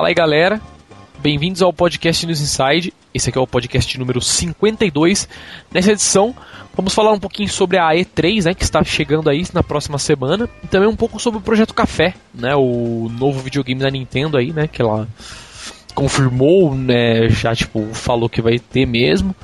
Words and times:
Fala 0.00 0.08
aí, 0.08 0.14
galera. 0.14 0.58
Bem-vindos 1.18 1.60
ao 1.60 1.74
podcast 1.74 2.24
News 2.24 2.40
Inside. 2.40 2.94
Esse 3.12 3.28
aqui 3.28 3.36
é 3.36 3.40
o 3.42 3.46
podcast 3.46 3.98
número 3.98 4.18
52. 4.18 5.28
Nessa 5.70 5.92
edição, 5.92 6.34
vamos 6.74 6.94
falar 6.94 7.12
um 7.12 7.20
pouquinho 7.20 7.50
sobre 7.50 7.76
a 7.76 7.90
E3, 7.90 8.46
né, 8.46 8.54
que 8.54 8.62
está 8.62 8.82
chegando 8.82 9.28
aí 9.28 9.44
na 9.52 9.62
próxima 9.62 9.98
semana, 9.98 10.48
e 10.64 10.66
também 10.68 10.88
um 10.88 10.96
pouco 10.96 11.20
sobre 11.20 11.38
o 11.38 11.42
Projeto 11.42 11.74
Café, 11.74 12.14
né, 12.32 12.56
o 12.56 13.10
novo 13.12 13.40
videogame 13.40 13.78
da 13.78 13.90
Nintendo 13.90 14.38
aí, 14.38 14.54
né, 14.54 14.66
que 14.66 14.80
ela 14.80 15.06
confirmou, 15.94 16.74
né, 16.74 17.28
já 17.28 17.54
tipo 17.54 17.92
falou 17.92 18.26
que 18.30 18.40
vai 18.40 18.58
ter 18.58 18.86
mesmo. 18.86 19.36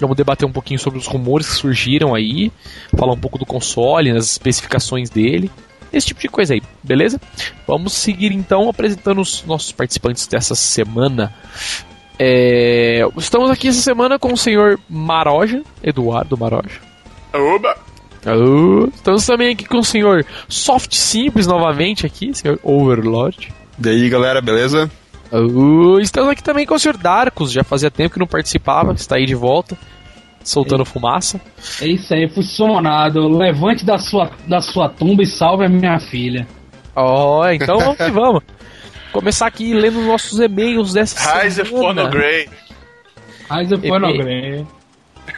Vamos 0.00 0.16
debater 0.16 0.48
um 0.48 0.52
pouquinho 0.52 0.80
sobre 0.80 0.98
os 0.98 1.06
rumores 1.06 1.50
que 1.50 1.56
surgiram 1.56 2.14
aí, 2.14 2.50
falar 2.96 3.12
um 3.12 3.20
pouco 3.20 3.36
do 3.36 3.44
console, 3.44 4.10
as 4.10 4.24
especificações 4.24 5.10
dele 5.10 5.50
esse 5.92 6.08
tipo 6.08 6.20
de 6.20 6.28
coisa 6.28 6.54
aí, 6.54 6.62
beleza? 6.82 7.20
Vamos 7.66 7.92
seguir 7.92 8.32
então 8.32 8.68
apresentando 8.68 9.20
os 9.20 9.44
nossos 9.44 9.72
participantes 9.72 10.26
dessa 10.26 10.54
semana. 10.54 11.32
É, 12.18 13.02
estamos 13.16 13.50
aqui 13.50 13.68
essa 13.68 13.80
semana 13.80 14.18
com 14.18 14.32
o 14.32 14.36
senhor 14.36 14.78
Maroja, 14.88 15.62
Eduardo 15.82 16.36
Maroja. 16.36 16.80
Oba! 17.32 17.76
Uh, 18.26 18.88
estamos 18.94 19.24
também 19.24 19.52
aqui 19.52 19.64
com 19.64 19.78
o 19.78 19.84
senhor 19.84 20.26
Soft 20.48 20.94
Simples 20.94 21.46
novamente 21.46 22.04
aqui, 22.04 22.34
senhor 22.34 22.58
Overlord. 22.62 23.52
E 23.82 23.88
aí 23.88 24.08
galera, 24.08 24.40
beleza? 24.40 24.90
Uh, 25.30 26.00
estamos 26.00 26.30
aqui 26.30 26.42
também 26.42 26.66
com 26.66 26.74
o 26.74 26.78
senhor 26.78 26.96
Darkus, 26.96 27.52
já 27.52 27.62
fazia 27.62 27.90
tempo 27.90 28.14
que 28.14 28.18
não 28.18 28.26
participava, 28.26 28.92
está 28.92 29.16
aí 29.16 29.26
de 29.26 29.34
volta 29.34 29.78
soltando 30.48 30.84
fumaça. 30.84 31.40
É 31.80 31.86
isso 31.86 32.12
aí, 32.14 32.28
fui 32.28 32.42
summonado. 32.42 33.28
Levante 33.28 33.84
da 33.84 33.98
sua, 33.98 34.30
da 34.46 34.60
sua 34.60 34.88
tumba 34.88 35.22
e 35.22 35.26
salve 35.26 35.64
a 35.64 35.68
minha 35.68 35.98
filha. 35.98 36.46
Ó, 36.96 37.40
oh, 37.40 37.48
então 37.48 37.78
vamos 37.78 37.96
que 37.96 38.10
vamos. 38.10 38.42
Começar 39.12 39.46
aqui 39.46 39.72
lendo 39.72 40.00
nossos 40.02 40.38
e-mails 40.38 40.92
dessa 40.92 41.42
Rise 41.42 41.64
semana. 41.64 42.04
Rise 42.04 42.16
Grey. 42.16 42.48
Rise 43.50 43.76
Grey. 43.76 44.66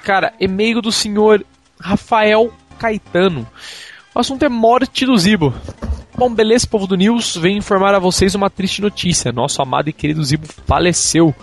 Cara, 0.04 0.32
e-mail 0.40 0.80
do 0.80 0.92
senhor 0.92 1.44
Rafael 1.80 2.52
Caetano. 2.78 3.46
O 4.14 4.18
assunto 4.18 4.44
é 4.44 4.48
morte 4.48 5.06
do 5.06 5.16
Zibo. 5.16 5.54
Bom, 6.16 6.32
beleza, 6.32 6.66
povo 6.66 6.86
do 6.86 6.96
News, 6.96 7.36
venho 7.36 7.58
informar 7.58 7.94
a 7.94 7.98
vocês 7.98 8.34
uma 8.34 8.50
triste 8.50 8.82
notícia. 8.82 9.32
Nosso 9.32 9.62
amado 9.62 9.88
e 9.88 9.92
querido 9.92 10.22
Zibo 10.22 10.46
faleceu. 10.66 11.34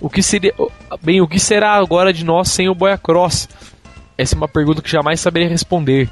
O 0.00 0.08
que 0.08 0.22
seria. 0.22 0.54
Bem, 1.02 1.20
o 1.20 1.28
que 1.28 1.38
será 1.38 1.74
agora 1.74 2.12
de 2.12 2.24
nós 2.24 2.48
sem 2.48 2.68
o 2.68 2.74
Boyacross? 2.74 3.48
Essa 4.16 4.34
é 4.34 4.38
uma 4.38 4.48
pergunta 4.48 4.82
que 4.82 4.90
jamais 4.90 5.20
saberia 5.20 5.48
responder. 5.48 6.08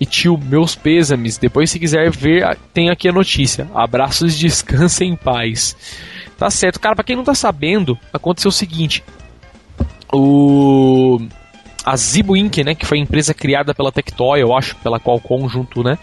E 0.00 0.06
tio, 0.06 0.38
meus 0.38 0.74
pêsames. 0.74 1.38
Depois, 1.38 1.70
se 1.70 1.78
quiser 1.78 2.10
ver, 2.10 2.56
tem 2.72 2.90
aqui 2.90 3.08
a 3.08 3.12
notícia. 3.12 3.68
Abraços 3.74 4.36
descanse 4.38 5.04
em 5.04 5.16
paz. 5.16 5.76
Tá 6.36 6.50
certo. 6.50 6.78
Cara, 6.78 6.94
pra 6.94 7.04
quem 7.04 7.16
não 7.16 7.24
tá 7.24 7.34
sabendo, 7.34 7.98
aconteceu 8.12 8.48
o 8.48 8.52
seguinte. 8.52 9.02
O. 10.12 11.20
A 11.84 11.96
Zibo 11.96 12.36
Inc., 12.36 12.58
né, 12.62 12.74
que 12.74 12.84
foi 12.84 12.98
a 12.98 13.00
empresa 13.00 13.32
criada 13.32 13.74
pela 13.74 13.90
Tectoy, 13.90 14.42
eu 14.42 14.54
acho, 14.54 14.76
pela 14.76 15.00
Qualcomm 15.00 15.48
junto, 15.48 15.82
né, 15.82 15.96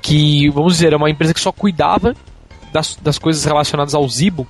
que, 0.00 0.48
vamos 0.50 0.74
dizer, 0.74 0.94
é 0.94 0.96
uma 0.96 1.10
empresa 1.10 1.34
que 1.34 1.40
só 1.40 1.52
cuidava 1.52 2.14
das, 2.72 2.96
das 2.96 3.18
coisas 3.18 3.44
relacionadas 3.44 3.94
ao 3.94 4.08
Zibo, 4.08 4.46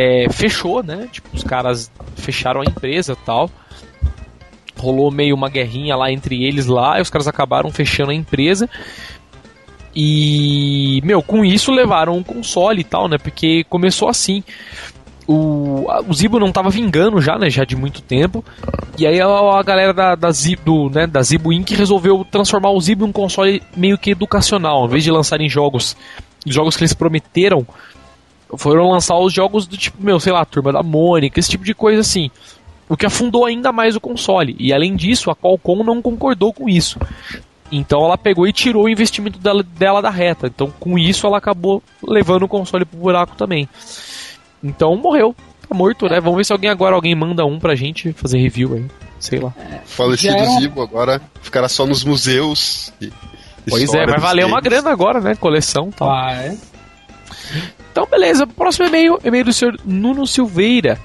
é, 0.00 0.28
fechou, 0.30 0.82
né? 0.82 1.08
Tipo, 1.12 1.28
os 1.34 1.44
caras 1.44 1.92
fecharam 2.16 2.62
a 2.62 2.64
empresa 2.64 3.14
tal. 3.14 3.50
Rolou 4.78 5.10
meio 5.10 5.34
uma 5.34 5.50
guerrinha 5.50 5.94
lá 5.94 6.10
entre 6.10 6.42
eles 6.42 6.66
lá, 6.66 6.98
e 6.98 7.02
os 7.02 7.10
caras 7.10 7.28
acabaram 7.28 7.70
fechando 7.70 8.10
a 8.10 8.14
empresa. 8.14 8.68
E, 9.94 11.02
meu, 11.04 11.22
com 11.22 11.44
isso 11.44 11.70
levaram 11.70 12.16
um 12.16 12.22
console 12.22 12.80
e 12.80 12.84
tal, 12.84 13.08
né? 13.08 13.18
Porque 13.18 13.64
começou 13.64 14.08
assim. 14.08 14.42
O, 15.26 15.86
o 16.08 16.14
Zibo 16.14 16.40
não 16.40 16.50
tava 16.50 16.70
vingando 16.70 17.20
já, 17.20 17.38
né? 17.38 17.50
Já 17.50 17.64
de 17.64 17.76
muito 17.76 18.00
tempo. 18.00 18.42
E 18.98 19.06
aí 19.06 19.20
a, 19.20 19.26
a 19.26 19.62
galera 19.62 19.92
da, 19.92 20.14
da, 20.14 20.30
Zibo, 20.30 20.88
né, 20.90 21.06
da 21.06 21.22
Zibo 21.22 21.52
Inc. 21.52 21.70
resolveu 21.72 22.26
transformar 22.28 22.70
o 22.70 22.80
Zibo 22.80 23.04
em 23.04 23.08
um 23.08 23.12
console 23.12 23.62
meio 23.76 23.98
que 23.98 24.12
educacional. 24.12 24.86
Em 24.86 24.88
vez 24.88 25.04
de 25.04 25.10
lançarem 25.10 25.48
jogos, 25.48 25.96
jogos 26.46 26.76
que 26.76 26.82
eles 26.82 26.94
prometeram 26.94 27.66
foram 28.56 28.90
lançar 28.90 29.18
os 29.18 29.32
jogos 29.32 29.66
do 29.66 29.76
tipo, 29.76 30.02
meu, 30.02 30.18
sei 30.18 30.32
lá, 30.32 30.44
Turma 30.44 30.72
da 30.72 30.82
Mônica, 30.82 31.38
esse 31.38 31.50
tipo 31.50 31.64
de 31.64 31.74
coisa 31.74 32.00
assim. 32.00 32.30
O 32.88 32.96
que 32.96 33.06
afundou 33.06 33.44
ainda 33.44 33.70
mais 33.70 33.94
o 33.94 34.00
console. 34.00 34.56
E 34.58 34.72
além 34.72 34.96
disso, 34.96 35.30
a 35.30 35.36
Qualcomm 35.36 35.84
não 35.84 36.02
concordou 36.02 36.52
com 36.52 36.68
isso. 36.68 36.98
Então 37.70 38.04
ela 38.04 38.18
pegou 38.18 38.46
e 38.48 38.52
tirou 38.52 38.84
o 38.84 38.88
investimento 38.88 39.38
dela, 39.38 39.62
dela 39.62 40.02
da 40.02 40.10
reta. 40.10 40.48
Então 40.48 40.72
com 40.80 40.98
isso 40.98 41.26
ela 41.26 41.38
acabou 41.38 41.82
levando 42.02 42.42
o 42.42 42.48
console 42.48 42.84
pro 42.84 42.98
buraco 42.98 43.36
também. 43.36 43.68
Então 44.62 44.96
morreu. 44.96 45.34
Tá 45.68 45.74
morto, 45.74 46.08
né? 46.08 46.20
Vamos 46.20 46.38
ver 46.38 46.44
se 46.44 46.52
alguém 46.52 46.68
agora 46.68 46.96
alguém 46.96 47.14
manda 47.14 47.44
um 47.44 47.60
pra 47.60 47.76
gente 47.76 48.12
fazer 48.12 48.38
review 48.38 48.74
aí. 48.74 48.86
Sei 49.20 49.38
lá. 49.38 49.54
É, 49.56 49.80
Falecido 49.84 50.34
era... 50.34 50.46
Zibo 50.46 50.82
agora 50.82 51.22
ficará 51.42 51.68
só 51.68 51.86
nos 51.86 52.02
museus. 52.02 52.92
E, 53.00 53.12
pois 53.68 53.94
é, 53.94 54.04
vai 54.04 54.18
valer 54.18 54.42
games. 54.42 54.52
uma 54.52 54.60
grana 54.60 54.90
agora, 54.90 55.20
né? 55.20 55.36
Coleção 55.36 55.92
tal. 55.92 56.10
Ah, 56.10 56.32
é? 56.32 56.56
Então, 57.90 58.06
beleza. 58.06 58.46
Próximo 58.46 58.86
e-mail, 58.86 59.18
e-mail 59.24 59.44
do 59.44 59.52
senhor 59.52 59.78
Nuno 59.84 60.26
Silveira. 60.26 60.98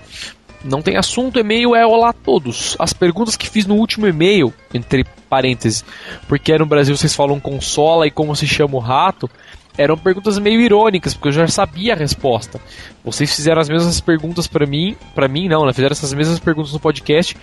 Não 0.63 0.81
tem 0.81 0.97
assunto, 0.97 1.39
e-mail 1.39 1.75
é 1.75 1.85
olá 1.85 2.09
a 2.09 2.13
todos. 2.13 2.75
As 2.79 2.91
perguntas 2.91 3.37
que 3.37 3.47
fiz 3.47 3.67
no 3.67 3.75
último 3.75 4.07
e-mail, 4.07 4.51
entre 4.73 5.05
parênteses, 5.29 5.85
porque 6.27 6.57
no 6.57 6.65
Brasil 6.65 6.97
vocês 6.97 7.13
falam 7.13 7.39
consola 7.39 8.07
e 8.07 8.11
como 8.11 8.35
se 8.35 8.47
chama 8.47 8.75
o 8.75 8.79
rato, 8.79 9.29
eram 9.77 9.97
perguntas 9.97 10.39
meio 10.39 10.61
irônicas, 10.61 11.13
porque 11.13 11.27
eu 11.27 11.33
já 11.33 11.47
sabia 11.47 11.93
a 11.93 11.95
resposta. 11.95 12.59
Vocês 13.03 13.35
fizeram 13.35 13.61
as 13.61 13.69
mesmas 13.69 13.99
perguntas 13.99 14.47
para 14.47 14.65
mim, 14.65 14.95
para 15.13 15.27
mim 15.27 15.47
não, 15.47 15.65
né? 15.65 15.73
Fizeram 15.73 15.91
essas 15.91 16.13
mesmas 16.13 16.39
perguntas 16.39 16.73
no 16.73 16.79
podcast, 16.79 17.37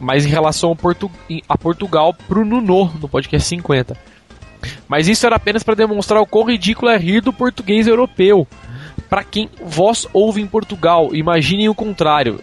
mas 0.00 0.26
em 0.26 0.28
relação 0.28 0.76
Portu 0.76 1.10
a 1.48 1.56
Portugal 1.56 2.12
pro 2.12 2.44
Nuno, 2.44 2.92
no 3.00 3.08
podcast 3.08 3.48
50. 3.48 3.96
Mas 4.88 5.08
isso 5.08 5.26
era 5.26 5.36
apenas 5.36 5.62
para 5.62 5.74
demonstrar 5.74 6.20
o 6.20 6.26
quão 6.26 6.44
ridículo 6.44 6.90
é 6.90 6.96
rir 6.96 7.20
do 7.20 7.32
português 7.32 7.86
europeu. 7.86 8.46
Para 9.08 9.24
quem 9.24 9.48
vós 9.62 10.06
ouve 10.12 10.40
em 10.40 10.46
Portugal, 10.46 11.14
imaginem 11.14 11.68
o 11.68 11.74
contrário. 11.74 12.40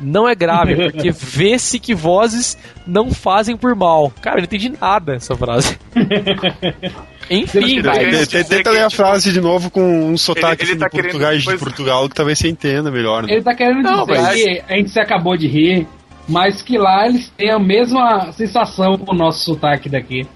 Não 0.00 0.28
é 0.28 0.34
grave, 0.34 0.76
porque 0.90 1.10
vê-se 1.10 1.78
que 1.78 1.94
vozes 1.94 2.56
não 2.86 3.12
fazem 3.12 3.56
por 3.56 3.74
mal. 3.74 4.12
Cara, 4.20 4.36
eu 4.36 4.40
não 4.40 4.44
entendi 4.44 4.72
nada 4.80 5.14
essa 5.14 5.36
frase. 5.36 5.78
Enfim, 7.30 7.82
vai. 7.82 8.26
Tenta 8.26 8.70
ler 8.70 8.84
a 8.84 8.90
frase 8.90 9.32
de 9.32 9.40
novo 9.40 9.70
com 9.70 10.10
um 10.10 10.16
sotaque 10.16 10.64
ele, 10.64 10.72
ele 10.72 10.80
tá 10.80 10.88
português 10.88 11.42
de 11.42 11.58
Portugal 11.58 12.08
que 12.08 12.14
talvez 12.14 12.38
você 12.38 12.48
entenda 12.48 12.90
melhor. 12.90 13.24
Né? 13.24 13.34
Ele 13.34 13.42
tá 13.42 13.54
querendo 13.54 13.82
não, 13.82 14.06
dizer 14.06 14.22
mas... 14.22 14.34
que 14.34 14.62
a 14.66 14.76
gente 14.76 14.90
se 14.90 14.98
acabou 14.98 15.36
de 15.36 15.46
rir, 15.46 15.86
mas 16.26 16.62
que 16.62 16.78
lá 16.78 17.06
eles 17.06 17.28
têm 17.36 17.50
a 17.50 17.58
mesma 17.58 18.32
sensação 18.32 18.96
com 18.96 19.12
o 19.12 19.16
nosso 19.16 19.44
sotaque 19.44 19.90
daqui. 19.90 20.26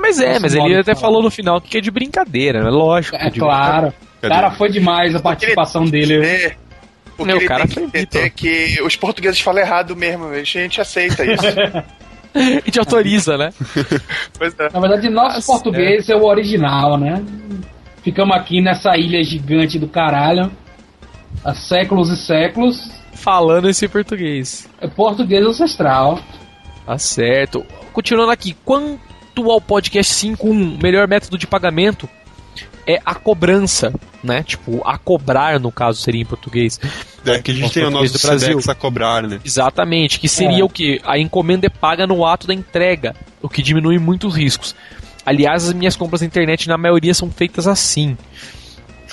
Mas 0.00 0.20
é, 0.20 0.38
mas 0.38 0.54
ele 0.54 0.78
até 0.78 0.94
falou 0.94 1.22
no 1.22 1.30
final 1.30 1.60
que 1.60 1.78
é 1.78 1.80
de 1.80 1.90
brincadeira, 1.90 2.62
né? 2.62 2.70
Lógico. 2.70 3.16
É, 3.16 3.30
claro. 3.30 3.92
Cara, 4.20 4.50
foi 4.50 4.70
demais 4.70 5.14
a 5.14 5.20
participação 5.20 5.84
dele. 5.84 6.24
É, 6.24 6.56
porque 7.16 7.24
Meu, 7.24 7.36
ele 7.36 7.46
cara 7.46 7.66
tem 7.66 7.88
que 7.88 7.98
entender 7.98 8.30
que 8.30 8.82
os 8.82 8.96
portugueses 8.96 9.40
falam 9.40 9.62
errado 9.62 9.94
mesmo, 9.94 10.26
a 10.26 10.42
gente 10.42 10.80
aceita 10.80 11.24
isso. 11.24 11.44
a 12.34 12.40
gente 12.64 12.78
autoriza, 12.78 13.36
né? 13.36 13.50
é. 14.40 14.72
Na 14.72 14.80
verdade, 14.80 15.08
nosso 15.08 15.36
Nossa, 15.36 15.52
português 15.52 16.08
é. 16.08 16.12
é 16.12 16.16
o 16.16 16.24
original, 16.24 16.96
né? 16.96 17.22
Ficamos 18.02 18.36
aqui 18.36 18.60
nessa 18.60 18.96
ilha 18.96 19.22
gigante 19.22 19.78
do 19.78 19.88
caralho 19.88 20.50
há 21.44 21.54
séculos 21.54 22.10
e 22.10 22.16
séculos. 22.16 22.90
Falando 23.12 23.68
esse 23.68 23.86
português. 23.88 24.68
É 24.80 24.88
português 24.88 25.44
ancestral. 25.44 26.18
Tá 26.86 26.96
certo. 26.96 27.64
Continuando 27.92 28.32
aqui, 28.32 28.56
quanto 28.64 29.09
ao 29.38 29.60
podcast 29.60 30.14
5.1, 30.14 30.82
melhor 30.82 31.06
método 31.08 31.38
de 31.38 31.46
pagamento 31.46 32.08
é 32.86 33.00
a 33.04 33.14
cobrança, 33.14 33.92
né? 34.22 34.42
Tipo, 34.42 34.82
a 34.84 34.98
cobrar, 34.98 35.60
no 35.60 35.70
caso, 35.70 36.00
seria 36.00 36.22
em 36.22 36.24
português. 36.24 36.80
É 37.24 37.40
que 37.40 37.50
a 37.50 37.54
gente 37.54 37.72
tem 37.72 37.84
o 37.84 37.90
nosso 37.90 38.14
do 38.14 38.18
Brasil. 38.18 38.58
a 38.66 38.74
cobrar, 38.74 39.22
né? 39.22 39.40
Exatamente, 39.44 40.18
que 40.18 40.28
seria 40.28 40.60
é. 40.60 40.64
o 40.64 40.68
que? 40.68 41.00
A 41.04 41.18
encomenda 41.18 41.66
é 41.66 41.70
paga 41.70 42.06
no 42.06 42.24
ato 42.24 42.46
da 42.46 42.54
entrega, 42.54 43.14
o 43.42 43.48
que 43.48 43.62
diminui 43.62 43.98
muitos 43.98 44.34
riscos. 44.34 44.74
Aliás, 45.24 45.68
as 45.68 45.72
minhas 45.74 45.96
compras 45.96 46.22
na 46.22 46.26
internet, 46.26 46.66
na 46.68 46.78
maioria, 46.78 47.14
são 47.14 47.30
feitas 47.30 47.68
assim. 47.68 48.16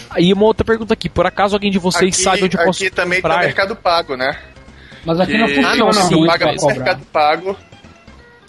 Aí 0.10 0.32
uma 0.32 0.46
outra 0.46 0.64
pergunta 0.64 0.94
aqui, 0.94 1.10
por 1.10 1.26
acaso 1.26 1.56
alguém 1.56 1.70
de 1.70 1.78
vocês 1.78 2.14
aqui, 2.14 2.24
sabe 2.24 2.44
onde 2.46 2.58
eu 2.58 2.64
posso 2.64 2.80
comprar? 2.80 2.88
Aqui 2.88 2.96
também 2.96 3.22
tá 3.22 3.40
Mercado 3.40 3.76
Pago, 3.76 4.16
né? 4.16 4.38
Mas 5.06 5.20
aqui 5.20 5.34
que... 5.34 5.38
não 5.38 5.48
funciona 5.48 5.70
ah, 5.70 5.76
não, 5.76 5.94
sim, 5.94 6.26
paga 6.26 6.46
Mercado 6.46 7.06
Pago 7.12 7.58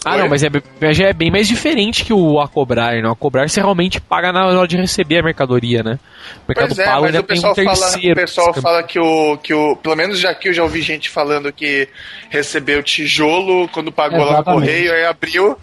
ah, 0.05 0.17
não, 0.17 0.29
mas 0.29 0.43
é, 0.43 0.49
já 0.93 1.07
é 1.07 1.13
bem 1.13 1.29
mais 1.29 1.47
diferente 1.47 2.05
que 2.05 2.13
o 2.13 2.39
a 2.39 2.47
cobrar, 2.47 3.01
não. 3.01 3.11
A 3.11 3.15
cobrar 3.15 3.49
você 3.49 3.59
realmente 3.59 3.99
paga 3.99 4.31
na 4.31 4.47
hora 4.47 4.67
de 4.67 4.77
receber 4.77 5.19
a 5.19 5.23
mercadoria, 5.23 5.83
né? 5.83 5.99
O 6.37 6.47
Mercado 6.47 6.67
pois 6.67 6.79
é, 6.79 6.85
Pago 6.85 7.05
ainda 7.05 7.23
tem 7.23 7.39
um 7.39 7.53
terceiro. 7.53 7.75
Fala, 7.75 8.11
o 8.11 8.15
pessoal 8.15 8.53
fala 8.53 8.83
que 8.83 8.97
o, 8.97 9.37
que 9.37 9.53
o. 9.53 9.75
Pelo 9.75 9.95
menos 9.97 10.19
já 10.19 10.33
que 10.33 10.49
eu 10.49 10.53
já 10.53 10.63
ouvi 10.63 10.81
gente 10.81 11.09
falando 11.09 11.51
que 11.51 11.89
recebeu 12.29 12.81
tijolo 12.81 13.67
quando 13.69 13.91
pagou 13.91 14.19
Exatamente. 14.19 14.45
lá 14.47 14.53
no 14.53 14.59
correio, 14.59 14.93
aí 14.93 15.05
abriu. 15.05 15.57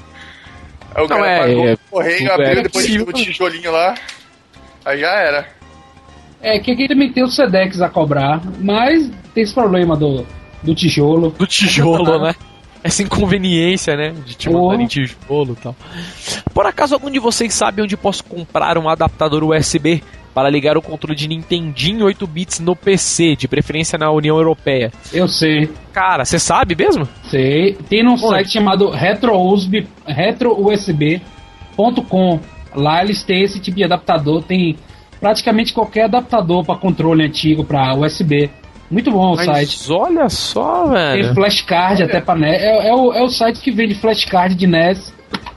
Aí 0.95 1.05
o 1.05 1.09
não, 1.09 1.17
cara 1.17 1.31
é, 1.31 1.39
pagou 1.39 1.69
é, 1.69 1.73
o 1.73 1.79
correio, 1.91 2.33
abriu, 2.33 2.49
é 2.49 2.63
depois 2.63 2.97
o 2.97 3.13
tijolinho 3.13 3.73
lá. 3.73 3.95
Aí 4.85 5.01
já 5.01 5.13
era. 5.13 5.49
É 6.43 6.59
que 6.59 6.71
aqui 6.73 6.87
também 6.87 7.11
tem 7.11 7.25
o 7.25 7.29
Sedex 7.29 7.81
a 7.81 7.89
cobrar, 7.89 8.43
mas 8.61 9.11
tem 9.35 9.43
esse 9.43 9.55
problema 9.55 9.97
do, 9.97 10.27
do 10.63 10.75
tijolo. 10.75 11.31
Do 11.31 11.47
tijolo, 11.47 12.23
né? 12.23 12.35
Essa 12.87 13.03
inconveniência, 13.03 13.97
né? 13.97 14.15
De 14.25 14.37
te 14.37 14.49
mandar 14.49 14.81
em 14.81 14.87
tijolo 14.87 15.57
e 15.59 15.63
tal. 15.63 15.75
Por 16.55 16.65
acaso 16.67 16.95
algum 16.95 17.11
de 17.11 17.19
vocês 17.19 17.53
sabe 17.53 17.83
onde 17.83 17.97
posso 17.97 18.23
comprar 18.23 18.79
um 18.79 18.89
adaptador 18.89 19.43
USB 19.43 20.05
para 20.33 20.49
ligar 20.49 20.77
o 20.77 20.83
controle 20.83 21.17
de 21.17 21.27
Nintendinho 21.27 22.07
8 22.07 22.25
bits 22.29 22.61
no 22.61 22.77
PC, 22.77 23.35
de 23.35 23.49
preferência 23.49 23.99
na 23.99 24.09
União 24.13 24.37
Europeia? 24.37 24.93
Eu 25.13 25.27
sei. 25.27 25.69
Cara, 25.93 26.25
você 26.25 26.39
sabe 26.39 26.77
mesmo? 26.77 27.09
Sei. 27.25 27.77
Tem 27.89 28.05
num 28.05 28.17
site 28.17 28.53
chamado 28.53 28.89
retrousb, 28.91 29.85
retrousb.com. 30.07 31.21
Lá 32.73 33.03
eles 33.03 33.25
têm 33.25 33.43
esse 33.43 33.59
tipo 33.59 33.79
de 33.79 33.85
adaptador, 33.85 34.45
tem 34.45 34.77
praticamente 35.19 35.73
qualquer 35.73 36.05
adaptador 36.05 36.65
para 36.65 36.77
controle 36.79 37.25
antigo 37.25 37.65
para 37.65 37.97
USB. 37.97 38.49
Muito 38.91 39.11
bom 39.11 39.33
o 39.33 39.37
Mas 39.37 39.47
site. 39.47 39.93
Olha 39.93 40.29
só, 40.29 40.87
velho. 40.87 41.25
Tem 41.25 41.35
flashcard 41.35 42.03
até 42.03 42.21
para 42.21 42.39
NES. 42.39 42.63
É, 42.63 42.89
é, 42.89 42.95
o, 42.95 43.13
é 43.13 43.23
o 43.23 43.29
site 43.29 43.61
que 43.61 43.71
vende 43.71 43.95
flashcard 43.95 44.55
de 44.55 44.67
NES 44.67 45.13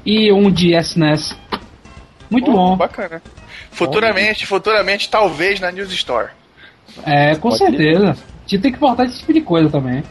e 0.05 0.31
um 0.31 0.49
de 0.49 0.75
SNES. 0.75 1.35
Muito 2.29 2.49
oh, 2.49 2.53
bom. 2.53 2.77
Bacana. 2.77 3.21
Futuramente, 3.71 4.45
futuramente, 4.45 5.09
talvez 5.09 5.59
na 5.59 5.71
News 5.71 5.91
Store. 5.93 6.29
É, 7.05 7.35
com 7.35 7.49
Pode 7.49 7.57
certeza. 7.59 8.11
A 8.11 8.49
gente 8.49 8.61
tem 8.61 8.71
que 8.71 8.79
portar 8.79 9.05
esse 9.05 9.19
tipo 9.19 9.33
de 9.33 9.41
coisa 9.41 9.69
também. 9.69 10.03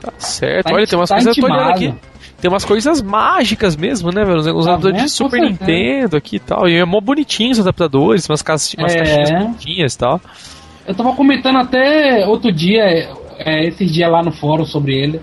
Tá 0.00 0.12
certo. 0.18 0.68
Tá 0.68 0.74
Olha, 0.74 0.86
tem 0.86 0.98
umas 0.98 1.08
tá 1.08 1.16
coisas. 1.16 1.36
Intimado. 1.36 1.70
aqui. 1.70 1.94
Tem 2.40 2.48
umas 2.48 2.64
coisas 2.64 3.02
mágicas 3.02 3.74
mesmo, 3.74 4.12
né, 4.12 4.24
velho? 4.24 4.38
Os 4.38 4.46
adaptadores 4.46 4.98
tá 4.98 5.04
de 5.04 5.10
Super 5.10 5.40
Nintendo 5.40 6.16
aqui 6.16 6.36
e 6.36 6.40
tal. 6.40 6.68
E 6.68 6.76
é 6.76 6.84
mó 6.84 7.00
bonitinho 7.00 7.50
os 7.50 7.58
adaptadores, 7.58 8.28
umas, 8.28 8.42
caixas, 8.42 8.74
umas 8.78 8.94
é. 8.94 8.98
caixinhas 8.98 9.30
bonitinhas 9.30 9.94
e 9.94 9.98
tal. 9.98 10.20
Eu 10.88 10.94
tava 10.94 11.14
comentando 11.14 11.58
até 11.58 12.26
outro 12.26 12.50
dia, 12.50 12.82
é, 13.38 13.66
esses 13.66 13.92
dias 13.92 14.10
lá 14.10 14.22
no 14.22 14.32
fórum 14.32 14.64
sobre 14.64 14.96
ele. 14.96 15.20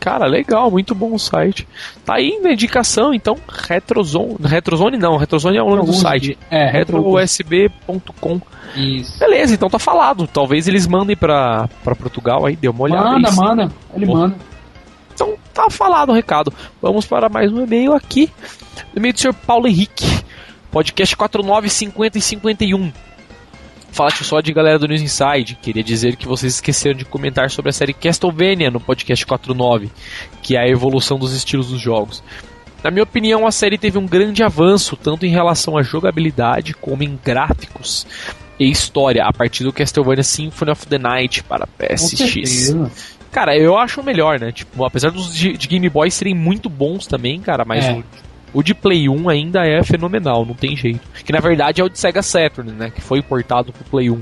Cara, 0.00 0.26
legal, 0.26 0.72
muito 0.72 0.92
bom 0.92 1.14
o 1.14 1.18
site. 1.20 1.68
Tá 2.04 2.14
aí 2.14 2.40
na 2.42 2.52
indicação, 2.52 3.14
então, 3.14 3.36
Retrozone. 3.48 4.36
Retrozone 4.44 4.98
não, 4.98 5.16
Retrozone 5.16 5.56
é 5.56 5.62
o 5.62 5.70
nome 5.70 5.86
do 5.86 5.92
site. 5.92 6.36
É, 6.50 6.68
retrousb.com. 6.68 8.40
Isso. 8.74 9.20
Beleza, 9.20 9.54
então 9.54 9.70
tá 9.70 9.78
falado. 9.78 10.26
Talvez 10.26 10.66
eles 10.66 10.84
mandem 10.88 11.16
pra, 11.16 11.68
pra 11.84 11.94
Portugal 11.94 12.44
aí, 12.44 12.56
deu 12.56 12.72
uma 12.72 12.82
olhada. 12.82 13.10
Manda, 13.10 13.30
manda, 13.30 13.72
ele 13.94 14.06
Pô. 14.06 14.14
manda. 14.14 14.34
Então 15.14 15.34
tá 15.54 15.70
falado 15.70 16.10
o 16.10 16.14
recado. 16.14 16.52
Vamos 16.82 17.06
para 17.06 17.28
mais 17.28 17.52
um 17.52 17.62
e-mail 17.62 17.92
aqui. 17.92 18.32
E-mail 18.96 19.14
do 19.14 19.20
senhor 19.20 19.34
Paulo 19.34 19.68
Henrique. 19.68 20.06
Podcast 20.72 21.16
49, 21.16 21.68
50 21.68 22.18
e 22.18 22.20
51 22.20 22.92
falar 23.90 24.10
só 24.12 24.40
de 24.40 24.52
galera 24.52 24.78
do 24.78 24.86
News 24.86 25.02
Inside. 25.02 25.58
Queria 25.60 25.82
dizer 25.82 26.16
que 26.16 26.26
vocês 26.26 26.54
esqueceram 26.54 26.96
de 26.96 27.04
comentar 27.04 27.50
sobre 27.50 27.70
a 27.70 27.72
série 27.72 27.92
Castlevania 27.92 28.70
no 28.70 28.80
podcast 28.80 29.24
49, 29.26 29.90
que 30.42 30.56
é 30.56 30.60
a 30.60 30.68
evolução 30.68 31.18
dos 31.18 31.32
estilos 31.34 31.68
dos 31.68 31.80
jogos. 31.80 32.22
Na 32.82 32.90
minha 32.90 33.02
opinião, 33.02 33.46
a 33.46 33.50
série 33.50 33.76
teve 33.76 33.98
um 33.98 34.06
grande 34.06 34.42
avanço, 34.42 34.96
tanto 34.96 35.26
em 35.26 35.30
relação 35.30 35.76
à 35.76 35.82
jogabilidade 35.82 36.74
como 36.74 37.02
em 37.02 37.18
gráficos 37.22 38.06
e 38.58 38.70
história, 38.70 39.24
a 39.24 39.32
partir 39.32 39.64
do 39.64 39.72
Castlevania 39.72 40.22
Symphony 40.22 40.70
of 40.70 40.86
the 40.86 40.98
Night 40.98 41.42
para 41.42 41.66
PSX. 41.66 42.74
Cara, 43.30 43.56
eu 43.56 43.76
acho 43.76 44.02
melhor, 44.02 44.40
né? 44.40 44.52
Tipo, 44.52 44.84
apesar 44.84 45.10
dos 45.10 45.34
de, 45.34 45.52
de 45.56 45.68
Game 45.68 45.88
Boy 45.88 46.10
serem 46.10 46.34
muito 46.34 46.68
bons 46.68 47.06
também, 47.06 47.40
cara, 47.40 47.64
mas 47.64 47.84
é. 47.84 47.92
o 47.92 48.04
o 48.52 48.62
de 48.62 48.74
Play 48.74 49.08
1 49.08 49.28
ainda 49.28 49.66
é 49.66 49.82
fenomenal, 49.82 50.44
não 50.44 50.54
tem 50.54 50.76
jeito. 50.76 51.00
Que 51.24 51.32
na 51.32 51.40
verdade 51.40 51.80
é 51.80 51.84
o 51.84 51.88
de 51.88 51.98
Sega 51.98 52.22
Saturn, 52.22 52.72
né? 52.72 52.90
Que 52.94 53.00
foi 53.00 53.18
importado 53.18 53.72
pro 53.72 53.84
Play 53.84 54.10
1. 54.10 54.20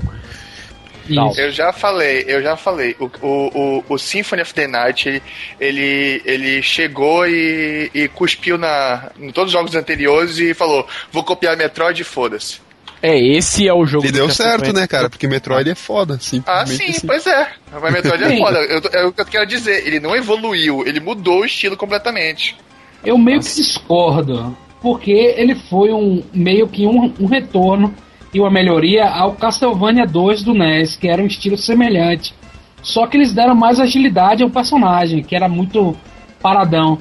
Eu 1.37 1.51
já 1.51 1.71
falei, 1.71 2.25
eu 2.27 2.41
já 2.41 2.57
falei. 2.57 2.95
O, 2.99 3.05
o, 3.21 3.77
o, 3.79 3.83
o, 3.89 3.97
Symphony 3.97 4.41
of 4.41 4.53
the 4.53 4.67
Night, 4.67 5.07
ele, 5.07 5.21
ele, 5.59 6.21
ele 6.25 6.61
chegou 6.61 7.25
e, 7.25 7.89
e 7.93 8.07
cuspiu 8.09 8.57
na, 8.57 9.09
em 9.17 9.31
todos 9.31 9.53
os 9.53 9.57
jogos 9.57 9.75
anteriores 9.75 10.37
e 10.37 10.53
falou: 10.53 10.85
vou 11.11 11.23
copiar 11.23 11.55
Metroid 11.55 12.01
e 12.01 12.05
foda-se. 12.05 12.59
É, 13.01 13.17
esse 13.17 13.67
é 13.67 13.73
o 13.73 13.85
jogo. 13.85 14.07
E 14.07 14.11
deu 14.11 14.29
certo, 14.29 14.73
né, 14.73 14.87
cara? 14.87 15.09
Porque 15.09 15.27
Metroid 15.27 15.69
é 15.69 15.75
foda. 15.75 16.15
Ah, 16.15 16.65
sim, 16.65 16.89
assim. 16.89 17.05
pois 17.05 17.27
é. 17.27 17.47
Mas 17.71 17.93
Metroid 17.93 18.23
é 18.23 18.37
foda. 18.37 18.59
Eu, 18.59 18.81
é 18.91 19.05
o 19.05 19.11
que 19.11 19.21
eu 19.21 19.25
quero 19.25 19.45
dizer. 19.45 19.85
Ele 19.85 19.99
não 19.99 20.15
evoluiu, 20.15 20.83
ele 20.85 20.99
mudou 20.99 21.41
o 21.41 21.45
estilo 21.45 21.77
completamente. 21.77 22.57
Eu 23.03 23.17
meio 23.17 23.37
Nossa. 23.37 23.49
que 23.49 23.55
discordo, 23.57 24.57
porque 24.81 25.11
ele 25.11 25.55
foi 25.55 25.91
um 25.91 26.23
meio 26.33 26.67
que 26.67 26.85
um, 26.85 27.13
um 27.19 27.25
retorno 27.25 27.93
e 28.33 28.39
uma 28.39 28.49
melhoria 28.49 29.07
ao 29.09 29.33
Castlevania 29.33 30.05
2 30.05 30.43
do 30.43 30.53
NES, 30.53 30.95
que 30.95 31.07
era 31.07 31.21
um 31.21 31.27
estilo 31.27 31.57
semelhante. 31.57 32.33
Só 32.81 33.07
que 33.07 33.17
eles 33.17 33.33
deram 33.33 33.55
mais 33.55 33.79
agilidade 33.79 34.43
ao 34.43 34.49
personagem, 34.49 35.23
que 35.23 35.35
era 35.35 35.49
muito 35.49 35.95
paradão. 36.41 36.99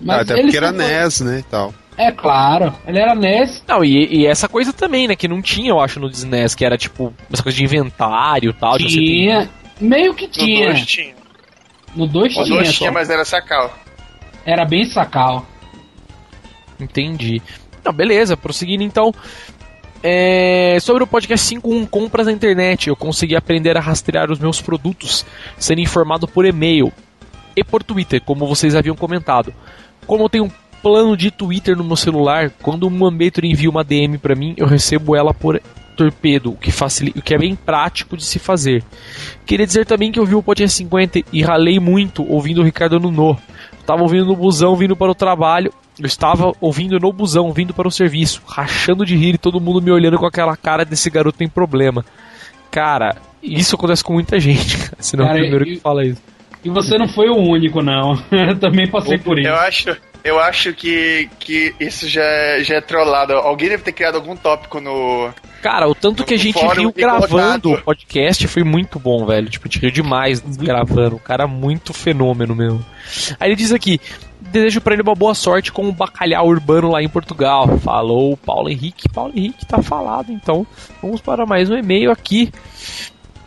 Mas 0.00 0.18
ah, 0.18 0.20
até 0.22 0.42
porque 0.42 0.56
era 0.56 0.72
NES, 0.72 1.20
né, 1.20 1.38
e 1.38 1.42
tal. 1.42 1.74
É 1.96 2.10
claro, 2.10 2.74
ele 2.86 2.98
era 2.98 3.14
NES. 3.14 3.62
Não, 3.68 3.84
e, 3.84 4.22
e, 4.22 4.26
essa 4.26 4.48
coisa 4.48 4.72
também, 4.72 5.06
né, 5.06 5.14
que 5.14 5.28
não 5.28 5.40
tinha, 5.40 5.70
eu 5.70 5.80
acho, 5.80 6.00
no 6.00 6.08
SNES, 6.08 6.54
que 6.54 6.64
era 6.64 6.76
tipo, 6.76 7.14
essa 7.32 7.42
coisa 7.42 7.56
de 7.56 7.64
inventário 7.64 8.50
e 8.50 8.52
tal. 8.52 8.76
Tinha, 8.78 9.48
meio 9.80 10.12
que 10.12 10.26
tinha. 10.26 10.68
No 10.68 10.74
2 10.74 10.86
tinha. 10.86 11.14
No 11.94 12.06
2 12.06 12.32
tinha. 12.32 12.46
No 12.46 12.54
2 12.56 12.74
tinha, 12.74 12.92
mas 12.92 13.10
era 13.10 13.24
sacal. 13.24 13.72
Era 14.44 14.64
bem 14.64 14.84
sacal. 14.84 15.46
Entendi. 16.78 17.40
Não, 17.84 17.92
beleza, 17.92 18.36
prosseguindo 18.36 18.82
então. 18.82 19.12
É, 20.02 20.76
sobre 20.80 21.02
o 21.02 21.06
podcast 21.06 21.46
51 21.46 21.86
compras 21.86 22.26
na 22.26 22.32
internet, 22.32 22.88
eu 22.88 22.96
consegui 22.96 23.34
aprender 23.34 23.76
a 23.76 23.80
rastrear 23.80 24.30
os 24.30 24.38
meus 24.38 24.60
produtos, 24.60 25.24
sendo 25.58 25.80
informado 25.80 26.28
por 26.28 26.44
e-mail 26.44 26.92
e 27.56 27.64
por 27.64 27.82
Twitter, 27.82 28.20
como 28.20 28.46
vocês 28.46 28.74
haviam 28.74 28.94
comentado. 28.94 29.54
Como 30.06 30.24
eu 30.24 30.28
tenho 30.28 30.44
um 30.44 30.50
plano 30.82 31.16
de 31.16 31.30
Twitter 31.30 31.74
no 31.74 31.82
meu 31.82 31.96
celular, 31.96 32.50
quando 32.60 32.86
um 32.86 33.06
Ambetor 33.06 33.46
envia 33.46 33.70
uma 33.70 33.82
DM 33.82 34.18
para 34.18 34.34
mim, 34.34 34.52
eu 34.58 34.66
recebo 34.66 35.16
ela 35.16 35.32
por 35.32 35.58
torpedo, 35.96 36.50
o 36.50 36.56
que, 36.56 36.70
facilita, 36.70 37.18
o 37.18 37.22
que 37.22 37.34
é 37.34 37.38
bem 37.38 37.54
prático 37.54 38.16
de 38.16 38.24
se 38.24 38.38
fazer. 38.38 38.84
Queria 39.46 39.66
dizer 39.66 39.86
também 39.86 40.12
que 40.12 40.18
eu 40.18 40.26
vi 40.26 40.34
o 40.34 40.42
podcast 40.42 40.76
50 40.76 41.22
e 41.32 41.42
ralei 41.42 41.80
muito 41.80 42.22
ouvindo 42.30 42.60
o 42.60 42.64
Ricardo 42.64 43.00
Nuno. 43.00 43.38
Tava 43.86 44.02
ouvindo 44.02 44.26
no 44.26 44.36
busão 44.36 44.74
vindo 44.76 44.96
para 44.96 45.10
o 45.10 45.14
trabalho. 45.14 45.72
Eu 45.98 46.06
estava 46.06 46.52
ouvindo 46.60 46.98
no 46.98 47.12
busão 47.12 47.52
vindo 47.52 47.72
para 47.72 47.86
o 47.86 47.90
serviço, 47.90 48.42
rachando 48.46 49.04
de 49.04 49.16
rir 49.16 49.34
e 49.34 49.38
todo 49.38 49.60
mundo 49.60 49.80
me 49.80 49.90
olhando 49.90 50.18
com 50.18 50.26
aquela 50.26 50.56
cara 50.56 50.84
desse 50.84 51.08
garoto 51.08 51.38
tem 51.38 51.48
problema. 51.48 52.04
Cara, 52.70 53.16
isso 53.42 53.76
acontece 53.76 54.02
com 54.02 54.12
muita 54.12 54.40
gente, 54.40 54.76
Se 54.98 55.16
não 55.16 55.26
é 55.26 55.32
o 55.32 55.32
primeiro 55.34 55.64
que 55.64 55.76
fala 55.76 56.04
isso. 56.04 56.20
E 56.64 56.70
você 56.70 56.96
não 56.96 57.06
foi 57.06 57.28
o 57.28 57.36
único, 57.36 57.82
não. 57.82 58.18
Eu 58.30 58.56
também 58.58 58.88
passei 58.90 59.18
por 59.18 59.38
isso. 59.38 59.48
Eu 59.48 59.56
acho, 59.56 59.96
eu 60.24 60.40
acho 60.40 60.72
que, 60.72 61.28
que 61.38 61.74
isso 61.78 62.08
já, 62.08 62.24
é, 62.24 62.64
já 62.64 62.76
é 62.76 62.80
trollado. 62.80 63.34
Alguém 63.34 63.68
deve 63.68 63.82
ter 63.82 63.92
criado 63.92 64.14
algum 64.14 64.34
tópico 64.34 64.80
no. 64.80 65.30
Cara, 65.60 65.86
o 65.88 65.94
tanto 65.94 66.24
que 66.24 66.34
a 66.34 66.38
gente 66.38 66.58
viu 66.74 66.90
gravando 66.92 67.72
o 67.72 67.82
podcast 67.82 68.46
foi 68.48 68.64
muito 68.64 68.98
bom, 68.98 69.26
velho. 69.26 69.48
Tipo, 69.48 69.66
a 69.66 69.70
gente 69.70 69.82
riu 69.82 69.90
demais 69.90 70.40
gravando. 70.40 71.16
O 71.16 71.20
cara 71.20 71.46
muito 71.46 71.92
fenômeno 71.92 72.54
mesmo. 72.54 72.84
Aí 73.38 73.50
ele 73.50 73.56
diz 73.56 73.70
aqui: 73.70 74.00
desejo 74.40 74.80
para 74.80 74.94
ele 74.94 75.02
uma 75.02 75.14
boa 75.14 75.34
sorte 75.34 75.70
com 75.70 75.86
o 75.88 75.92
bacalhau 75.92 76.46
urbano 76.46 76.90
lá 76.90 77.02
em 77.02 77.08
Portugal. 77.08 77.78
Falou 77.78 78.36
Paulo 78.36 78.70
Henrique. 78.70 79.08
Paulo 79.08 79.32
Henrique 79.36 79.66
tá 79.66 79.82
falado, 79.82 80.32
então. 80.32 80.66
Vamos 81.02 81.20
para 81.20 81.44
mais 81.44 81.68
um 81.68 81.76
e-mail 81.76 82.10
aqui. 82.10 82.50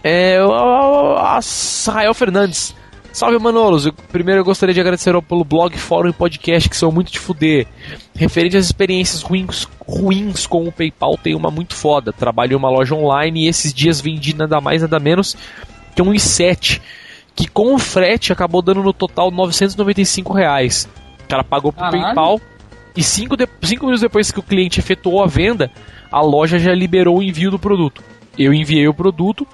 É, 0.03 0.37
a 0.37 1.39
Rael 1.91 2.13
Fernandes. 2.13 2.75
Salve 3.17 3.39
Manolos! 3.39 3.87
Eu, 3.87 3.93
primeiro 3.93 4.41
eu 4.41 4.45
gostaria 4.45 4.75
de 4.75 4.79
agradecer 4.79 5.15
ao, 5.15 5.23
pelo 5.23 5.43
blog, 5.43 5.75
fórum 5.75 6.07
e 6.07 6.13
podcast 6.13 6.69
que 6.69 6.77
são 6.77 6.91
muito 6.91 7.11
de 7.11 7.17
fuder. 7.17 7.65
Referente 8.13 8.55
às 8.55 8.65
experiências 8.65 9.23
ruins, 9.23 9.67
ruins 9.87 10.45
com 10.45 10.67
o 10.67 10.71
PayPal, 10.71 11.17
tem 11.17 11.33
uma 11.33 11.49
muito 11.49 11.73
foda. 11.73 12.13
Trabalho 12.13 12.53
em 12.53 12.55
uma 12.55 12.69
loja 12.69 12.93
online 12.93 13.45
e 13.45 13.47
esses 13.47 13.73
dias 13.73 13.99
vendi 13.99 14.35
nada 14.35 14.61
mais 14.61 14.83
nada 14.83 14.99
menos 14.99 15.35
que 15.95 16.01
um 16.03 16.11
i7, 16.11 16.79
que 17.35 17.47
com 17.47 17.73
o 17.73 17.79
frete 17.79 18.31
acabou 18.31 18.61
dando 18.61 18.83
no 18.83 18.93
total 18.93 19.31
995 19.31 20.31
reais. 20.31 20.87
O 21.25 21.27
cara 21.27 21.43
pagou 21.43 21.73
pro 21.73 21.85
Caralho. 21.85 22.03
PayPal 22.03 22.39
e 22.95 23.01
5 23.01 23.35
de, 23.35 23.47
cinco 23.63 23.85
minutos 23.85 24.01
depois 24.01 24.31
que 24.31 24.39
o 24.39 24.43
cliente 24.43 24.79
efetuou 24.79 25.23
a 25.23 25.25
venda, 25.25 25.71
a 26.11 26.21
loja 26.21 26.59
já 26.59 26.71
liberou 26.71 27.17
o 27.17 27.23
envio 27.23 27.49
do 27.49 27.57
produto. 27.57 28.03
Eu 28.37 28.53
enviei 28.53 28.87
o 28.87 28.93
produto 28.93 29.47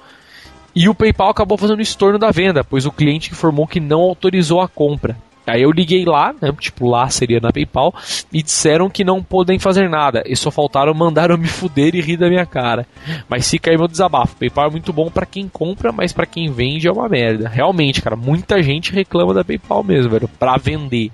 e 0.74 0.88
o 0.88 0.94
PayPal 0.94 1.30
acabou 1.30 1.56
fazendo 1.56 1.80
estorno 1.80 2.18
da 2.18 2.30
venda, 2.30 2.64
pois 2.64 2.86
o 2.86 2.92
cliente 2.92 3.30
informou 3.30 3.66
que 3.66 3.80
não 3.80 4.00
autorizou 4.00 4.60
a 4.60 4.68
compra. 4.68 5.16
Aí 5.46 5.62
eu 5.62 5.70
liguei 5.70 6.06
lá, 6.06 6.34
né, 6.40 6.50
tipo 6.58 6.88
lá 6.88 7.08
seria 7.10 7.38
na 7.38 7.52
PayPal, 7.52 7.94
e 8.32 8.42
disseram 8.42 8.88
que 8.88 9.04
não 9.04 9.22
podem 9.22 9.58
fazer 9.58 9.90
nada. 9.90 10.22
E 10.26 10.34
só 10.34 10.50
faltaram 10.50 10.94
mandar 10.94 11.30
eu 11.30 11.36
me 11.36 11.48
fuder 11.48 11.94
e 11.94 12.00
rir 12.00 12.16
da 12.16 12.28
minha 12.28 12.46
cara. 12.46 12.86
Mas 13.28 13.48
fica 13.48 13.70
aí 13.70 13.76
meu 13.76 13.86
desabafo. 13.86 14.36
PayPal 14.36 14.68
é 14.68 14.70
muito 14.70 14.92
bom 14.92 15.10
para 15.10 15.26
quem 15.26 15.48
compra, 15.48 15.92
mas 15.92 16.12
para 16.12 16.26
quem 16.26 16.50
vende 16.50 16.88
é 16.88 16.92
uma 16.92 17.08
merda. 17.08 17.48
Realmente, 17.48 18.00
cara, 18.00 18.16
muita 18.16 18.62
gente 18.62 18.92
reclama 18.92 19.34
da 19.34 19.44
PayPal 19.44 19.84
mesmo, 19.84 20.10
velho, 20.10 20.28
pra 20.28 20.56
vender. 20.56 21.12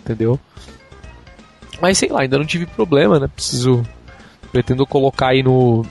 Entendeu? 0.00 0.38
Mas 1.80 1.98
sei 1.98 2.10
lá, 2.10 2.20
ainda 2.20 2.38
não 2.38 2.46
tive 2.46 2.66
problema, 2.66 3.18
né? 3.18 3.26
Preciso. 3.26 3.82
Pretendo 4.52 4.86
colocar 4.86 5.28
aí 5.28 5.42
no 5.42 5.84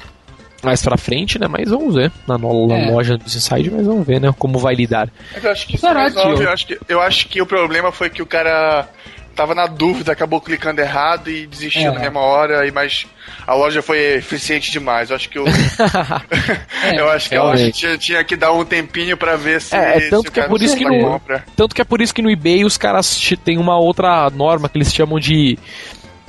mais 0.66 0.82
pra 0.82 0.98
frente, 0.98 1.40
né? 1.40 1.48
Mas 1.48 1.70
vamos 1.70 1.96
ver 1.96 2.12
na, 2.28 2.38
no, 2.38 2.68
na 2.68 2.78
é. 2.78 2.92
loja 2.92 3.18
do 3.18 3.26
Inside, 3.26 3.72
mas 3.72 3.86
vamos 3.86 4.06
ver, 4.06 4.20
né? 4.20 4.34
Como 4.38 4.60
vai 4.60 4.76
lidar. 4.76 5.10
Eu 5.42 5.52
acho 5.52 5.68
que, 5.68 5.78
Será, 5.78 6.04
resolve, 6.04 6.44
eu, 6.44 6.50
acho 6.50 6.68
que 6.68 6.80
eu 6.90 7.02
acho 7.02 7.28
que 7.28 7.42
o 7.42 7.46
problema 7.46 7.92
foi 7.92 8.10
que 8.10 8.22
o 8.22 8.26
cara 8.26 8.90
tava 9.36 9.54
na 9.54 9.68
dúvida, 9.68 10.12
acabou 10.12 10.40
clicando 10.40 10.80
errado 10.80 11.30
e 11.30 11.46
desistiu 11.46 11.92
é. 11.92 11.92
na 11.92 12.00
mesma 12.00 12.22
hora, 12.22 12.66
e 12.66 12.72
mas 12.72 13.06
a 13.46 13.54
loja 13.54 13.82
foi 13.82 14.16
eficiente 14.16 14.72
demais. 14.72 15.10
Eu 15.10 15.16
acho 15.18 15.30
que 15.30 15.38
eu. 15.38 15.46
é, 16.84 17.00
eu 17.00 17.10
acho 17.10 17.30
que 17.30 17.36
a 17.36 17.44
loja 17.44 17.72
tinha, 17.72 17.98
tinha, 17.98 18.24
que 18.24 18.36
dar 18.36 18.54
um 18.54 18.64
tempinho 18.64 19.18
para 19.18 19.36
ver 19.36 19.62
se. 19.62 19.76
É, 19.76 20.10
tanto 20.10 20.32
que 20.32 20.40
é 20.40 20.48
por 20.48 20.62
isso 20.62 20.76
que 20.76 20.86
no, 20.86 21.12
compra. 21.12 21.44
Tanto 21.56 21.76
que 21.76 21.82
é 21.82 21.86
por 21.86 22.02
isso 22.02 22.16
que 22.16 22.22
no 22.22 22.32
eBay 22.32 22.64
os 22.64 22.78
caras 22.78 23.20
têm 23.44 23.58
uma 23.58 23.78
outra 23.78 24.30
norma 24.30 24.70
que 24.70 24.78
eles 24.78 24.94
chamam 24.94 25.20
de. 25.20 25.60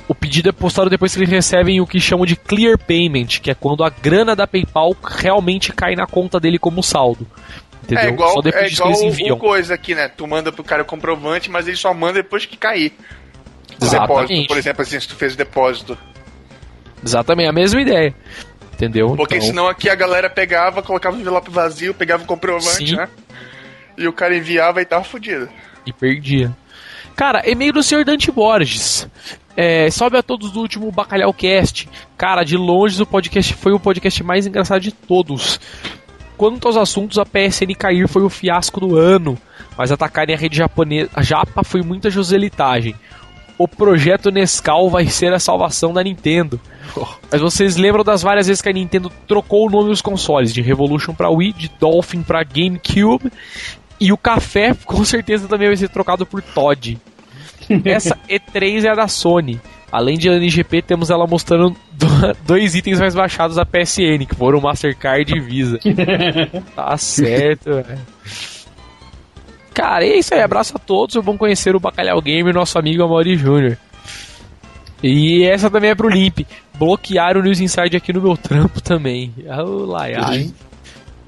O 0.07 0.15
pedido 0.15 0.49
é 0.49 0.51
postado 0.51 0.89
depois 0.89 1.13
que 1.13 1.19
eles 1.19 1.29
recebem 1.29 1.81
o 1.81 1.87
que 1.87 1.99
chamam 1.99 2.25
de 2.25 2.35
clear 2.35 2.77
payment, 2.77 3.41
que 3.41 3.51
é 3.51 3.53
quando 3.53 3.83
a 3.83 3.89
grana 3.89 4.35
da 4.35 4.47
PayPal 4.47 4.95
realmente 5.03 5.73
cai 5.73 5.95
na 5.95 6.07
conta 6.07 6.39
dele 6.39 6.57
como 6.57 6.81
saldo. 6.81 7.27
Entendeu? 7.83 8.05
É 8.05 8.07
igual, 8.09 8.41
é 8.45 8.67
igual 8.67 8.93
o 9.31 9.37
coisa 9.37 9.73
aqui, 9.73 9.95
né? 9.95 10.07
Tu 10.07 10.25
manda 10.25 10.51
pro 10.51 10.63
cara 10.63 10.81
o 10.83 10.85
comprovante, 10.85 11.49
mas 11.49 11.67
ele 11.67 11.77
só 11.77 11.93
manda 11.93 12.13
depois 12.13 12.45
que 12.45 12.57
cair. 12.57 12.93
Depósito, 13.79 14.47
por 14.47 14.57
exemplo, 14.57 14.81
assim, 14.81 14.99
se 14.99 15.07
tu 15.07 15.15
fez 15.15 15.33
o 15.33 15.37
depósito. 15.37 15.97
Exatamente, 17.03 17.49
a 17.49 17.53
mesma 17.53 17.81
ideia. 17.81 18.15
Entendeu? 18.73 19.15
Porque 19.15 19.35
então... 19.35 19.47
senão 19.47 19.67
aqui 19.67 19.89
a 19.89 19.95
galera 19.95 20.29
pegava, 20.29 20.83
colocava 20.83 21.17
o 21.17 21.19
envelope 21.19 21.49
vazio, 21.49 21.93
pegava 21.93 22.23
o 22.23 22.25
comprovante, 22.25 22.89
Sim. 22.89 22.95
né? 22.95 23.07
E 23.97 24.07
o 24.07 24.13
cara 24.13 24.35
enviava 24.35 24.81
e 24.81 24.85
tava 24.85 25.03
fudido. 25.03 25.49
E 25.85 25.91
perdia. 25.91 26.55
Cara, 27.15 27.41
e-mail 27.49 27.73
do 27.73 27.81
senhor 27.81 28.05
Dante 28.05 28.31
Borges. 28.31 29.07
É, 29.59 29.89
sobe 29.89 30.15
a 30.17 30.21
todos 30.21 30.51
do 30.51 30.59
último 30.59 30.91
Bacalhau 30.91 31.33
Cast. 31.33 31.89
Cara, 32.15 32.43
de 32.43 32.55
longe 32.55 33.01
o 33.01 33.07
podcast 33.07 33.55
foi 33.55 33.73
o 33.73 33.79
podcast 33.79 34.23
mais 34.23 34.45
engraçado 34.45 34.79
de 34.79 34.91
todos. 34.91 35.59
Quanto 36.37 36.67
aos 36.67 36.77
assuntos, 36.77 37.17
a 37.17 37.25
PSN 37.25 37.73
cair 37.75 38.07
foi 38.07 38.21
o 38.21 38.29
fiasco 38.29 38.79
do 38.79 38.95
ano, 38.95 39.35
mas 39.75 39.91
atacarem 39.91 40.35
a 40.35 40.37
rede 40.37 40.57
japonesa 40.57 41.09
a 41.11 41.23
japa 41.23 41.63
foi 41.63 41.81
muita 41.81 42.11
joselitagem. 42.11 42.93
O 43.57 43.67
projeto 43.67 44.29
Nescau 44.29 44.91
vai 44.91 45.07
ser 45.07 45.33
a 45.33 45.39
salvação 45.39 45.91
da 45.91 46.03
Nintendo. 46.03 46.61
Mas 47.31 47.41
vocês 47.41 47.75
lembram 47.75 48.03
das 48.03 48.21
várias 48.21 48.45
vezes 48.45 48.61
que 48.61 48.69
a 48.69 48.71
Nintendo 48.71 49.11
trocou 49.27 49.65
o 49.65 49.71
nome 49.71 49.89
dos 49.89 49.99
consoles, 49.99 50.53
de 50.53 50.61
Revolution 50.61 51.15
para 51.15 51.31
Wii, 51.31 51.53
de 51.53 51.71
Dolphin 51.79 52.21
para 52.21 52.43
GameCube, 52.43 53.31
e 53.99 54.13
o 54.13 54.17
café 54.17 54.75
com 54.85 55.03
certeza 55.03 55.47
também 55.47 55.69
vai 55.69 55.75
ser 55.75 55.89
trocado 55.89 56.23
por 56.23 56.39
Todd. 56.43 56.99
Essa 57.85 58.17
E3 58.29 58.85
é 58.85 58.89
a 58.89 58.95
da 58.95 59.07
Sony. 59.07 59.59
Além 59.91 60.17
de 60.17 60.29
NGP, 60.29 60.81
temos 60.81 61.09
ela 61.09 61.25
mostrando 61.25 61.75
dois 62.45 62.75
itens 62.75 62.99
mais 62.99 63.15
baixados 63.15 63.55
da 63.55 63.65
PSN, 63.65 64.25
que 64.27 64.35
foram 64.35 64.59
Mastercard 64.59 65.33
e 65.33 65.39
Visa. 65.39 65.79
tá 66.75 66.97
certo, 66.97 67.71
velho. 67.71 67.99
Cara, 69.73 70.05
é 70.05 70.17
isso 70.17 70.33
aí. 70.33 70.41
Abraço 70.41 70.75
a 70.75 70.79
todos. 70.79 71.15
Vão 71.23 71.37
conhecer 71.37 71.75
o 71.75 71.79
Bacalhau 71.79 72.21
Gamer, 72.21 72.53
nosso 72.53 72.77
amigo 72.77 73.03
Amori 73.03 73.37
Júnior. 73.37 73.77
E 75.03 75.45
essa 75.45 75.69
também 75.69 75.91
é 75.91 75.95
pro 75.95 76.09
Limp. 76.09 76.39
Bloquearam 76.77 77.41
o 77.41 77.43
News 77.43 77.59
Inside 77.59 77.95
aqui 77.95 78.11
no 78.11 78.21
meu 78.21 78.35
trampo 78.35 78.81
também. 78.81 79.33
Oh, 79.45 79.95
ai. 79.95 80.51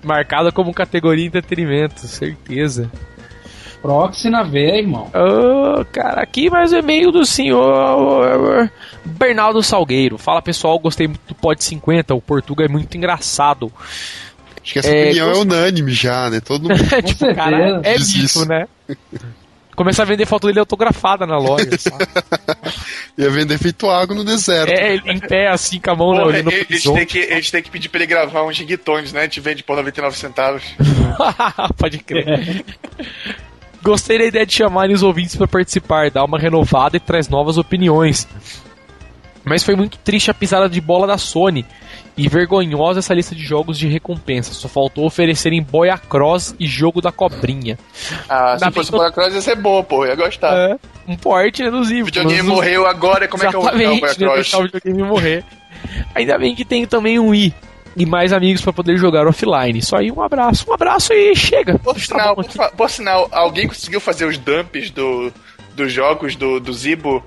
Marcada 0.03 0.51
como 0.51 0.73
categoria 0.73 1.25
entretenimento, 1.25 2.07
certeza. 2.07 2.91
Proxy 3.81 4.29
na 4.29 4.43
veia, 4.43 4.77
irmão. 4.77 5.09
Oh, 5.13 5.85
cara, 5.85 6.21
aqui 6.21 6.49
mais 6.49 6.73
um 6.73 6.77
e-mail 6.77 7.11
do 7.11 7.25
senhor 7.25 8.69
Bernardo 9.05 9.63
Salgueiro. 9.63 10.17
Fala 10.17 10.41
pessoal, 10.41 10.77
gostei 10.79 11.07
muito 11.07 11.21
do 11.27 11.35
Pod 11.35 11.63
50. 11.63 12.13
O 12.13 12.21
Portugal 12.21 12.65
é 12.65 12.69
muito 12.69 12.95
engraçado. 12.97 13.71
Acho 14.61 14.73
que 14.73 14.79
essa 14.79 14.89
é, 14.89 15.05
opinião 15.05 15.27
gost... 15.27 15.39
é 15.39 15.41
unânime 15.41 15.91
já, 15.93 16.29
né? 16.29 16.41
Todo 16.41 16.63
mundo. 16.63 16.75
tipo, 17.05 17.33
cara, 17.33 17.81
é 17.83 17.97
bicho, 17.97 18.45
né? 18.45 18.67
Começar 19.75 20.03
a 20.03 20.05
vender 20.05 20.25
foto 20.25 20.47
dele 20.47 20.59
autografada 20.59 21.25
na 21.25 21.37
loja. 21.37 21.69
Ia 23.17 23.29
vender 23.29 23.57
feito 23.57 23.89
água 23.89 24.13
no 24.13 24.25
deserto. 24.25 24.71
É, 24.71 24.95
ele 24.95 25.09
em 25.09 25.19
pé, 25.19 25.47
assim, 25.47 25.79
com 25.79 25.91
a 25.91 25.95
mão 25.95 26.13
Pô, 26.13 26.25
no 26.25 26.29
a, 26.29 26.33
gente 26.33 26.93
tem 26.93 27.05
que, 27.05 27.19
a 27.19 27.35
gente 27.35 27.51
tem 27.51 27.63
que 27.63 27.71
pedir 27.71 27.87
pra 27.87 27.99
ele 27.99 28.07
gravar 28.07 28.43
uns 28.43 28.57
giguitões, 28.57 29.13
né? 29.13 29.21
A 29.21 29.23
gente 29.23 29.39
vende 29.39 29.63
por 29.63 29.77
99 29.77 30.17
centavos. 30.17 30.63
Pode 31.79 31.99
crer. 31.99 32.65
Gostei 33.81 34.17
da 34.17 34.25
ideia 34.25 34.45
de 34.45 34.53
chamarem 34.53 34.93
os 34.93 35.03
ouvintes 35.03 35.35
para 35.35 35.47
participar, 35.47 36.11
dar 36.11 36.25
uma 36.25 36.37
renovada 36.37 36.97
e 36.97 36.99
traz 36.99 37.29
novas 37.29 37.57
opiniões. 37.57 38.27
Mas 39.43 39.63
foi 39.63 39.75
muito 39.75 39.97
triste 39.97 40.29
a 40.29 40.33
pisada 40.33 40.69
de 40.69 40.81
bola 40.81 41.07
da 41.07 41.17
Sony 41.17 41.65
e 42.17 42.27
vergonhosa 42.27 42.99
essa 42.99 43.13
lista 43.13 43.33
de 43.33 43.41
jogos 43.41 43.79
de 43.79 43.87
recompensa. 43.87 44.53
Só 44.53 44.67
faltou 44.67 45.05
oferecerem 45.05 45.63
Boia 45.63 45.97
Cross 45.97 46.55
e 46.59 46.67
jogo 46.67 47.01
da 47.01 47.11
cobrinha. 47.11 47.79
Ah, 48.27 48.57
se 48.59 48.69
fosse 48.71 48.91
Boia 48.91 49.11
Cross 49.11 49.33
ia 49.33 49.41
ser 49.41 49.55
bom, 49.55 49.81
pô, 49.81 50.05
ia 50.05 50.15
gostar. 50.15 50.53
É, 50.53 50.77
um 51.07 51.15
porte 51.15 51.63
né, 51.63 51.71
dos 51.71 51.89
O 51.89 52.05
videogame 52.05 52.41
morreu 52.43 52.85
agora, 52.85 53.27
como 53.27 53.43
Exatamente, 53.43 54.03
é 54.03 54.13
que 54.13 54.23
eu 54.23 54.27
vou 54.27 54.27
jogar 54.27 54.27
o 54.27 54.29
Boia 54.29 54.43
Cross? 54.43 54.53
o 54.53 54.63
videogame 54.63 55.03
morrer. 55.03 55.45
Ainda 56.13 56.37
bem 56.37 56.53
que 56.53 56.65
tem 56.65 56.85
também 56.85 57.17
um 57.17 57.33
i 57.33 57.53
e 57.99 58.05
mais 58.05 58.31
amigos 58.31 58.61
para 58.61 58.71
poder 58.71 58.97
jogar 58.97 59.27
offline. 59.27 59.81
Só 59.81 59.97
aí 59.97 60.09
um 60.09 60.21
abraço, 60.21 60.65
um 60.69 60.73
abraço 60.73 61.11
e 61.11 61.35
chega. 61.35 61.77
Por 61.77 61.93
tá 61.95 61.99
sinal, 61.99 62.35
por, 62.35 62.71
por, 62.71 62.89
sinal 62.89 63.27
alguém 63.31 63.67
conseguiu 63.67 63.99
fazer 63.99 64.25
os 64.25 64.37
dumps 64.37 64.89
do, 64.89 65.31
dos 65.75 65.91
jogos 65.91 66.35
do, 66.35 66.61
do 66.61 66.71
Zibo 66.71 67.21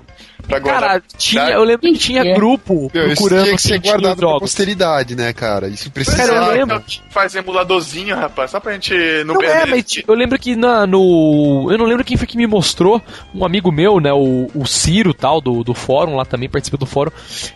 Pra 0.47 0.59
Cara, 0.59 1.01
tinha, 1.17 1.49
eu 1.51 1.63
lembro 1.63 1.81
que 1.81 1.97
tinha 1.97 2.21
é. 2.21 2.33
grupo 2.33 2.91
Meu, 2.93 3.05
procurando 3.07 3.43
tinha 3.43 3.55
que 3.55 3.61
ser 3.61 3.79
guardado 3.79 4.17
pra 4.17 4.39
posteridade, 4.39 5.15
né, 5.15 5.31
cara? 5.31 5.67
Isso 5.67 5.89
precisa. 5.89 6.17
Cara, 6.17 6.33
eu 6.33 6.51
lembro. 6.51 6.83
Faz 7.09 7.33
emuladorzinho, 7.33 8.15
rapaz, 8.15 8.51
só 8.51 8.59
pra 8.59 8.73
gente 8.73 8.93
não, 9.25 9.35
não 9.35 9.39
perder. 9.39 9.61
É, 9.61 9.65
mas 9.65 9.85
eu 10.05 10.13
lembro 10.13 10.37
que 10.37 10.55
na, 10.55 10.85
no. 10.85 11.67
Eu 11.71 11.77
não 11.77 11.85
lembro 11.85 12.03
quem 12.03 12.17
foi 12.17 12.27
que 12.27 12.37
me 12.37 12.45
mostrou. 12.45 13.01
Um 13.33 13.45
amigo 13.45 13.71
meu, 13.71 13.99
né, 13.99 14.11
o, 14.11 14.49
o 14.53 14.65
Ciro, 14.65 15.13
tal, 15.13 15.39
do, 15.39 15.63
do 15.63 15.73
fórum, 15.73 16.15
lá 16.15 16.25
também 16.25 16.49
participa 16.49 16.77
do 16.77 16.85
fórum. 16.85 17.11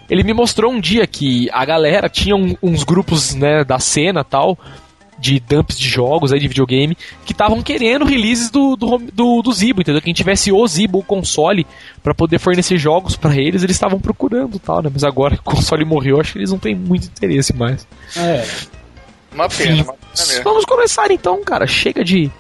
Ele 0.10 0.24
me 0.24 0.34
mostrou 0.34 0.72
um 0.72 0.80
dia 0.80 1.06
que 1.06 1.50
a 1.52 1.66
galera 1.66 2.08
tinha 2.10 2.36
um, 2.36 2.56
uns 2.64 2.84
grupos, 2.84 3.36
né, 3.36 3.64
da 3.64 3.80
cena 3.80 4.24
tal 4.24 4.58
de 5.20 5.40
dumps 5.40 5.78
de 5.78 5.90
jogos 5.90 6.32
aí 6.32 6.40
de 6.40 6.48
videogame 6.48 6.98
que 7.26 7.32
estavam 7.32 7.62
querendo 7.62 8.06
releases 8.06 8.50
do, 8.50 8.76
do, 8.76 8.98
do, 9.12 9.42
do 9.42 9.52
Zibo, 9.52 9.82
entendeu? 9.82 10.02
Quem 10.02 10.14
tivesse 10.14 10.52
o 10.52 10.68
Zibo, 10.68 11.00
o 11.00 11.04
console, 11.04 11.66
para 12.04 12.14
poder 12.14 12.40
fornecer 12.40 12.78
jogos 12.78 13.16
para 13.16 13.36
eles, 13.36 13.64
eles 13.64 13.76
estavam 13.76 14.00
procurando 14.00 14.60
tal, 14.60 14.82
né? 14.82 14.90
Mas 14.92 15.04
agora 15.04 15.36
que 15.36 15.42
o 15.42 15.46
console 15.46 15.84
morreu, 15.84 16.20
acho 16.20 16.34
que 16.34 16.40
eles 16.40 16.52
não 16.52 16.60
têm 16.60 16.76
muito 16.76 17.06
interesse 17.06 17.54
mais. 17.54 17.88
É. 18.16 18.46
Uma 19.34 19.50
pena, 19.50 19.84
uma 19.84 19.94
pena 19.94 20.44
Vamos 20.44 20.66
começar 20.66 21.12
então, 21.12 21.44
cara. 21.44 21.68
Chega 21.68 22.04
de 22.04 22.32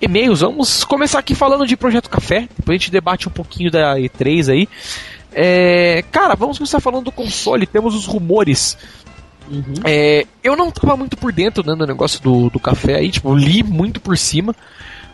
e-mails. 0.00 0.40
Vamos 0.40 0.84
começar 0.84 1.18
aqui 1.18 1.34
falando 1.34 1.66
de 1.66 1.76
Projeto 1.76 2.08
Café. 2.08 2.48
Depois 2.56 2.76
a 2.76 2.78
gente 2.78 2.90
debate 2.90 3.28
um 3.28 3.32
pouquinho 3.32 3.70
da 3.70 3.96
E3 3.96 4.52
aí. 4.52 4.68
É, 5.32 6.02
cara, 6.10 6.34
vamos 6.34 6.56
começar 6.56 6.80
falando 6.80 7.04
do 7.04 7.12
console. 7.12 7.66
Temos 7.66 7.94
os 7.94 8.06
rumores 8.06 8.76
Uhum. 9.48 9.74
É, 9.84 10.26
eu 10.42 10.56
não 10.56 10.70
tava 10.70 10.96
muito 10.96 11.16
por 11.16 11.32
dentro 11.32 11.64
né, 11.64 11.74
do 11.74 11.86
negócio 11.86 12.20
do, 12.22 12.50
do 12.50 12.58
café 12.58 12.96
aí, 12.96 13.10
tipo, 13.10 13.34
li 13.34 13.62
muito 13.62 14.00
por 14.00 14.16
cima. 14.18 14.54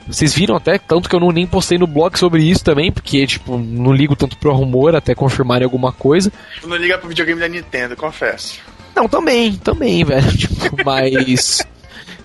Vocês 0.06 0.34
viram 0.34 0.56
até, 0.56 0.78
tanto 0.78 1.08
que 1.08 1.14
eu 1.14 1.20
não 1.20 1.30
nem 1.30 1.46
postei 1.46 1.78
no 1.78 1.86
blog 1.86 2.18
sobre 2.18 2.42
isso 2.42 2.64
também, 2.64 2.90
porque, 2.90 3.26
tipo, 3.26 3.56
não 3.56 3.92
ligo 3.92 4.16
tanto 4.16 4.36
pro 4.36 4.52
rumor 4.52 4.96
até 4.96 5.14
confirmarem 5.14 5.64
alguma 5.64 5.92
coisa. 5.92 6.32
Tu 6.60 6.68
não 6.68 6.76
liga 6.76 6.98
pro 6.98 7.08
videogame 7.08 7.40
da 7.40 7.48
Nintendo, 7.48 7.96
confesso. 7.96 8.60
Não, 8.96 9.08
também, 9.08 9.54
também, 9.54 10.02
velho. 10.04 10.36
Tipo, 10.36 10.76
mas. 10.84 11.66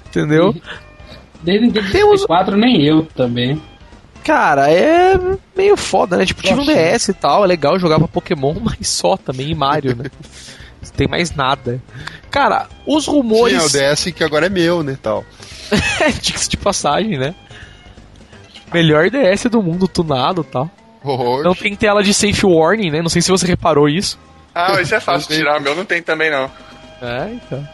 entendeu? 0.07 0.55
Desde 1.41 1.79
o 1.79 1.91
Temos... 1.91 2.25
4 2.25 2.57
nem 2.57 2.83
eu 2.83 3.03
também. 3.03 3.61
Cara, 4.23 4.69
é 4.69 5.17
meio 5.55 5.77
foda, 5.77 6.17
né? 6.17 6.25
Tipo, 6.25 6.41
tive 6.41 6.59
um 6.59 6.65
DS 6.65 7.07
e 7.09 7.13
tal, 7.13 7.45
é 7.45 7.47
legal 7.47 7.79
jogar 7.79 7.97
pra 7.97 8.07
Pokémon, 8.07 8.55
mas 8.59 8.87
só 8.87 9.15
também, 9.15 9.51
e 9.51 9.55
Mario, 9.55 9.95
né? 9.95 10.05
Tem 10.91 11.07
mais 11.07 11.35
nada. 11.35 11.81
Cara, 12.29 12.67
os 12.85 13.05
rumores. 13.05 13.61
Sim, 13.63 13.79
é 13.79 13.91
o 13.91 13.93
DS 13.93 14.05
que 14.11 14.23
agora 14.23 14.45
é 14.45 14.49
meu, 14.49 14.83
né? 14.83 14.97
Tal. 15.01 15.25
Diga-se 16.21 16.49
de 16.49 16.57
passagem, 16.57 17.17
né? 17.17 17.35
Melhor 18.73 19.09
DS 19.09 19.43
do 19.45 19.61
mundo, 19.61 19.87
tunado 19.87 20.41
e 20.41 20.51
tal. 20.51 20.69
Oxe. 21.03 21.43
Não 21.43 21.55
tem 21.55 21.75
tela 21.75 22.03
de 22.03 22.13
safe 22.13 22.45
warning, 22.45 22.91
né? 22.91 23.01
Não 23.01 23.09
sei 23.09 23.21
se 23.21 23.31
você 23.31 23.47
reparou 23.47 23.87
isso. 23.87 24.19
Ah, 24.53 24.81
isso 24.81 24.95
é 24.95 24.99
fácil 24.99 25.29
de 25.29 25.37
tirar, 25.37 25.59
o 25.59 25.61
meu 25.61 25.75
não 25.75 25.85
tem 25.85 26.01
também 26.01 26.31
não. 26.31 26.49
É, 27.01 27.31
então. 27.31 27.67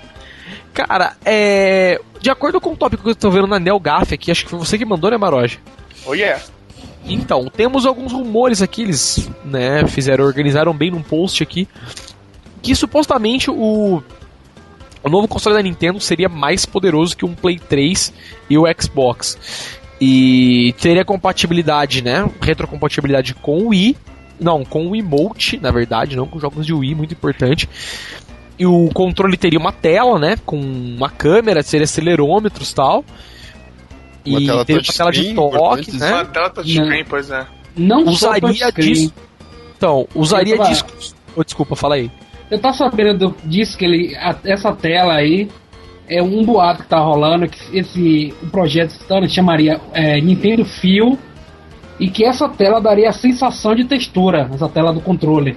Cara, 0.73 1.15
é. 1.23 1.99
De 2.19 2.29
acordo 2.29 2.59
com 2.59 2.71
o 2.71 2.75
tópico 2.75 3.03
que 3.03 3.09
eu 3.09 3.15
tô 3.15 3.31
vendo 3.31 3.47
na 3.47 3.59
NeoGaf 3.59 4.13
aqui, 4.13 4.31
acho 4.31 4.43
que 4.43 4.49
foi 4.49 4.59
você 4.59 4.77
que 4.77 4.85
mandou, 4.85 5.09
né, 5.09 5.17
Maroja? 5.17 5.57
Oh 6.05 6.13
yeah. 6.13 6.41
Então, 7.05 7.45
temos 7.45 7.85
alguns 7.85 8.11
rumores 8.11 8.61
aqui, 8.61 8.81
eles, 8.81 9.29
né, 9.43 9.85
fizeram, 9.87 10.23
organizaram 10.23 10.73
bem 10.73 10.89
num 10.89 11.01
post 11.01 11.43
aqui, 11.43 11.67
que 12.63 12.73
supostamente 12.73 13.51
o, 13.51 14.01
o 15.03 15.09
novo 15.09 15.27
console 15.27 15.55
da 15.55 15.61
Nintendo 15.61 15.99
seria 15.99 16.29
mais 16.29 16.65
poderoso 16.65 17.15
que 17.15 17.25
um 17.25 17.35
Play 17.35 17.59
3 17.59 18.13
e 18.49 18.57
o 18.57 18.63
Xbox. 18.81 19.37
E 19.99 20.73
teria 20.81 21.05
compatibilidade, 21.05 22.01
né? 22.01 22.27
Retrocompatibilidade 22.41 23.35
com 23.35 23.59
o 23.59 23.67
Wii. 23.67 23.97
Não, 24.39 24.65
com 24.65 24.87
o 24.87 24.95
Emote, 24.95 25.59
na 25.61 25.71
verdade, 25.71 26.15
não 26.15 26.25
com 26.25 26.39
jogos 26.39 26.65
de 26.65 26.73
Wii, 26.73 26.95
muito 26.95 27.13
importante. 27.13 27.69
E 28.57 28.65
o 28.65 28.89
controle 28.93 29.37
teria 29.37 29.59
uma 29.59 29.71
tela, 29.71 30.17
né? 30.17 30.37
Com 30.45 30.59
uma 30.59 31.09
câmera, 31.09 31.61
seria 31.61 31.83
acelerômetros 31.83 32.71
e 32.71 32.75
tal. 32.75 33.05
Uma 34.25 34.41
e 34.41 34.45
tela 34.45 34.65
teria 34.65 34.81
uma 34.81 34.93
tela 34.93 35.11
de 35.11 35.33
toque, 35.33 35.97
né? 35.97 36.13
Uma 36.13 36.25
tela 36.25 36.49
touchscreen, 36.49 37.05
pois 37.05 37.29
é. 37.29 37.45
Não 37.75 38.05
usaria 38.05 38.71
disco. 38.71 39.13
Então, 39.75 40.07
usaria 40.15 40.57
discos. 40.57 41.15
Oh, 41.35 41.43
desculpa, 41.43 41.75
fala 41.75 41.95
aí. 41.95 42.09
Eu 42.49 42.59
tô 42.59 42.73
sabendo 42.73 43.35
disso 43.43 43.77
que 43.77 43.85
ele. 43.85 44.15
A, 44.15 44.35
essa 44.43 44.73
tela 44.73 45.15
aí 45.15 45.49
é 46.07 46.21
um 46.21 46.43
boato 46.43 46.83
que 46.83 46.89
tá 46.89 46.99
rolando, 46.99 47.47
que 47.47 47.77
esse 47.77 48.33
o 48.41 48.47
projeto 48.47 48.91
Stan 48.91 49.27
chamaria 49.27 49.79
é, 49.93 50.19
Nintendo 50.19 50.65
Fio 50.65 51.17
e 51.99 52.09
que 52.09 52.25
essa 52.25 52.49
tela 52.49 52.81
daria 52.81 53.09
a 53.09 53.13
sensação 53.13 53.75
de 53.75 53.85
textura, 53.85 54.49
essa 54.53 54.67
tela 54.67 54.91
do 54.91 55.01
controle. 55.01 55.55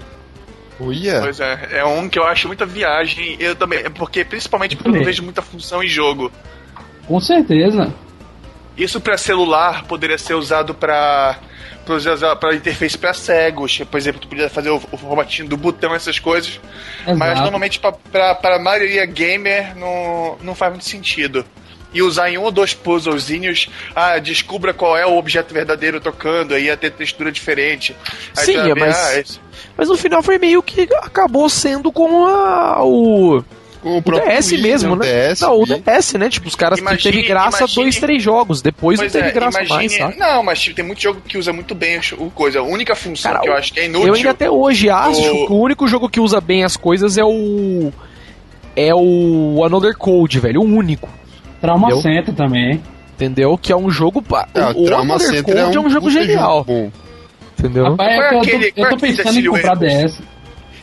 Yeah. 0.81 1.25
Pois 1.25 1.41
é, 1.41 1.69
é 1.73 1.85
um 1.85 2.09
que 2.09 2.19
eu 2.19 2.27
acho 2.27 2.49
muita 2.49 2.67
viagem, 2.67 3.37
eu 3.41 3.57
também, 3.57 3.91
porque 3.91 4.25
principalmente 4.25 4.77
porque 4.77 4.91
eu 4.91 4.95
não 4.95 5.05
vejo 5.05 5.23
muita 5.23 5.41
função 5.41 5.83
em 5.83 5.89
jogo. 5.89 6.31
Com 7.07 7.19
certeza. 7.19 7.93
Isso 8.77 9.01
para 9.01 9.17
celular 9.17 9.85
poderia 9.85 10.19
ser 10.19 10.35
usado 10.35 10.75
para 10.75 11.39
para 12.41 12.55
interface 12.55 12.99
para 12.99 13.15
cegos, 13.15 13.79
por 13.79 13.97
exemplo, 13.97 14.21
tu 14.21 14.29
podia 14.29 14.49
fazer 14.49 14.71
o, 14.71 14.77
o 14.91 14.97
formatinho 14.97 15.49
do 15.49 15.57
botão, 15.57 15.95
essas 15.95 16.19
coisas, 16.19 16.61
Exato. 17.03 17.17
mas 17.17 17.41
normalmente 17.41 17.81
para 17.81 18.57
a 18.57 18.59
maioria 18.59 19.07
gamer 19.07 19.77
não, 19.77 20.37
não 20.43 20.55
faz 20.55 20.73
muito 20.73 20.85
sentido. 20.85 21.45
E 21.95 22.03
usar 22.03 22.29
em 22.29 22.37
um 22.37 22.43
ou 22.43 22.51
dois 22.51 22.75
puzzlezinhos, 22.75 23.71
ah, 23.95 24.19
descubra 24.19 24.75
qual 24.75 24.99
é 24.99 25.07
o 25.07 25.17
objeto 25.17 25.55
verdadeiro 25.55 26.01
tocando, 26.01 26.53
aí 26.53 26.65
ia 26.65 26.77
ter 26.77 26.91
textura 26.91 27.33
diferente. 27.33 27.97
Aí 28.37 28.45
Sim, 28.45 28.75
mas, 28.77 29.39
ah, 29.39 29.41
mas 29.77 29.89
no 29.89 29.97
final 29.97 30.23
foi 30.23 30.39
meio 30.39 30.63
que 30.63 30.87
acabou 31.03 31.49
sendo 31.49 31.91
com 31.91 32.27
a, 32.27 32.85
o 32.85 33.43
o, 33.87 33.99
o 33.99 34.03
DS 34.03 34.51
Wii, 34.51 34.63
mesmo, 34.63 34.97
né? 34.97 35.07
né? 35.07 35.29
DS, 35.33 35.41
não, 35.41 35.61
o 35.61 35.65
DS, 35.65 36.13
né? 36.15 36.29
Tipo, 36.29 36.49
os 36.49 36.57
caras 36.57 36.81
imagine, 36.81 37.03
teve 37.03 37.29
graça 37.29 37.59
imagine... 37.59 37.83
dois, 37.85 37.99
três 37.99 38.23
jogos. 38.23 38.61
Depois 38.61 38.99
pois 38.99 39.13
não 39.13 39.21
teve 39.21 39.31
é, 39.31 39.33
graça 39.33 39.59
imagine... 39.59 39.77
mais, 39.77 39.97
sabe? 39.97 40.19
Não, 40.19 40.43
mas 40.43 40.61
tipo, 40.61 40.75
tem 40.75 40.85
muito 40.85 41.01
jogo 41.01 41.21
que 41.21 41.39
usa 41.39 41.53
muito 41.53 41.75
bem 41.75 42.01
o 42.19 42.31
coisa. 42.31 42.59
A 42.59 42.63
única 42.63 42.97
função 42.97 43.31
Cara, 43.31 43.43
que 43.43 43.49
eu 43.49 43.55
acho 43.55 43.73
que 43.73 43.81
é 43.81 43.87
inútil. 43.87 44.09
Eu 44.09 44.15
ainda 44.15 44.31
até 44.31 44.51
hoje 44.51 44.91
acho 44.91 45.21
o... 45.21 45.47
que 45.47 45.53
o 45.53 45.57
único 45.57 45.87
jogo 45.87 46.09
que 46.09 46.19
usa 46.19 46.41
bem 46.41 46.65
as 46.65 46.77
coisas 46.77 47.17
é 47.17 47.25
o. 47.25 47.93
É 48.75 48.95
o 48.95 49.63
Another 49.65 49.97
Code, 49.97 50.41
velho. 50.41 50.61
O 50.61 50.65
único. 50.65 51.09
Trauma 51.61 51.89
Entendeu? 51.89 52.03
Center 52.03 52.35
também. 52.35 52.83
Entendeu? 53.15 53.57
Que 53.57 53.73
é 53.73 53.77
um 53.77 53.89
jogo. 53.89 54.23
É, 54.53 54.65
o, 54.67 54.83
o 54.83 54.85
Trauma 54.85 55.19
Center 55.19 55.45
Code 55.45 55.59
é 55.59 55.81
um, 55.81 55.85
é 55.85 55.87
um 55.87 55.91
jogo 55.91 56.11
genial. 56.11 56.65
Jogo 56.67 56.93
Entendeu? 57.59 57.85
Rapaz, 57.91 58.11
é 58.11 58.35
eu, 58.35 58.41
aquele, 58.41 58.73
tô, 58.73 58.83
eu 58.83 58.91
tô 58.91 58.97
pensando 58.99 59.39
em 59.39 59.47
comprar 59.47 59.75
DS. 59.77 60.21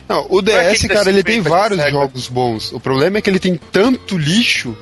Não, 0.08 0.26
o 0.28 0.42
DS, 0.42 0.86
cara, 0.86 1.08
ele 1.08 1.22
tem 1.22 1.40
vários 1.40 1.90
jogos 1.90 2.28
bons. 2.28 2.72
O 2.72 2.80
problema 2.80 3.18
é 3.18 3.20
que 3.20 3.30
ele 3.30 3.38
tem 3.38 3.58
tanto 3.72 4.18
lixo 4.18 4.76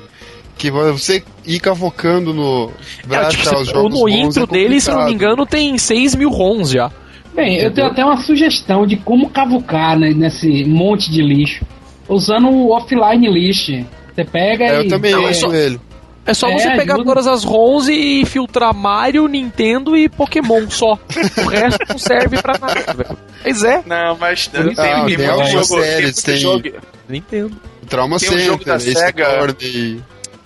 que 0.57 0.69
você 0.69 1.23
ir 1.45 1.59
cavocando 1.59 2.33
no. 2.33 2.71
É, 3.09 3.25
tipo, 3.29 3.55
os 3.55 3.67
jogos 3.67 3.99
no 3.99 4.09
intro 4.09 4.43
é 4.43 4.47
dele, 4.47 4.81
se 4.81 4.89
eu 4.89 4.95
não 4.95 5.05
me 5.05 5.13
engano, 5.13 5.45
tem 5.45 5.77
6 5.77 6.15
mil 6.15 6.29
ROMs 6.29 6.71
já. 6.71 6.91
Bem, 7.33 7.53
Entendeu? 7.53 7.69
eu 7.69 7.73
tenho 7.73 7.87
até 7.87 8.05
uma 8.05 8.17
sugestão 8.17 8.85
de 8.85 8.95
como 8.97 9.29
cavucar 9.29 9.97
né, 9.97 10.11
nesse 10.11 10.63
monte 10.65 11.11
de 11.11 11.21
lixo. 11.21 11.65
Usando 12.07 12.49
o 12.49 12.71
offline 12.71 13.27
list. 13.27 13.69
Você 14.13 14.23
pega 14.23 14.65
é, 14.65 14.81
e. 14.81 14.85
Eu 14.85 14.87
também 14.87 15.15
uso 15.15 15.53
ele. 15.53 15.79
É 16.25 16.33
só 16.33 16.47
é, 16.47 16.53
você 16.53 16.69
pegar 16.71 16.95
ajuda. 16.95 17.09
todas 17.09 17.27
as 17.27 17.43
ROMs 17.43 17.89
e 17.89 18.25
filtrar 18.25 18.73
Mario, 18.73 19.27
Nintendo 19.27 19.95
e 19.97 20.07
Pokémon 20.07 20.69
só. 20.69 20.93
o 20.93 21.49
resto 21.49 21.79
não 21.89 21.97
serve 21.97 22.41
pra 22.41 22.57
nada, 22.57 22.93
velho. 22.93 23.17
Pois 23.41 23.63
é. 23.63 23.83
Não, 23.85 24.17
mas 24.17 24.49
não, 24.53 24.73
tem, 24.73 24.91
ah, 24.91 25.05
tem, 25.05 25.17
tem 25.17 25.27
algumas 25.27 25.67
séries, 25.67 26.23
tem, 26.23 26.37
jogo. 26.37 26.69
Nintendo. 27.09 27.55
Trauma 27.89 28.17
tem 28.17 28.29
um 28.29 28.31
Center, 28.31 28.45
jogo 28.45 28.63
da 28.63 28.79
SEGA. 28.79 29.53
Tem 29.53 30.01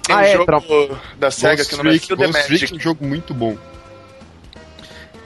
ah, 0.09 0.17
um 0.17 0.21
é, 0.21 0.33
jogo 0.33 0.99
da 1.19 1.29
SEGA 1.29 1.63
que 1.63 1.75
não 1.75 1.91
é 1.91 1.99
Kill 1.99 2.17
the 2.17 2.27
Magic. 2.27 2.73
é 2.73 2.75
um 2.75 2.79
jogo 2.79 3.05
muito 3.05 3.33
bom. 3.33 3.55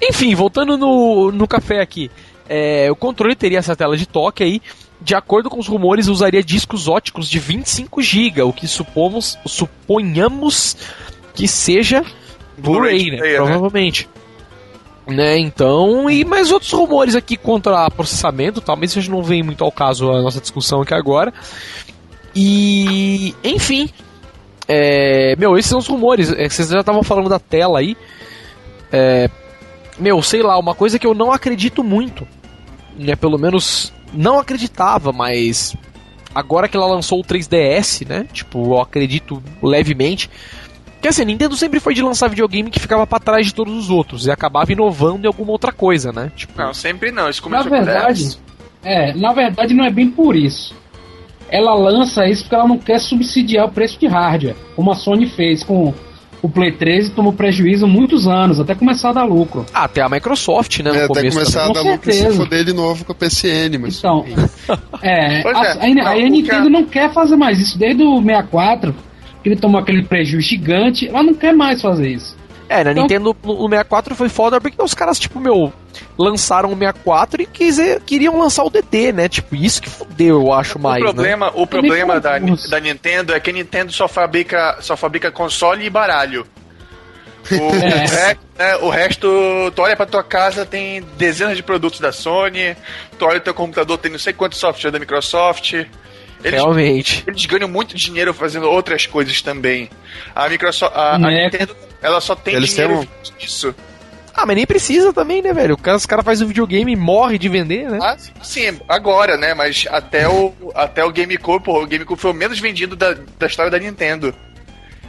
Enfim, 0.01 0.35
voltando 0.35 0.77
no, 0.77 1.31
no 1.31 1.47
café 1.47 1.79
aqui. 1.79 2.11
É, 2.49 2.91
o 2.91 2.95
controle 2.95 3.35
teria 3.35 3.59
essa 3.59 3.75
tela 3.75 3.95
de 3.95 4.05
toque 4.05 4.43
aí 4.43 4.61
de 5.01 5.15
acordo 5.15 5.49
com 5.49 5.59
os 5.59 5.67
rumores, 5.67 6.07
usaria 6.07 6.43
discos 6.43 6.87
óticos 6.87 7.27
de 7.27 7.39
25 7.39 8.01
GB, 8.01 8.41
o 8.43 8.53
que 8.53 8.67
supomos, 8.67 9.37
suponhamos 9.45 10.77
que 11.33 11.47
seja 11.47 12.05
Blu-ray, 12.57 13.11
né? 13.11 13.17
né? 13.17 13.35
Provavelmente. 13.35 14.07
Né, 15.07 15.39
então, 15.39 16.09
e 16.09 16.23
mais 16.23 16.51
outros 16.51 16.71
rumores 16.71 17.15
aqui 17.15 17.35
contra 17.35 17.89
processamento, 17.89 18.61
tal, 18.61 18.77
mas 18.77 18.95
isso 18.95 19.09
não 19.09 19.23
vem 19.23 19.41
muito 19.41 19.63
ao 19.63 19.71
caso 19.71 20.11
a 20.11 20.21
nossa 20.21 20.39
discussão 20.39 20.81
aqui 20.81 20.93
agora. 20.93 21.33
E, 22.35 23.35
enfim, 23.43 23.89
é, 24.67 25.35
meu, 25.37 25.57
esses 25.57 25.69
são 25.69 25.79
os 25.79 25.87
rumores. 25.87 26.31
É, 26.31 26.47
vocês 26.47 26.69
já 26.69 26.79
estavam 26.79 27.03
falando 27.03 27.27
da 27.27 27.39
tela 27.39 27.79
aí. 27.79 27.97
É, 28.91 29.29
meu, 29.99 30.21
sei 30.21 30.41
lá, 30.41 30.57
uma 30.57 30.75
coisa 30.75 30.97
que 30.97 31.05
eu 31.05 31.13
não 31.13 31.31
acredito 31.31 31.83
muito, 31.83 32.25
né, 32.97 33.15
pelo 33.15 33.37
menos 33.37 33.91
não 34.13 34.39
acreditava, 34.39 35.11
mas 35.11 35.75
agora 36.33 36.67
que 36.67 36.75
ela 36.75 36.87
lançou 36.87 37.19
o 37.19 37.23
3DS, 37.23 38.07
né? 38.07 38.25
Tipo, 38.31 38.75
eu 38.75 38.81
acredito 38.81 39.41
levemente. 39.61 40.29
Que 41.01 41.07
assim, 41.07 41.23
a 41.23 41.25
Nintendo 41.25 41.55
sempre 41.55 41.79
foi 41.79 41.93
de 41.95 42.01
lançar 42.01 42.29
videogame 42.29 42.69
que 42.69 42.79
ficava 42.79 43.07
para 43.07 43.19
trás 43.19 43.47
de 43.47 43.55
todos 43.55 43.73
os 43.75 43.89
outros 43.89 44.27
e 44.27 44.31
acabava 44.31 44.71
inovando 44.71 45.25
em 45.25 45.27
alguma 45.27 45.51
outra 45.51 45.71
coisa, 45.71 46.11
né? 46.11 46.31
Tipo, 46.35 46.53
não, 46.61 46.73
sempre 46.73 47.11
não. 47.11 47.27
Isso 47.27 47.41
começou 47.41 47.71
na 47.71 47.77
verdade, 47.77 48.37
é, 48.83 49.13
na 49.15 49.33
verdade 49.33 49.73
não 49.73 49.83
é 49.83 49.89
bem 49.89 50.09
por 50.09 50.35
isso. 50.35 50.75
Ela 51.49 51.73
lança 51.73 52.27
isso 52.27 52.43
porque 52.43 52.55
ela 52.55 52.67
não 52.67 52.77
quer 52.77 52.99
subsidiar 52.99 53.65
o 53.65 53.71
preço 53.71 53.99
de 53.99 54.07
hardware, 54.07 54.55
como 54.75 54.91
a 54.91 54.95
Sony 54.95 55.27
fez 55.27 55.63
com 55.63 55.93
o 56.41 56.49
Play 56.49 56.71
13 56.71 57.11
tomou 57.11 57.33
prejuízo 57.33 57.87
muitos 57.87 58.27
anos, 58.27 58.59
até 58.59 58.73
começar 58.73 59.09
a 59.09 59.13
dar 59.13 59.23
lucro. 59.23 59.65
Ah, 59.73 59.83
até 59.83 60.01
a 60.01 60.09
Microsoft, 60.09 60.79
né? 60.79 60.91
No 60.91 60.97
é, 60.97 61.03
até 61.05 61.29
começar 61.29 61.65
a 61.65 61.71
dar 61.71 61.81
lucro 61.81 62.09
e 62.09 62.13
se 62.13 62.31
foder 62.31 62.65
de 62.65 62.73
novo 62.73 63.05
com 63.05 63.11
a 63.11 63.15
PCN, 63.15 63.77
mas. 63.77 63.99
Então, 63.99 64.25
é, 65.01 65.43
a, 65.43 65.85
é, 65.85 66.01
a, 66.01 66.09
a, 66.09 66.11
a 66.11 66.29
Nintendo 66.29 66.69
não 66.69 66.83
quer 66.83 67.13
fazer 67.13 67.35
mais 67.35 67.59
isso. 67.59 67.77
Desde 67.77 68.03
o 68.03 68.21
64, 68.21 68.95
que 69.43 69.49
ele 69.49 69.55
tomou 69.55 69.79
aquele 69.79 70.03
prejuízo 70.03 70.47
gigante, 70.47 71.07
ela 71.07 71.23
não 71.23 71.33
quer 71.33 71.53
mais 71.53 71.81
fazer 71.81 72.09
isso. 72.09 72.35
É, 72.71 72.85
na 72.85 72.91
então, 72.91 73.03
Nintendo 73.03 73.35
o 73.43 73.67
64 73.67 74.15
foi 74.15 74.29
foda 74.29 74.61
porque 74.61 74.81
os 74.81 74.93
caras, 74.93 75.19
tipo, 75.19 75.41
meu, 75.41 75.73
lançaram 76.17 76.69
o 76.69 76.77
64 76.77 77.41
e 77.41 77.45
quiser, 77.45 77.99
queriam 77.99 78.39
lançar 78.39 78.63
o 78.63 78.69
DT, 78.69 79.11
né? 79.11 79.27
Tipo, 79.27 79.57
isso 79.57 79.81
que 79.81 79.89
fudeu, 79.89 80.41
eu 80.41 80.53
acho 80.53 80.77
o 80.77 80.81
mais. 80.81 81.03
Né? 81.03 81.11
Problema, 81.11 81.47
né? 81.47 81.51
O 81.53 81.67
problema 81.67 82.19
da, 82.21 82.39
da 82.39 82.79
Nintendo 82.79 83.33
é 83.33 83.41
que 83.41 83.49
a 83.49 83.53
Nintendo 83.53 83.91
só 83.91 84.07
fabrica, 84.07 84.77
só 84.79 84.95
fabrica 84.95 85.29
console 85.29 85.85
e 85.85 85.89
baralho. 85.89 86.47
O, 87.51 87.75
é. 87.75 88.37
né, 88.57 88.77
o 88.77 88.89
resto, 88.89 89.27
tu 89.75 89.81
olha 89.81 89.97
pra 89.97 90.05
tua 90.05 90.23
casa, 90.23 90.65
tem 90.65 91.01
dezenas 91.17 91.57
de 91.57 91.63
produtos 91.63 91.99
da 91.99 92.13
Sony, 92.13 92.77
tu 93.19 93.25
olha 93.25 93.41
teu 93.41 93.53
computador, 93.53 93.97
tem 93.97 94.09
não 94.09 94.19
sei 94.19 94.31
quantos 94.31 94.57
softwares 94.59 94.93
da 94.93 94.99
Microsoft. 94.99 95.73
Eles, 95.73 96.59
Realmente. 96.59 97.23
Eles 97.27 97.45
ganham 97.45 97.67
muito 97.67 97.97
dinheiro 97.97 98.33
fazendo 98.33 98.69
outras 98.69 99.05
coisas 99.05 99.41
também. 99.41 99.89
A 100.33 100.47
Microsoft. 100.47 100.95
A, 100.95 101.17
a 101.17 101.31
é. 101.31 101.43
Nintendo, 101.43 101.75
ela 102.01 102.19
só 102.19 102.35
tem 102.35 102.55
eles 102.55 102.71
dinheiro 102.71 103.07
nisso. 103.39 103.75
Ah, 104.33 104.45
mas 104.45 104.55
nem 104.55 104.65
precisa 104.65 105.11
também, 105.11 105.41
né, 105.41 105.53
velho? 105.53 105.77
Os 105.95 106.05
caras 106.05 106.25
fazem 106.25 106.45
um 106.45 106.47
videogame 106.47 106.93
e 106.93 106.95
morre 106.95 107.37
de 107.37 107.49
vender, 107.49 107.89
né? 107.89 107.99
Ah, 108.01 108.15
sim, 108.41 108.79
agora, 108.87 109.37
né? 109.37 109.53
Mas 109.53 109.85
até 109.89 110.27
o, 110.27 110.53
até 110.73 111.03
o 111.03 111.11
GameCube, 111.11 111.65
porra, 111.65 111.83
o 111.83 111.87
GameCube 111.87 112.19
foi 112.19 112.31
o 112.31 112.33
menos 112.33 112.59
vendido 112.59 112.95
da, 112.95 113.15
da 113.37 113.47
história 113.47 113.69
da 113.69 113.77
Nintendo. 113.77 114.33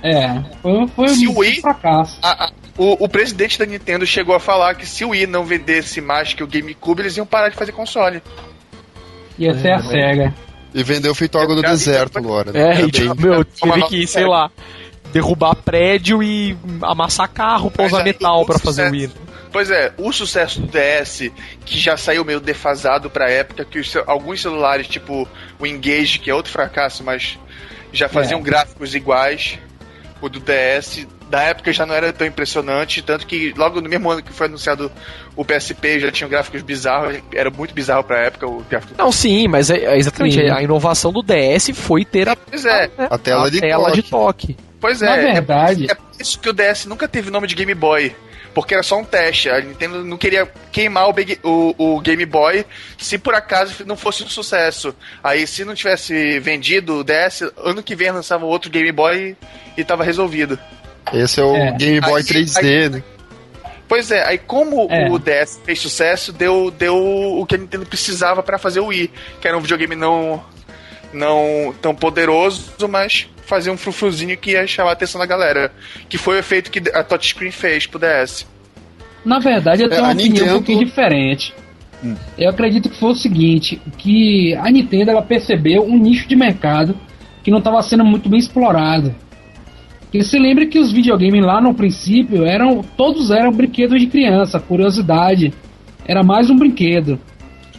É, 0.02 0.42
foi, 0.61 0.88
foi 0.88 1.09
se 1.09 1.28
um 1.28 1.38
Wii, 1.38 1.61
fracasso. 1.61 2.18
A, 2.20 2.46
a, 2.46 2.52
o, 2.76 3.05
o 3.05 3.09
presidente 3.09 3.59
da 3.59 3.64
Nintendo 3.64 4.05
chegou 4.05 4.35
a 4.35 4.40
falar 4.40 4.74
que 4.74 4.85
se 4.85 5.05
o 5.05 5.11
Wii 5.11 5.28
não 5.28 5.44
vendesse 5.44 6.00
mais 6.00 6.35
que 6.35 6.42
o 6.42 6.46
GameCube, 6.46 7.02
eles 7.02 7.16
iam 7.16 7.24
parar 7.24 7.48
de 7.48 7.57
fazer 7.57 7.70
console. 7.70 8.20
Ia 9.38 9.55
ser 9.55 9.68
é, 9.68 9.74
a 9.74 9.83
SEGA. 9.83 10.35
E 10.74 10.83
vendeu 10.83 11.14
feito 11.14 11.38
água 11.38 11.55
do 11.55 11.62
deserto 11.62 12.18
agora. 12.18 12.50
Né? 12.50 12.81
É, 12.81 12.83
e 12.83 12.90
tipo, 12.90 13.14
meu, 13.20 13.44
teve 13.44 13.83
que, 13.83 14.07
sei 14.07 14.26
lá, 14.26 14.50
derrubar 15.12 15.55
prédio 15.57 16.22
e 16.22 16.57
amassar 16.83 17.29
carro 17.29 17.70
pra 17.70 17.87
usar 17.87 18.03
metal 18.03 18.44
para 18.44 18.59
fazer 18.59 18.88
o 18.88 18.90
Wii. 18.90 19.11
Pois 19.53 19.70
é, 19.70 19.92
o 19.98 20.11
sucesso 20.12 20.62
do 20.62 20.66
DS, 20.66 21.31
que 21.66 21.79
já 21.79 21.96
saiu 21.96 22.25
meio 22.25 22.40
defasado 22.40 23.11
pra 23.11 23.31
época, 23.31 23.64
que 23.66 23.79
os, 23.79 23.94
alguns 24.07 24.40
celulares, 24.40 24.88
tipo 24.88 25.29
o 25.59 25.66
Engage, 25.66 26.18
que 26.18 26.31
é 26.31 26.35
outro 26.35 26.51
fracasso, 26.51 27.05
mas 27.05 27.38
já 27.92 28.09
faziam 28.09 28.40
é. 28.40 28.42
gráficos 28.42 28.94
iguais, 28.94 29.59
o 30.22 30.29
do 30.31 30.40
DS, 30.40 31.07
da 31.29 31.42
época 31.42 31.72
já 31.72 31.85
não 31.85 31.94
era 31.94 32.12
tão 32.12 32.27
impressionante, 32.27 33.03
tanto 33.03 33.27
que 33.27 33.53
logo 33.57 33.81
no 33.81 33.88
mesmo 33.88 34.11
ano 34.11 34.22
que 34.22 34.33
foi 34.33 34.46
anunciado 34.46 34.90
o 35.37 35.44
PSP 35.44 36.01
já 36.01 36.11
tinha 36.11 36.29
gráficos 36.29 36.62
bizarros, 36.62 37.22
era 37.35 37.51
muito 37.51 37.75
bizarro 37.75 38.05
pra 38.05 38.20
época 38.20 38.46
o 38.46 38.62
gráfico. 38.68 38.94
Não, 38.96 39.11
sim, 39.11 39.48
mas 39.48 39.68
é, 39.68 39.79
é 39.79 39.98
exatamente, 39.98 40.37
sim. 40.37 40.51
a 40.51 40.62
inovação 40.62 41.12
do 41.12 41.22
DS 41.22 41.70
foi 41.75 42.05
ter 42.05 42.29
a, 42.29 42.37
pois 42.37 42.64
é. 42.64 42.90
a, 42.96 43.14
a 43.14 43.18
tela, 43.18 43.51
de, 43.51 43.61
tela 43.61 43.85
toque. 43.85 44.03
de 44.03 44.11
toque. 44.11 44.57
Pois 44.82 45.00
é, 45.00 45.06
Na 45.06 45.16
verdade. 45.16 45.86
É, 45.86 45.92
é 45.92 45.94
por 45.94 46.20
isso 46.20 46.38
que 46.40 46.50
o 46.50 46.52
DS 46.52 46.86
nunca 46.86 47.06
teve 47.06 47.30
nome 47.30 47.46
de 47.46 47.54
Game 47.54 47.72
Boy. 47.72 48.14
porque 48.52 48.74
era 48.74 48.82
só 48.82 48.98
um 48.98 49.04
teste. 49.04 49.48
A 49.48 49.60
Nintendo 49.60 50.04
não 50.04 50.18
queria 50.18 50.46
queimar 50.72 51.08
o, 51.08 51.12
Big, 51.12 51.38
o, 51.44 51.74
o 51.78 52.00
Game 52.00 52.26
Boy 52.26 52.66
se 52.98 53.16
por 53.16 53.32
acaso 53.32 53.86
não 53.86 53.96
fosse 53.96 54.24
um 54.24 54.28
sucesso. 54.28 54.92
Aí, 55.22 55.46
se 55.46 55.64
não 55.64 55.74
tivesse 55.74 56.40
vendido 56.40 56.98
o 56.98 57.04
DS, 57.04 57.42
ano 57.56 57.80
que 57.80 57.94
vem 57.94 58.10
lançava 58.10 58.44
outro 58.44 58.70
Game 58.70 58.90
Boy 58.90 59.36
e 59.76 59.84
tava 59.84 60.02
resolvido. 60.02 60.58
Esse 61.12 61.40
é 61.40 61.44
o 61.44 61.54
é. 61.54 61.70
Game 61.72 62.00
Boy 62.00 62.20
aí, 62.20 62.26
3D, 62.26 62.58
aí, 62.58 62.88
né? 62.88 63.02
Pois 63.86 64.10
é, 64.10 64.24
aí 64.24 64.38
como 64.38 64.88
é. 64.90 65.08
o 65.10 65.18
DS 65.18 65.60
fez 65.64 65.78
sucesso, 65.78 66.32
deu, 66.32 66.70
deu 66.70 66.96
o 66.96 67.46
que 67.46 67.54
a 67.54 67.58
Nintendo 67.58 67.86
precisava 67.86 68.42
para 68.42 68.58
fazer 68.58 68.80
o 68.80 68.86
Wii, 68.86 69.12
que 69.40 69.46
era 69.46 69.56
um 69.56 69.60
videogame 69.60 69.94
não 69.94 70.42
não 71.12 71.75
tão 71.81 71.94
poderoso, 71.94 72.72
mas 72.88 73.29
fazer 73.44 73.70
um 73.70 73.77
frufruzinho 73.77 74.37
que 74.37 74.53
ia 74.53 74.66
chamar 74.66 74.90
a 74.90 74.92
atenção 74.92 75.18
da 75.20 75.27
galera. 75.27 75.72
Que 76.09 76.16
foi 76.16 76.37
o 76.37 76.38
efeito 76.38 76.70
que 76.70 76.83
a 76.92 77.03
touchscreen 77.03 77.51
fez 77.51 77.87
pro 77.87 78.01
DS. 78.01 78.46
Na 79.25 79.38
verdade, 79.38 79.83
eu 79.83 79.88
tenho 79.88 80.01
é, 80.01 80.05
uma 80.05 80.12
opinião 80.12 80.33
Nintendo... 80.33 80.51
um 80.51 80.59
pouquinho 80.59 80.85
diferente. 80.85 81.55
Hum. 82.05 82.16
Eu 82.37 82.51
acredito 82.51 82.88
que 82.88 82.98
foi 82.98 83.11
o 83.11 83.14
seguinte, 83.14 83.81
que 83.98 84.55
a 84.57 84.70
Nintendo 84.70 85.11
ela 85.11 85.22
percebeu 85.22 85.85
um 85.85 85.96
nicho 85.96 86.27
de 86.29 86.35
mercado 86.35 86.96
que 87.42 87.51
não 87.51 87.59
estava 87.59 87.83
sendo 87.83 88.05
muito 88.05 88.29
bem 88.29 88.38
explorado. 88.38 89.14
Porque 90.01 90.22
se 90.25 90.38
lembra 90.38 90.66
que 90.66 90.79
os 90.79 90.92
videogames 90.92 91.44
lá 91.44 91.61
no 91.61 91.75
princípio 91.75 92.44
eram 92.44 92.83
todos 92.96 93.31
eram 93.31 93.51
brinquedos 93.51 93.98
de 94.01 94.07
criança, 94.07 94.61
curiosidade. 94.61 95.53
Era 96.07 96.22
mais 96.22 96.51
um 96.51 96.57
brinquedo. 96.57 97.18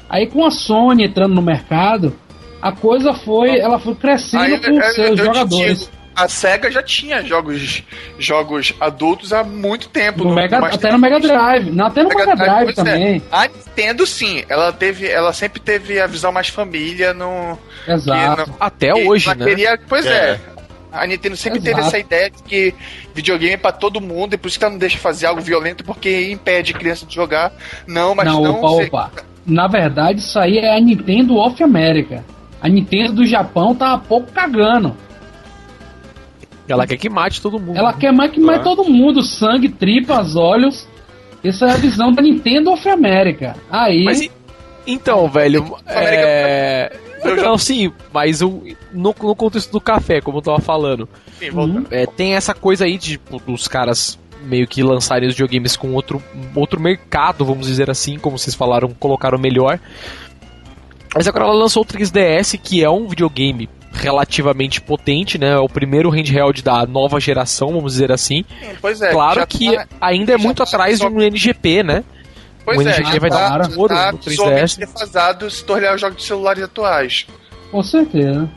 Aí 0.10 0.28
com 0.28 0.46
a 0.46 0.52
Sony 0.52 1.04
entrando 1.04 1.36
no 1.36 1.42
mercado, 1.42 2.16
a 2.64 2.72
coisa 2.72 3.14
foi, 3.14 3.60
ela 3.60 3.78
foi 3.78 3.94
crescendo 3.94 4.44
Aí, 4.44 4.62
com 4.62 4.72
eu, 4.72 4.84
seus 4.94 5.20
eu 5.20 5.26
jogadores. 5.26 5.80
Digo, 5.82 5.92
a 6.16 6.30
Sega 6.30 6.72
já 6.72 6.82
tinha 6.82 7.22
jogos 7.22 7.84
jogos 8.18 8.74
adultos 8.80 9.34
há 9.34 9.44
muito 9.44 9.90
tempo. 9.90 10.20
No 10.24 10.30
no, 10.30 10.36
Mega, 10.36 10.60
até 10.60 10.90
no 10.90 10.98
Mega 10.98 11.20
Drive. 11.20 11.72
Não, 11.72 11.88
até 11.88 12.04
no 12.04 12.10
Mega, 12.10 12.26
Mega 12.28 12.36
Drive, 12.38 12.56
Drive 12.56 12.70
é. 12.70 12.74
também. 12.74 13.18
É. 13.18 13.22
A 13.36 13.48
Nintendo, 13.48 14.08
sim. 14.08 14.46
Ela, 14.48 14.72
teve, 14.72 15.10
ela 15.10 15.34
sempre 15.34 15.60
teve 15.60 16.00
a 16.00 16.08
visão 16.08 16.32
mais 16.32 16.48
família 16.48 17.14
no. 17.14 17.58
Exato. 17.86 18.50
No, 18.50 18.56
até 18.62 18.94
hoje, 18.94 19.28
né? 19.36 19.46
Queria, 19.46 19.78
pois 19.90 20.06
é. 20.06 20.32
é. 20.32 20.40
A 20.90 21.06
Nintendo 21.06 21.36
sempre 21.36 21.60
Exato. 21.60 21.76
teve 21.76 21.88
essa 21.88 22.00
ideia 22.00 22.30
de 22.30 22.44
que 22.44 22.74
videogame 23.14 23.56
é 23.56 23.58
pra 23.58 23.74
todo 23.74 24.00
mundo 24.00 24.36
e 24.36 24.38
por 24.38 24.48
isso 24.48 24.58
que 24.58 24.64
ela 24.64 24.72
não 24.72 24.80
deixa 24.80 24.98
fazer 25.00 25.26
algo 25.26 25.42
violento 25.42 25.84
porque 25.84 26.32
impede 26.32 26.74
criança 26.74 27.06
de 27.06 27.14
jogar. 27.14 27.52
Não, 27.86 28.16
mas 28.16 28.28
não. 28.28 28.42
não 28.42 28.60
opa, 28.60 28.68
você... 28.70 28.84
opa. 28.86 29.12
Na 29.46 29.68
verdade, 29.68 30.20
isso 30.20 30.40
aí 30.40 30.60
é 30.60 30.78
a 30.78 30.80
Nintendo 30.80 31.38
of 31.38 31.62
America. 31.62 32.24
A 32.64 32.70
Nintendo 32.70 33.12
do 33.12 33.26
Japão 33.26 33.76
tá 33.76 33.98
pouco 33.98 34.32
cagando. 34.32 34.96
Ela 36.66 36.88
quer 36.88 36.96
que 36.96 37.10
mate 37.10 37.42
todo 37.42 37.60
mundo. 37.60 37.78
Ela 37.78 37.92
quer 37.92 38.14
mais 38.14 38.32
que 38.32 38.40
mate 38.40 38.62
ah. 38.62 38.64
todo 38.64 38.86
mundo. 38.86 39.22
Sangue, 39.22 39.68
tripas, 39.68 40.38
olhos. 40.38 40.88
Essa 41.44 41.66
é 41.66 41.72
a 41.72 41.76
visão 41.76 42.14
da 42.14 42.22
Nintendo 42.22 42.72
of 42.72 42.88
America. 42.88 43.54
Aí. 43.70 44.06
Mas, 44.06 44.30
então, 44.88 45.28
velho. 45.28 45.76
É... 45.88 46.98
Não, 47.42 47.58
sim, 47.58 47.90
mas 48.12 48.42
o, 48.42 48.62
no, 48.92 49.16
no 49.22 49.36
contexto 49.36 49.72
do 49.72 49.80
café, 49.80 50.20
como 50.20 50.40
eu 50.40 50.42
tava 50.42 50.60
falando, 50.60 51.08
sim, 51.40 51.52
uhum. 51.52 51.86
é, 51.90 52.06
tem 52.06 52.36
essa 52.36 52.54
coisa 52.54 52.84
aí 52.84 52.98
de, 52.98 53.12
tipo, 53.12 53.40
dos 53.40 53.66
caras 53.66 54.20
meio 54.44 54.68
que 54.68 54.84
lançarem 54.84 55.30
os 55.30 55.34
videogames 55.34 55.78
com 55.78 55.94
outro, 55.94 56.22
outro 56.54 56.82
mercado, 56.82 57.46
vamos 57.46 57.68
dizer 57.68 57.90
assim, 57.90 58.20
como 58.20 58.38
vocês 58.38 58.54
falaram, 58.54 58.90
colocaram 59.00 59.38
melhor. 59.38 59.80
Mas 61.14 61.28
agora 61.28 61.46
ela 61.46 61.54
lançou 61.54 61.84
o 61.84 61.86
3DS, 61.86 62.60
que 62.62 62.84
é 62.84 62.90
um 62.90 63.08
videogame 63.08 63.70
relativamente 63.94 64.82
potente, 64.82 65.38
né? 65.38 65.52
É 65.52 65.60
o 65.60 65.70
primeiro 65.70 66.10
handheld 66.10 66.64
da 66.64 66.86
nova 66.86 67.20
geração, 67.20 67.72
vamos 67.72 67.94
dizer 67.94 68.12
assim. 68.12 68.44
Pois 68.82 69.02
é. 69.02 69.12
Claro 69.12 69.46
que 69.46 69.76
tá, 69.76 69.88
ainda 70.02 70.34
é 70.34 70.38
muito 70.38 70.58
tá 70.58 70.64
atrás 70.64 71.00
de 71.00 71.06
um 71.06 71.22
NGP, 71.22 71.84
né? 71.84 72.04
Pois 72.66 72.78
o 72.78 72.82
NGP 72.82 73.18
é, 73.18 73.20
vai 73.20 73.30
tá, 73.30 73.58
dar 73.58 73.78
ouro 73.78 73.94
tá 73.94 74.12
no 74.12 74.18
3DS. 74.18 74.78
defasado 74.78 75.50
se 75.50 75.64
tornar 75.64 75.96
os 75.96 76.02
jogos 76.02 76.18
de 76.18 76.24
celulares 76.24 76.64
atuais. 76.64 77.28
Com 77.72 77.84
certeza. 77.84 78.50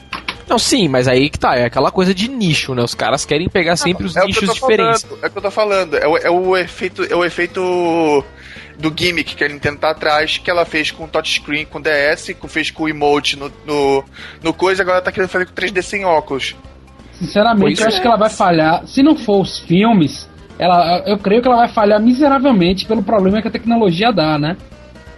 Não, 0.48 0.58
sim, 0.58 0.88
mas 0.88 1.08
aí 1.08 1.28
que 1.28 1.38
tá, 1.38 1.56
é 1.56 1.64
aquela 1.64 1.90
coisa 1.90 2.14
de 2.14 2.28
nicho, 2.28 2.74
né? 2.74 2.82
Os 2.82 2.94
caras 2.94 3.24
querem 3.24 3.48
pegar 3.48 3.76
sempre 3.76 4.06
os 4.06 4.16
é 4.16 4.24
nichos 4.24 4.54
diferentes. 4.54 5.02
Falando, 5.02 5.24
é 5.24 5.26
o 5.26 5.30
que 5.30 5.38
eu 5.38 5.42
tô 5.42 5.50
falando, 5.50 5.96
é 5.96 6.06
o, 6.06 6.16
é 6.16 6.30
o 6.30 6.56
efeito, 6.56 7.02
é 7.02 7.16
o 7.16 7.24
efeito 7.24 8.24
do 8.78 8.92
gimmick 8.94 9.34
que 9.34 9.44
a 9.44 9.48
Nintendo 9.48 9.78
tá 9.78 9.90
atrás, 9.90 10.38
que 10.38 10.50
ela 10.50 10.64
fez 10.64 10.90
com 10.90 11.06
touchscreen, 11.06 11.64
com 11.66 11.80
DS, 11.80 12.34
que 12.40 12.48
fez 12.48 12.70
com 12.70 12.84
o 12.84 12.88
emote 12.88 13.36
no, 13.36 13.50
no, 13.66 14.04
no 14.42 14.52
coisa, 14.52 14.82
agora 14.82 15.00
tá 15.00 15.10
querendo 15.10 15.30
fazer 15.30 15.46
com 15.46 15.54
3D 15.54 15.82
sem 15.82 16.04
óculos. 16.04 16.54
Sinceramente, 17.12 17.60
pois 17.60 17.80
eu 17.80 17.84
é. 17.84 17.88
acho 17.88 18.00
que 18.00 18.06
ela 18.06 18.16
vai 18.16 18.30
falhar. 18.30 18.86
Se 18.86 19.02
não 19.02 19.16
for 19.16 19.40
os 19.40 19.60
filmes, 19.60 20.28
ela, 20.58 21.02
eu 21.06 21.18
creio 21.18 21.40
que 21.40 21.48
ela 21.48 21.56
vai 21.56 21.68
falhar 21.68 22.00
miseravelmente 22.00 22.84
pelo 22.84 23.02
problema 23.02 23.40
que 23.40 23.48
a 23.48 23.50
tecnologia 23.50 24.12
dá, 24.12 24.38
né? 24.38 24.56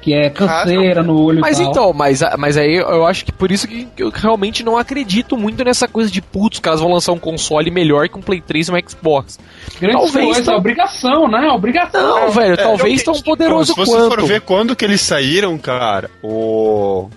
Que 0.00 0.14
é 0.14 0.30
canseira 0.30 1.02
no 1.02 1.20
olho 1.20 1.40
Mas 1.40 1.58
então, 1.58 1.92
mas, 1.92 2.20
mas 2.38 2.56
aí 2.56 2.76
eu 2.76 3.04
acho 3.06 3.24
que 3.24 3.32
por 3.32 3.50
isso 3.50 3.66
que 3.66 3.88
eu 3.96 4.10
realmente 4.10 4.62
não 4.62 4.76
acredito 4.76 5.36
muito 5.36 5.64
nessa 5.64 5.88
coisa 5.88 6.10
de 6.10 6.22
putz, 6.22 6.60
que 6.60 6.68
elas 6.68 6.80
vão 6.80 6.92
lançar 6.92 7.12
um 7.12 7.18
console 7.18 7.70
melhor 7.70 8.08
que 8.08 8.16
um 8.16 8.22
Play 8.22 8.40
3 8.40 8.68
e 8.68 8.72
um 8.72 8.88
Xbox. 8.88 9.38
Grande 9.80 9.96
talvez 9.96 10.34
coisa, 10.36 10.52
é 10.52 10.56
obrigação, 10.56 11.28
né? 11.28 11.48
Obrigação. 11.48 12.20
Não, 12.20 12.30
velho, 12.30 12.54
é, 12.54 12.56
talvez 12.56 13.02
tão 13.02 13.20
poderoso 13.20 13.74
quanto. 13.74 13.86
Se 13.86 13.96
você 13.96 14.08
for 14.08 14.26
ver 14.26 14.40
quando 14.42 14.76
que 14.76 14.84
eles 14.84 15.00
saíram, 15.00 15.58
cara, 15.58 16.10
o 16.22 17.08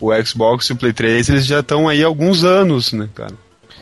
o 0.00 0.24
Xbox 0.24 0.66
e 0.66 0.72
o 0.72 0.76
Play 0.76 0.92
3, 0.92 1.28
eles 1.28 1.46
já 1.46 1.60
estão 1.60 1.88
aí 1.88 2.02
há 2.02 2.06
alguns 2.06 2.44
anos, 2.44 2.92
né, 2.92 3.08
cara? 3.14 3.34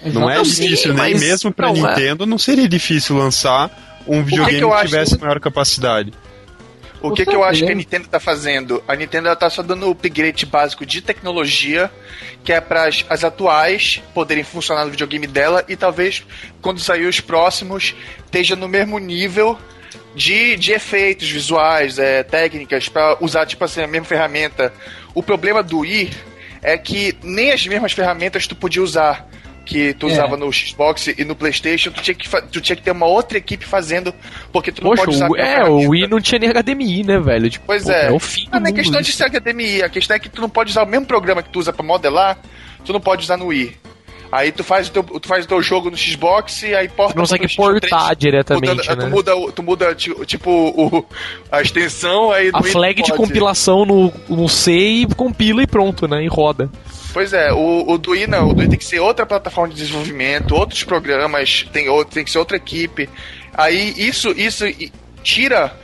Não 0.05 0.31
é 0.31 0.41
difícil, 0.41 0.95
nem 0.95 1.13
mas... 1.13 1.21
mesmo 1.21 1.53
pra 1.53 1.73
não, 1.73 1.87
é. 1.87 1.89
Nintendo 1.91 2.27
não 2.27 2.39
seria 2.39 2.69
difícil 2.69 3.17
lançar 3.17 3.71
um 4.07 4.23
videogame 4.23 4.61
que, 4.61 4.67
que, 4.67 4.81
que 4.81 4.87
tivesse 4.87 5.21
maior 5.21 5.41
capacidade. 5.41 6.13
O 7.09 7.15
que, 7.15 7.25
que 7.25 7.35
eu 7.35 7.45
acho 7.45 7.65
que 7.65 7.71
a 7.71 7.75
Nintendo 7.75 8.09
tá 8.09 8.21
fazendo? 8.21 8.83
A 8.87 8.95
Nintendo 8.95 9.29
ela 9.29 9.37
tá 9.37 9.49
só 9.49 9.63
dando 9.63 9.87
o 9.87 9.91
upgrade 9.91 10.47
básico 10.47 10.85
de 10.85 11.01
tecnologia, 11.01 11.91
que 12.45 12.53
é 12.53 12.61
para 12.61 12.89
as 13.09 13.25
atuais 13.25 14.03
poderem 14.15 14.45
funcionar 14.45 14.85
no 14.85 14.91
videogame 14.91 15.27
dela 15.27 15.65
e 15.69 15.77
talvez 15.77 16.25
quando 16.61 16.81
sair 16.81 17.07
os 17.07 17.21
próximos 17.21 17.95
esteja 18.25 18.57
no 18.57 18.69
mesmo 18.69 18.99
nível 18.99 19.59
de, 20.15 20.57
de 20.57 20.73
efeitos 20.73 21.29
visuais, 21.31 21.99
é, 21.99 22.23
técnicas, 22.23 22.89
para 22.89 23.17
usar 23.21 23.47
tipo 23.47 23.65
assim 23.65 23.83
a 23.83 23.87
mesma 23.87 24.07
ferramenta. 24.07 24.73
O 25.15 25.23
problema 25.23 25.63
do 25.63 25.81
Wii 25.81 26.11
é 26.63 26.77
que 26.79 27.17
nem 27.23 27.53
as 27.53 27.67
mesmas 27.67 27.93
ferramentas 27.93 28.47
tu 28.47 28.57
podia 28.57 28.83
usar 28.83 29.29
que 29.67 29.93
tu 29.95 30.09
é. 30.09 30.13
usava 30.13 30.37
no 30.37 30.51
Xbox 30.53 31.09
e 31.09 31.25
no 31.25 31.35
PlayStation, 31.35 31.91
tu 31.91 32.01
tinha, 32.01 32.15
que, 32.15 32.29
tu 32.29 32.61
tinha 32.61 32.77
que 32.77 32.83
ter 32.83 32.93
uma 32.93 33.07
outra 33.07 33.37
equipe 33.37 33.67
fazendo, 33.67 34.15
porque 34.53 34.71
tu 34.71 34.83
não 34.83 34.91
Poxa, 34.91 35.05
pode 35.05 35.17
usar. 35.17 35.29
O, 35.29 35.37
é, 35.37 35.69
o 35.69 35.91
Wii 35.91 36.07
não 36.07 36.21
tinha 36.21 36.39
nem 36.39 36.49
HDMI, 36.51 37.03
né, 37.03 37.19
velho? 37.19 37.51
Tipo, 37.51 37.67
pois 37.67 37.89
é. 37.89 38.07
é 38.07 38.13
o 38.13 38.21
fim 38.21 38.49
não 38.51 38.65
é 38.65 38.73
questão 38.73 39.03
de 39.03 39.13
ser 39.13 39.29
HDMI, 39.29 39.83
a 39.83 39.89
questão 39.89 40.17
é 40.17 40.21
que 40.21 40.29
tu 40.29 40.41
não 40.41 40.49
pode 40.49 40.71
usar 40.71 40.85
o 40.85 40.87
mesmo 40.87 41.05
programa 41.05 41.43
que 41.43 41.51
tu 41.51 41.59
usa 41.59 41.73
para 41.73 41.85
modelar, 41.85 42.39
tu 42.85 42.93
não 42.93 43.01
pode 43.01 43.25
usar 43.25 43.37
no 43.37 43.47
Wii. 43.47 43.77
Aí 44.31 44.51
tu 44.51 44.65
faz 44.65 44.89
o 44.89 44.93
teu, 44.93 45.03
tu 45.03 45.29
faz 45.29 45.45
o 45.45 45.49
teu 45.49 45.63
jogo 45.63 45.91
no 45.91 45.97
Xbox 45.97 46.63
e 46.63 46.75
aí 46.75 46.89
porta. 46.89 47.13
Tu 47.13 47.17
não 47.17 47.23
consegue 47.23 47.55
portar 47.55 48.07
3, 48.07 48.19
diretamente. 48.19 48.69
Mudando, 48.69 48.89
né? 48.89 48.97
Tu 48.97 49.11
muda, 49.11 49.53
tu 49.53 49.63
muda 49.63 49.95
tipo 49.95 50.51
o, 50.51 51.07
a 51.51 51.63
extensão 51.63 52.33
aí 52.33 52.51
A 52.53 52.63
flag 52.63 53.03
de 53.03 53.13
compilação 53.13 53.85
no, 53.85 54.13
no 54.29 54.49
C 54.49 54.73
e 54.73 55.07
compila 55.07 55.63
e 55.63 55.67
pronto, 55.67 56.09
né? 56.09 56.25
E 56.25 56.29
roda. 56.29 56.71
Pois 57.17 57.33
é, 57.33 57.51
o, 57.51 57.93
o 57.93 57.97
Dui 57.97 58.27
não, 58.27 58.51
o 58.51 58.53
Dui 58.53 58.69
tem 58.69 58.79
que 58.79 58.85
ser 58.85 59.01
outra 59.01 59.25
plataforma 59.25 59.73
de 59.73 59.81
desenvolvimento, 59.81 60.55
outros 60.55 60.85
programas, 60.85 61.67
tem, 61.73 61.89
outro, 61.89 62.13
tem 62.13 62.23
que 62.23 62.31
ser 62.31 62.37
outra 62.37 62.59
equipe. 62.59 63.09
Aí 63.55 63.95
isso, 63.97 64.33
isso 64.33 64.67
tira 65.23 65.75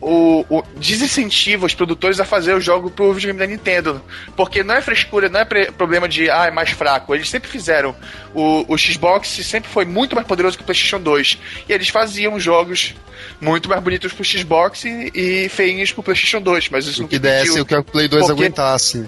o, 0.00 0.46
o, 0.48 0.62
desincentiva 0.76 1.66
os 1.66 1.74
produtores 1.74 2.18
a 2.20 2.24
fazer 2.24 2.54
o 2.54 2.60
jogo 2.60 2.90
pro 2.90 3.12
videogame 3.12 3.38
da 3.38 3.46
Nintendo. 3.46 4.00
Porque 4.34 4.62
não 4.62 4.76
é 4.76 4.80
frescura, 4.80 5.28
não 5.28 5.40
é 5.40 5.44
problema 5.44 6.08
de 6.08 6.30
ah, 6.30 6.46
é 6.46 6.50
mais 6.50 6.70
fraco. 6.70 7.14
Eles 7.14 7.28
sempre 7.28 7.50
fizeram. 7.50 7.94
O, 8.34 8.64
o 8.66 8.78
Xbox 8.78 9.28
sempre 9.28 9.68
foi 9.68 9.84
muito 9.84 10.14
mais 10.14 10.26
poderoso 10.26 10.56
que 10.56 10.62
o 10.62 10.66
PlayStation 10.66 11.00
2. 11.00 11.38
E 11.68 11.72
eles 11.74 11.90
faziam 11.90 12.40
jogos 12.40 12.94
muito 13.38 13.68
mais 13.68 13.82
bonitos 13.82 14.14
pro 14.14 14.24
Xbox 14.24 14.86
e, 14.86 15.12
e 15.14 15.48
feinhos 15.50 15.92
pro 15.92 16.02
PlayStation 16.02 16.40
2. 16.40 16.70
Mas 16.70 16.86
isso 16.86 17.00
o 17.00 17.02
não 17.02 17.08
que 17.08 17.18
desse 17.18 17.60
o 17.60 17.66
que 17.66 17.74
o 17.74 17.84
Play 17.84 18.08
2 18.08 18.24
porque, 18.24 18.42
aguentasse. 18.42 19.06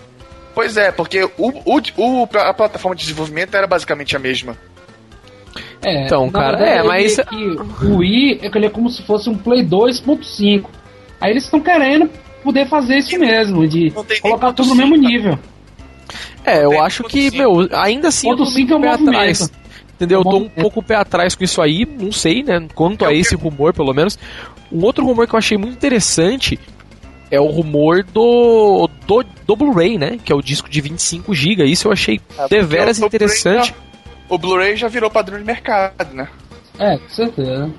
Pois 0.55 0.77
é, 0.77 0.91
porque 0.91 1.23
o, 1.23 1.49
o, 1.65 1.81
o, 1.97 2.29
a 2.39 2.55
plataforma 2.55 2.95
de 2.95 3.03
desenvolvimento 3.03 3.55
era 3.55 3.67
basicamente 3.67 4.17
a 4.17 4.19
mesma. 4.19 4.57
É, 5.83 6.05
então, 6.05 6.31
cara, 6.31 6.59
verdade, 6.59 6.79
é, 6.79 6.83
mas. 6.83 7.17
o 7.83 7.97
Wii 7.99 8.41
é, 8.43 8.67
é 8.67 8.69
como 8.69 8.91
se 8.91 9.03
fosse 9.03 9.31
um 9.31 9.37
Play 9.37 9.65
2.5. 9.65 10.67
Aí 11.21 11.33
eles 11.33 11.45
estão 11.45 11.61
querendo 11.61 12.11
poder 12.43 12.67
fazer 12.69 12.99
isso 12.99 13.19
mesmo, 13.19 13.67
de 13.67 13.93
colocar 14.21 14.53
tudo 14.53 14.71
no 14.71 14.75
mesmo 14.75 14.97
nível. 14.97 15.39
É, 16.45 16.65
eu 16.65 16.83
acho 16.83 17.05
que, 17.05 17.31
meu, 17.31 17.69
ainda 17.73 18.09
assim. 18.09 18.29
Ponto 18.29 18.47
5 18.47 18.73
é 18.73 18.77
um 18.77 18.81
movimento. 18.81 19.09
Atrás. 19.09 19.53
Entendeu? 19.95 20.21
Eu 20.21 20.25
tô 20.25 20.37
um 20.39 20.49
pouco 20.49 20.83
pé 20.83 20.95
atrás 20.95 21.35
com 21.35 21.45
isso 21.45 21.61
aí, 21.61 21.87
não 21.87 22.11
sei, 22.11 22.43
né? 22.43 22.67
Quanto 22.75 23.05
a 23.05 23.13
esse 23.13 23.35
rumor, 23.35 23.75
pelo 23.75 23.93
menos. 23.93 24.19
Um 24.73 24.83
outro 24.83 25.05
rumor 25.05 25.27
que 25.27 25.35
eu 25.35 25.39
achei 25.39 25.59
muito 25.59 25.75
interessante 25.75 26.59
é 27.31 27.41
o 27.41 27.47
rumor 27.47 28.03
do, 28.03 28.89
do, 29.07 29.25
do 29.47 29.57
Blu-ray, 29.57 29.99
né? 29.99 30.19
Que 30.23 30.33
é 30.33 30.35
o 30.35 30.43
disco 30.43 30.69
de 30.69 30.81
25 30.81 31.35
GB. 31.35 31.65
Isso 31.65 31.89
eu 31.89 31.93
achei 31.93 32.21
é, 32.39 32.49
deveras 32.49 32.99
interessante. 32.99 33.75
o 34.29 34.37
Blu-ray 34.37 34.77
já 34.77 34.89
virou 34.89 35.11
padrão 35.11 35.39
de 35.39 35.45
mercado, 35.45 36.13
né? 36.13 36.29
É, 36.79 36.99
com 36.99 37.09
certeza. 37.09 37.71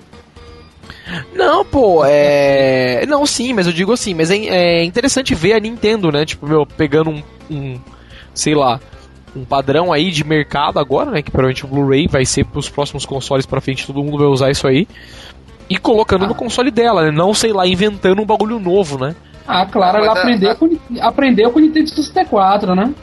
Não, 1.33 1.65
pô, 1.65 2.03
é. 2.05 3.05
Não, 3.07 3.25
sim, 3.25 3.53
mas 3.53 3.67
eu 3.67 3.73
digo 3.73 3.91
assim, 3.91 4.13
mas 4.13 4.31
é, 4.31 4.37
é 4.37 4.83
interessante 4.83 5.35
ver 5.35 5.53
a 5.53 5.59
Nintendo, 5.59 6.11
né? 6.11 6.25
Tipo, 6.25 6.47
meu, 6.47 6.65
pegando 6.65 7.09
um, 7.09 7.23
um 7.49 7.79
sei 8.33 8.55
lá, 8.55 8.79
um 9.35 9.43
padrão 9.43 9.91
aí 9.91 10.11
de 10.11 10.23
mercado 10.23 10.79
agora, 10.79 11.11
né? 11.11 11.21
Que 11.21 11.31
provavelmente 11.31 11.65
o 11.65 11.67
Blu-ray 11.67 12.07
vai 12.07 12.25
ser 12.25 12.45
pros 12.45 12.69
próximos 12.69 13.05
consoles 13.05 13.45
pra 13.45 13.61
frente, 13.61 13.85
todo 13.85 14.03
mundo 14.03 14.17
vai 14.17 14.27
usar 14.27 14.51
isso 14.51 14.67
aí. 14.67 14.87
E 15.69 15.77
colocando 15.77 16.25
ah. 16.25 16.27
no 16.27 16.35
console 16.35 16.71
dela, 16.71 17.03
né? 17.03 17.11
Não, 17.11 17.33
sei 17.33 17.53
lá, 17.53 17.65
inventando 17.65 18.21
um 18.21 18.25
bagulho 18.25 18.59
novo, 18.59 18.97
né? 18.97 19.15
Ah, 19.47 19.65
claro, 19.65 19.97
ela 19.97 20.13
aprendeu, 20.13 20.55
com, 20.55 20.77
aprendeu 20.99 21.51
com 21.51 21.59
o 21.59 21.61
Nintendo 21.61 21.89
64, 21.89 22.75
né? 22.75 22.93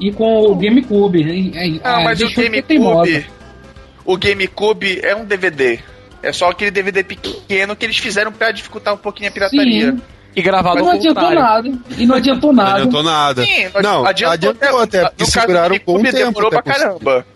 E 0.00 0.12
com 0.12 0.42
o 0.42 0.54
GameCube. 0.54 1.52
Ah, 1.82 2.00
mas 2.02 2.20
o 2.20 2.32
GameCube. 2.32 3.26
O 4.04 4.16
GameCube 4.16 5.00
é 5.02 5.14
um 5.14 5.24
DVD. 5.24 5.80
É 6.22 6.32
só 6.32 6.50
aquele 6.50 6.70
DVD 6.70 7.04
pequeno 7.04 7.76
que 7.76 7.84
eles 7.84 7.98
fizeram 7.98 8.32
para 8.32 8.50
dificultar 8.50 8.94
um 8.94 8.98
pouquinho 8.98 9.28
a 9.28 9.32
pirataria. 9.32 9.92
Sim. 9.92 10.00
E 10.34 10.42
gravado 10.42 10.80
não 10.80 10.90
adiantou 10.90 11.30
nada. 11.30 11.72
E 11.96 12.06
não 12.06 12.14
adiantou 12.14 12.52
nada. 12.52 12.70
Não 12.70 12.76
adiantou 12.76 13.02
nada. 13.02 13.44
Sim, 13.44 13.68
não, 13.82 14.06
adiantou, 14.06 14.34
adiantou 14.34 14.80
até, 14.80 15.04
porque 15.08 15.26
seguraram 15.26 15.74
um 15.74 15.78
bom 15.84 16.02
tempo. 16.02 16.16
Demorou 16.16 16.50
pra 16.50 16.62
caramba. 16.62 17.26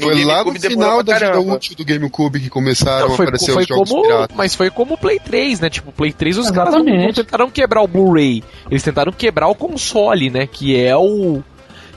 Foi 0.00 0.24
lá 0.24 0.44
no 0.44 0.60
final 0.60 1.02
da 1.02 1.18
vida 1.18 1.40
útil 1.40 1.76
do 1.76 1.84
GameCube 1.84 2.40
que 2.40 2.48
começaram 2.48 3.08
não, 3.08 3.16
foi, 3.16 3.26
a 3.26 3.28
aparecer 3.28 3.52
foi 3.52 3.62
os 3.62 3.68
jogos 3.68 3.90
como, 3.90 4.02
piratas. 4.02 4.36
Mas 4.36 4.54
foi 4.54 4.70
como 4.70 4.94
o 4.94 4.98
Play 4.98 5.18
3, 5.18 5.60
né? 5.60 5.70
Tipo, 5.70 5.90
o 5.90 5.92
Play 5.92 6.12
3 6.12 6.38
os 6.38 6.46
Exatamente. 6.46 6.72
caras 6.72 6.86
não, 6.86 7.06
não 7.06 7.12
tentaram 7.12 7.50
quebrar 7.50 7.82
o 7.82 7.88
Blu-ray. 7.88 8.42
Eles 8.70 8.82
tentaram 8.82 9.12
quebrar 9.12 9.48
o 9.48 9.54
console, 9.54 10.30
né? 10.30 10.46
Que 10.46 10.76
é 10.76 10.96
o 10.96 11.42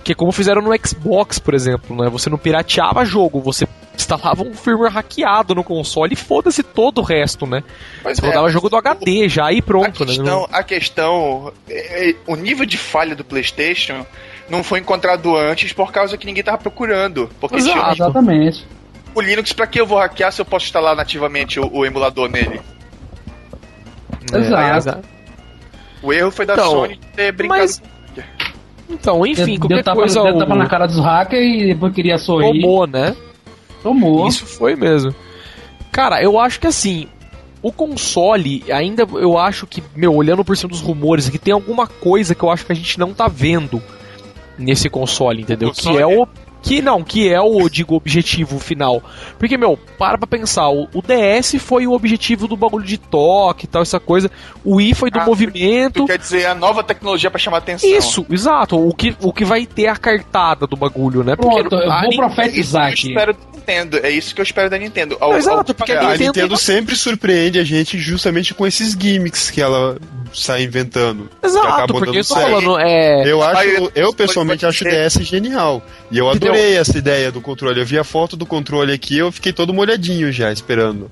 que 0.03 0.11
é 0.11 0.15
como 0.15 0.31
fizeram 0.31 0.61
no 0.61 0.71
Xbox, 0.85 1.39
por 1.39 1.53
exemplo, 1.53 1.95
né? 1.95 2.09
Você 2.09 2.29
não 2.29 2.37
pirateava 2.37 3.05
jogo, 3.05 3.39
você 3.39 3.65
instalava 3.95 4.43
um 4.43 4.53
firmware 4.53 4.91
hackeado 4.91 5.55
no 5.55 5.63
console 5.63 6.13
e 6.13 6.15
foda-se 6.15 6.61
todo 6.61 6.99
o 6.99 7.03
resto, 7.03 7.45
né? 7.45 7.63
Pois 8.01 8.17
você 8.17 8.25
é, 8.25 8.27
rodava 8.27 8.49
jogo 8.49 8.69
do 8.69 8.75
HD 8.75 9.29
já 9.29 9.51
e 9.51 9.61
pronto, 9.61 10.03
a 10.03 10.05
né? 10.05 10.13
questão, 10.13 10.41
né? 10.41 10.47
A 10.51 10.63
questão, 10.63 11.53
é, 11.69 12.09
é, 12.09 12.15
o 12.27 12.35
nível 12.35 12.65
de 12.65 12.77
falha 12.77 13.15
do 13.15 13.23
PlayStation 13.23 14.05
não 14.53 14.63
foi 14.63 14.79
encontrado 14.79 15.35
antes 15.35 15.73
por 15.73 15.91
causa 15.91 16.15
que 16.15 16.27
ninguém 16.27 16.43
tava 16.43 16.59
procurando. 16.59 17.27
Porque 17.41 17.55
Exato. 17.55 17.79
Tinha, 17.79 17.91
Exatamente. 17.93 18.67
O 19.15 19.19
Linux, 19.21 19.51
pra 19.51 19.65
que 19.65 19.81
eu 19.81 19.85
vou 19.85 19.97
hackear 19.97 20.31
se 20.31 20.41
eu 20.41 20.45
posso 20.45 20.65
instalar 20.65 20.95
nativamente 20.95 21.59
o, 21.59 21.69
o 21.73 21.85
emulador 21.85 22.29
nele? 22.29 22.61
Exato. 24.31 24.99
O 26.03 26.13
erro 26.13 26.31
foi 26.31 26.45
da 26.45 26.53
então, 26.53 26.69
Sony 26.69 26.99
ter 27.15 27.31
brincado 27.31 27.61
mas... 27.61 27.81
Então, 28.89 29.25
enfim, 29.25 29.57
qualquer 29.57 29.75
deu 29.75 29.83
tapa, 29.83 29.97
coisa... 29.97 30.21
Deu 30.21 30.37
tapa 30.37 30.55
na 30.55 30.67
cara 30.67 30.85
dos 30.85 30.99
hackers 30.99 31.41
e 31.41 31.67
depois 31.67 31.93
queria 31.93 32.17
sorrir. 32.17 32.61
Tomou, 32.61 32.85
né? 32.85 33.15
Tomou. 33.81 34.27
Isso 34.27 34.45
foi 34.45 34.75
mesmo. 34.75 35.15
Cara, 35.91 36.21
eu 36.21 36.39
acho 36.39 36.59
que 36.59 36.67
assim, 36.67 37.07
o 37.61 37.71
console, 37.71 38.63
ainda 38.71 39.07
eu 39.13 39.37
acho 39.37 39.65
que, 39.65 39.81
meu, 39.95 40.13
olhando 40.13 40.43
por 40.45 40.55
cima 40.55 40.69
dos 40.69 40.81
rumores 40.81 41.27
aqui, 41.27 41.39
tem 41.39 41.53
alguma 41.53 41.87
coisa 41.87 42.35
que 42.35 42.43
eu 42.43 42.51
acho 42.51 42.65
que 42.65 42.71
a 42.71 42.75
gente 42.75 42.99
não 42.99 43.13
tá 43.13 43.27
vendo 43.27 43.81
nesse 44.57 44.89
console, 44.89 45.41
entendeu? 45.41 45.71
Que 45.71 45.97
é 45.97 46.05
o 46.05 46.27
que 46.63 46.81
não, 46.81 47.03
que 47.03 47.29
é 47.29 47.39
o, 47.41 47.67
digo, 47.67 47.93
objetivo 47.93 48.57
final. 48.57 49.03
Porque, 49.37 49.57
meu, 49.57 49.77
para 49.97 50.17
pra 50.17 50.25
pensar, 50.25 50.69
o, 50.69 50.87
o 50.93 51.01
DS 51.01 51.55
foi 51.59 51.85
o 51.85 51.91
objetivo 51.91 52.47
do 52.47 52.55
bagulho 52.55 52.85
de 52.85 52.97
toque 52.97 53.65
e 53.65 53.67
tal, 53.67 53.81
essa 53.81 53.99
coisa. 53.99 54.31
O 54.63 54.75
Wii 54.75 54.93
foi 54.93 55.11
do 55.11 55.19
ah, 55.19 55.25
movimento. 55.25 56.05
Quer 56.05 56.17
dizer, 56.17 56.45
a 56.45 56.55
nova 56.55 56.81
tecnologia 56.81 57.29
para 57.29 57.37
chamar 57.37 57.57
atenção. 57.57 57.89
Isso, 57.89 58.25
exato. 58.29 58.77
O 58.79 58.93
que, 58.93 59.13
o 59.19 59.33
que 59.33 59.43
vai 59.43 59.65
ter 59.65 59.87
a 59.87 59.97
cartada 59.97 60.65
do 60.65 60.77
bagulho, 60.77 61.21
né? 61.21 61.35
Porque 61.35 61.63
Pronto, 61.63 61.75
eu 61.75 62.01
vou 62.01 62.15
profetizar 62.15 62.87
aqui. 62.87 63.09
espero 63.09 63.33
da 63.33 63.39
Nintendo. 63.57 63.99
É 64.01 64.09
isso 64.09 64.33
que 64.33 64.39
eu 64.39 64.43
espero 64.43 64.69
da 64.69 64.77
Nintendo. 64.77 65.17
Ao, 65.19 65.35
exato, 65.35 65.73
porque 65.73 65.91
a 65.91 65.95
Nintendo... 65.95 66.13
a 66.13 66.25
Nintendo 66.27 66.57
sempre 66.57 66.95
surpreende 66.95 67.59
a 67.59 67.63
gente 67.65 67.99
justamente 67.99 68.53
com 68.53 68.65
esses 68.65 68.93
gimmicks 68.93 69.51
que 69.51 69.61
ela 69.61 69.97
sai 70.33 70.63
inventando. 70.63 71.29
Exato, 71.43 71.93
porque 71.93 72.19
eu 72.19 72.25
tô 72.25 72.35
falando, 72.35 72.79
é... 72.79 73.29
Eu 73.29 73.43
acho, 73.43 73.91
eu 73.93 74.13
pessoalmente 74.13 74.65
acho 74.65 74.85
o 74.85 74.89
DS 74.89 75.15
genial. 75.21 75.81
E 76.09 76.17
eu 76.17 76.29
adorei 76.53 76.77
essa 76.77 76.97
ideia 76.97 77.31
do 77.31 77.41
controle. 77.41 77.79
Eu 77.79 77.85
vi 77.85 77.97
a 77.97 78.03
foto 78.03 78.37
do 78.37 78.45
controle 78.45 78.93
aqui, 78.93 79.17
eu 79.17 79.31
fiquei 79.31 79.51
todo 79.51 79.73
molhadinho 79.73 80.31
já, 80.31 80.51
esperando 80.51 81.09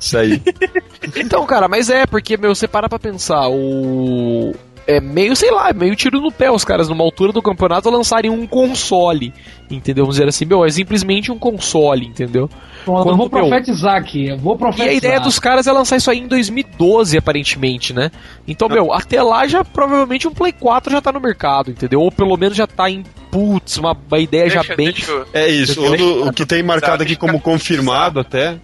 sair. 0.00 0.42
então, 1.16 1.44
cara, 1.46 1.68
mas 1.68 1.90
é, 1.90 2.06
porque, 2.06 2.36
meu, 2.36 2.54
você 2.54 2.66
para 2.66 2.88
pra 2.88 2.98
pensar, 2.98 3.48
o 3.48 4.54
é 4.88 5.02
meio, 5.02 5.36
sei 5.36 5.50
lá, 5.50 5.70
meio 5.74 5.94
tiro 5.94 6.18
no 6.18 6.32
pé 6.32 6.50
os 6.50 6.64
caras 6.64 6.88
numa 6.88 7.04
altura 7.04 7.30
do 7.30 7.42
campeonato 7.42 7.90
lançarem 7.90 8.30
um 8.30 8.46
console, 8.46 9.34
entendeu? 9.70 10.04
Vamos 10.04 10.16
dizer 10.16 10.26
assim, 10.26 10.46
meu, 10.46 10.64
é 10.64 10.70
simplesmente 10.70 11.30
um 11.30 11.38
console, 11.38 12.06
entendeu? 12.06 12.48
Quando, 12.86 13.10
eu 13.10 13.16
vou 13.18 13.28
profetizar 13.28 13.92
meu, 13.92 14.00
aqui, 14.00 14.28
eu 14.28 14.38
vou 14.38 14.56
profetizar. 14.56 14.86
E 14.86 14.90
a 14.90 14.94
ideia 14.94 15.20
dos 15.20 15.38
caras 15.38 15.66
é 15.66 15.72
lançar 15.72 15.98
isso 15.98 16.10
aí 16.10 16.20
em 16.20 16.26
2012, 16.26 17.18
aparentemente, 17.18 17.92
né? 17.92 18.10
Então, 18.46 18.66
meu, 18.66 18.90
até 18.90 19.22
lá 19.22 19.46
já 19.46 19.62
provavelmente 19.62 20.26
um 20.26 20.32
Play 20.32 20.54
4 20.54 20.90
já 20.90 21.02
tá 21.02 21.12
no 21.12 21.20
mercado, 21.20 21.70
entendeu? 21.70 22.00
Ou 22.00 22.10
pelo 22.10 22.34
menos 22.38 22.56
já 22.56 22.66
tá 22.66 22.88
em 22.88 23.02
putz, 23.30 23.76
uma, 23.76 23.92
uma 23.92 24.18
ideia 24.18 24.44
deixa, 24.44 24.62
já 24.62 24.74
bem. 24.74 24.90
Deixa, 24.90 25.26
é 25.34 25.50
isso, 25.50 25.82
o, 25.82 26.28
o 26.28 26.32
que 26.32 26.46
tem 26.46 26.62
marcado 26.62 27.02
aqui 27.02 27.14
como 27.14 27.38
confirmado 27.38 28.20
até, 28.20 28.56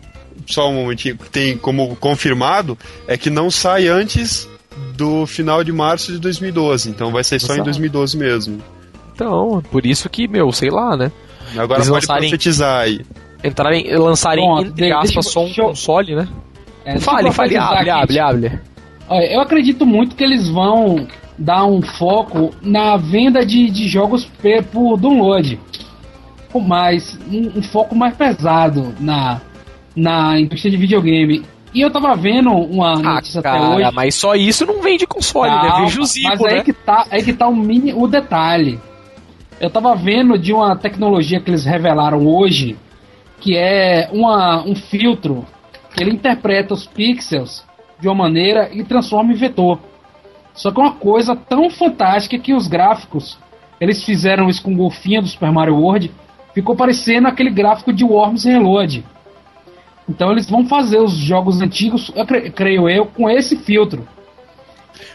só 0.46 0.70
um 0.70 0.74
momentinho, 0.74 1.18
tem 1.30 1.58
como 1.58 1.94
confirmado 1.96 2.78
é 3.06 3.18
que 3.18 3.28
não 3.28 3.50
sai 3.50 3.88
antes 3.88 4.48
do 4.96 5.26
final 5.26 5.62
de 5.62 5.72
março 5.72 6.12
de 6.12 6.18
2012. 6.18 6.90
Então 6.90 7.10
vai 7.10 7.24
ser 7.24 7.40
só 7.40 7.54
Exato. 7.54 7.60
em 7.60 7.64
2012 7.64 8.16
mesmo. 8.16 8.58
Então, 9.14 9.62
por 9.70 9.87
isso 9.87 10.08
que, 10.08 10.26
meu, 10.26 10.50
sei 10.52 10.70
lá, 10.70 10.96
né? 10.96 11.12
Agora 11.56 11.80
Eles 11.80 11.88
pode 11.88 11.90
lançarem, 11.90 12.28
profetizar 12.28 12.80
aí. 12.80 13.00
Entrarem, 13.42 13.96
lançarem, 13.96 14.44
Bom, 14.44 14.60
entre 14.60 14.92
aspas, 14.92 15.26
só 15.26 15.44
um 15.44 15.52
eu... 15.56 15.66
console, 15.66 16.16
né? 16.16 16.28
É, 16.84 16.98
fale, 16.98 17.30
fale, 17.30 17.56
abre, 17.56 17.90
abre, 17.90 18.18
abre. 18.18 18.60
Olha, 19.08 19.32
eu 19.32 19.40
acredito 19.40 19.87
muito 19.87 20.16
que 20.16 20.24
eles 20.24 20.48
vão 20.48 21.06
dar 21.38 21.64
um 21.64 21.82
foco 21.82 22.50
na 22.62 22.96
venda 22.96 23.44
de, 23.44 23.70
de 23.70 23.88
jogos 23.88 24.24
por 24.72 24.96
download. 24.96 25.58
Mais, 26.54 27.18
um, 27.28 27.58
um 27.58 27.62
foco 27.62 27.96
mais 27.96 28.16
pesado 28.16 28.94
na, 29.00 29.40
na 29.96 30.38
indústria 30.38 30.70
de 30.70 30.76
videogame. 30.76 31.42
E 31.74 31.80
eu 31.80 31.90
tava 31.90 32.14
vendo 32.14 32.50
uma 32.50 32.92
ah, 32.92 33.14
notícia 33.14 33.42
cara, 33.42 33.58
até 33.58 33.76
hoje. 33.76 33.90
Mas 33.92 34.14
só 34.14 34.34
isso 34.37 34.64
não 34.64 34.80
vende 34.80 35.06
console, 35.06 35.50
né? 35.50 35.56
Calma, 35.56 35.80
né? 35.80 35.87
Vende 35.87 36.00
o 36.00 36.04
Zipo, 36.04 36.28
mas 36.28 36.44
aí 36.44 36.54
né? 36.58 36.62
que 36.62 36.72
tá, 36.72 37.06
aí 37.10 37.22
que 37.24 37.32
tá 37.32 37.48
o, 37.48 37.56
mini, 37.56 37.92
o 37.92 38.06
detalhe. 38.06 38.80
Eu 39.60 39.68
tava 39.68 39.94
vendo 39.96 40.38
de 40.38 40.52
uma 40.52 40.76
tecnologia 40.76 41.40
que 41.40 41.50
eles 41.50 41.64
revelaram 41.64 42.26
hoje, 42.26 42.76
que 43.40 43.56
é 43.56 44.08
uma, 44.12 44.62
um 44.64 44.76
filtro 44.76 45.44
que 45.94 46.02
ele 46.02 46.12
interpreta 46.12 46.74
os 46.74 46.87
pixels 46.87 47.64
de 48.00 48.08
uma 48.08 48.14
maneira 48.14 48.70
e 48.72 48.84
transforma 48.84 49.32
em 49.32 49.37
vetor. 49.37 49.80
Só 50.52 50.70
que 50.70 50.80
é 50.80 50.84
uma 50.84 50.94
coisa 50.94 51.34
tão 51.34 51.68
fantástica 51.70 52.38
que 52.38 52.54
os 52.54 52.68
gráficos, 52.68 53.38
eles 53.80 54.04
fizeram 54.04 54.48
isso 54.48 54.62
com 54.62 54.72
o 54.72 54.76
golfinho 54.76 55.22
do 55.22 55.28
Super 55.28 55.50
Mario 55.50 55.76
World, 55.76 56.12
ficou 56.54 56.76
parecendo 56.76 57.26
aquele 57.26 57.50
gráfico 57.50 57.92
de 57.92 58.04
Worms 58.04 58.44
Reload. 58.44 59.04
Então 60.09 60.31
eles 60.33 60.49
vão 60.49 60.67
fazer 60.67 60.99
os 60.99 61.12
jogos 61.12 61.61
antigos, 61.61 62.12
eu 62.14 62.27
creio 62.53 62.88
eu, 62.88 63.07
com 63.07 63.29
esse 63.29 63.57
filtro. 63.57 64.07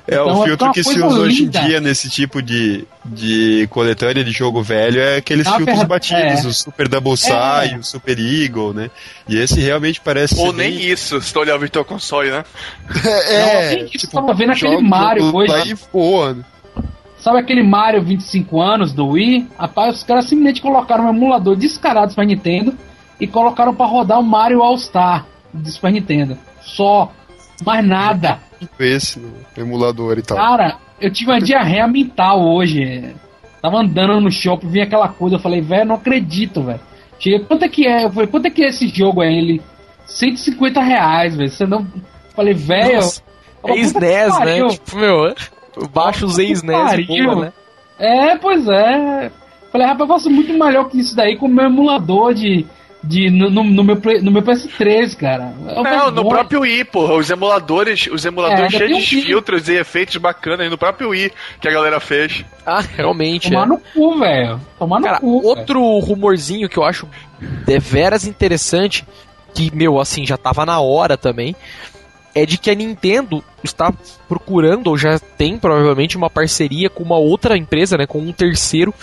É, 0.07 0.15
então, 0.15 0.39
o 0.39 0.43
filtro 0.43 0.71
que 0.71 0.83
se 0.83 0.89
usa 0.89 1.05
linda. 1.05 1.19
hoje 1.19 1.43
em 1.43 1.49
dia 1.49 1.79
nesse 1.79 2.09
tipo 2.09 2.41
de, 2.41 2.85
de 3.05 3.67
coletânea 3.69 4.23
de 4.23 4.31
jogo 4.31 4.61
velho 4.63 4.99
é 4.99 5.17
aqueles 5.17 5.45
Na 5.45 5.55
filtros 5.55 5.83
batidos, 5.83 6.45
é. 6.45 6.47
o 6.47 6.53
Super 6.53 6.87
Double 6.87 7.15
Sai, 7.15 7.73
é. 7.73 7.77
o 7.77 7.83
Super 7.83 8.17
Eagle, 8.19 8.73
né? 8.73 8.89
E 9.27 9.37
esse 9.37 9.59
realmente 9.59 10.01
parece. 10.01 10.35
Ou 10.39 10.51
nem 10.51 10.71
bem... 10.71 10.87
isso, 10.87 11.21
se 11.21 11.31
tu 11.31 11.39
olhar 11.39 11.55
o 11.55 11.59
Virtual 11.59 11.85
Console, 11.85 12.31
né? 12.31 12.43
é, 13.29 13.83
Não, 13.83 13.85
tipo, 13.87 14.11
tava 14.11 14.33
vendo 14.33 14.51
aquele 14.51 14.81
Mario 14.81 15.35
hoje. 15.35 15.53
Aí, 15.53 15.75
voa, 15.93 16.33
né? 16.33 16.43
Sabe 17.19 17.37
aquele 17.37 17.61
Mario 17.61 18.01
25 18.01 18.61
anos 18.61 18.93
do 18.93 19.09
Wii? 19.09 19.47
Rapaz, 19.59 19.97
os 19.97 20.03
caras 20.03 20.25
simplesmente 20.25 20.61
colocaram 20.61 21.05
um 21.05 21.09
emulador 21.09 21.55
descarado 21.55 22.15
pra 22.15 22.23
Nintendo 22.23 22.73
e 23.19 23.27
colocaram 23.27 23.73
para 23.73 23.85
rodar 23.85 24.19
o 24.19 24.23
Mario 24.23 24.61
All 24.61 24.77
Star 24.77 25.25
do 25.53 25.69
Super 25.69 25.91
Nintendo. 25.91 26.37
Só. 26.61 27.11
Mais 27.65 27.85
nada. 27.85 28.39
Esse 28.79 29.19
no 29.19 29.33
emulador 29.57 30.17
e 30.17 30.21
tal. 30.21 30.37
Cara, 30.37 30.77
eu 30.99 31.11
tive 31.11 31.31
uma 31.31 31.41
diarreia 31.41 31.87
mental 31.87 32.41
hoje. 32.41 33.13
Tava 33.61 33.79
andando 33.79 34.21
no 34.21 34.31
shopping, 34.31 34.69
vi 34.69 34.81
aquela 34.81 35.09
coisa, 35.09 35.35
eu 35.35 35.39
falei, 35.39 35.59
velho, 35.59 35.85
não 35.85 35.95
acredito, 35.95 36.63
velho. 36.63 36.79
Cheguei, 37.19 37.39
quanto 37.39 37.65
é 37.65 37.69
que 37.69 37.85
é? 37.85 38.05
Eu 38.05 38.11
falei, 38.11 38.27
quanto 38.27 38.45
é 38.45 38.49
que 38.49 38.63
é 38.63 38.69
esse 38.69 38.87
jogo 38.87 39.21
aí? 39.21 39.37
Ele, 39.37 39.61
150 40.05 40.81
reais, 40.81 41.35
velho. 41.35 41.49
Você 41.49 41.65
não. 41.65 41.79
Eu 41.79 42.01
falei, 42.33 42.53
velho. 42.53 42.99
É 43.65 43.77
SNES, 43.77 44.39
né? 44.39 44.69
Tipo, 44.69 44.97
meu, 44.97 45.35
baixo 45.91 46.25
os 46.25 46.37
SNES, 46.37 46.63
né? 46.63 47.51
É, 47.97 48.37
pois 48.37 48.65
é. 48.69 49.29
Falei, 49.69 49.85
rapaz, 49.85 50.09
eu 50.09 50.15
faço 50.15 50.29
muito 50.29 50.53
melhor 50.53 50.89
que 50.89 50.99
isso 50.99 51.13
daí 51.15 51.35
com 51.35 51.45
o 51.45 51.49
meu 51.49 51.65
emulador 51.65 52.33
de 52.33 52.65
de, 53.03 53.29
no, 53.29 53.49
no, 53.49 53.83
meu, 53.83 54.01
no 54.21 54.31
meu 54.31 54.41
PS3, 54.41 55.15
cara. 55.15 55.53
É 55.67 55.81
Não, 55.81 56.11
no 56.11 56.27
próprio 56.27 56.61
Wii, 56.61 56.83
porra. 56.85 57.15
Os 57.15 57.29
emuladores, 57.29 58.07
os 58.11 58.25
emuladores 58.25 58.73
é, 58.73 58.77
cheios 58.77 59.03
de 59.03 59.21
filtros 59.21 59.69
e 59.69 59.75
efeitos 59.75 60.17
bacanas 60.17 60.61
aí 60.61 60.69
no 60.69 60.77
próprio 60.77 61.09
Wii 61.09 61.31
que 61.61 61.67
a 61.67 61.71
galera 61.71 61.99
fez. 61.99 62.43
Ah, 62.65 62.81
realmente. 62.81 63.49
Tomar 63.49 63.63
é. 63.63 63.67
no 63.67 63.77
cu, 63.77 64.19
velho. 64.19 64.61
Tomar 64.77 64.99
no 64.99 65.05
cara, 65.05 65.19
cu. 65.19 65.45
Outro 65.45 65.79
véio. 65.79 65.99
rumorzinho 65.99 66.67
que 66.67 66.77
eu 66.77 66.83
acho 66.83 67.07
deveras 67.65 68.25
interessante 68.25 69.05
que, 69.53 69.73
meu, 69.73 69.99
assim, 69.99 70.25
já 70.25 70.37
tava 70.37 70.65
na 70.65 70.79
hora 70.79 71.17
também, 71.17 71.55
é 72.35 72.45
de 72.45 72.57
que 72.57 72.69
a 72.69 72.75
Nintendo 72.75 73.43
está 73.63 73.93
procurando, 74.27 74.87
ou 74.87 74.97
já 74.97 75.19
tem 75.19 75.57
provavelmente, 75.57 76.17
uma 76.17 76.29
parceria 76.29 76.89
com 76.89 77.03
uma 77.03 77.17
outra 77.17 77.57
empresa, 77.57 77.97
né, 77.97 78.05
com 78.05 78.19
um 78.19 78.31
terceiro, 78.31 78.93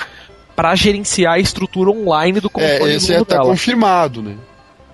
para 0.57 0.75
gerenciar 0.75 1.35
a 1.35 1.39
estrutura 1.39 1.91
online 1.91 2.41
do 2.41 2.49
console. 2.49 2.91
É, 2.91 2.97
esse 2.97 3.13
é 3.13 3.23
tá 3.23 3.41
confirmado, 3.41 4.23
né? 4.23 4.37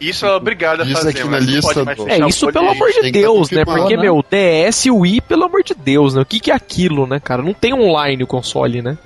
Isso 0.00 0.26
é 0.26 0.34
obrigado 0.34 0.80
a 0.80 0.86
fazer, 0.86 1.10
aqui 1.10 1.24
na 1.28 1.38
lista 1.38 1.84
do... 1.84 2.08
É, 2.08 2.18
isso 2.26 2.50
pelo 2.50 2.68
amor 2.68 2.90
de 2.90 3.02
tá 3.02 3.10
Deus, 3.10 3.50
né? 3.52 3.64
Porque, 3.64 3.96
né? 3.96 4.02
meu, 4.02 4.20
DS 4.28 4.86
e 4.86 4.90
Wii, 4.90 5.20
pelo 5.20 5.44
amor 5.44 5.62
de 5.62 5.74
Deus, 5.74 6.14
né? 6.14 6.22
O 6.22 6.26
que, 6.26 6.40
que 6.40 6.50
é 6.50 6.54
aquilo, 6.54 7.06
né, 7.06 7.20
cara? 7.20 7.40
Não 7.40 7.54
tem 7.54 7.72
online 7.72 8.24
o 8.24 8.26
console, 8.26 8.82
né? 8.82 8.98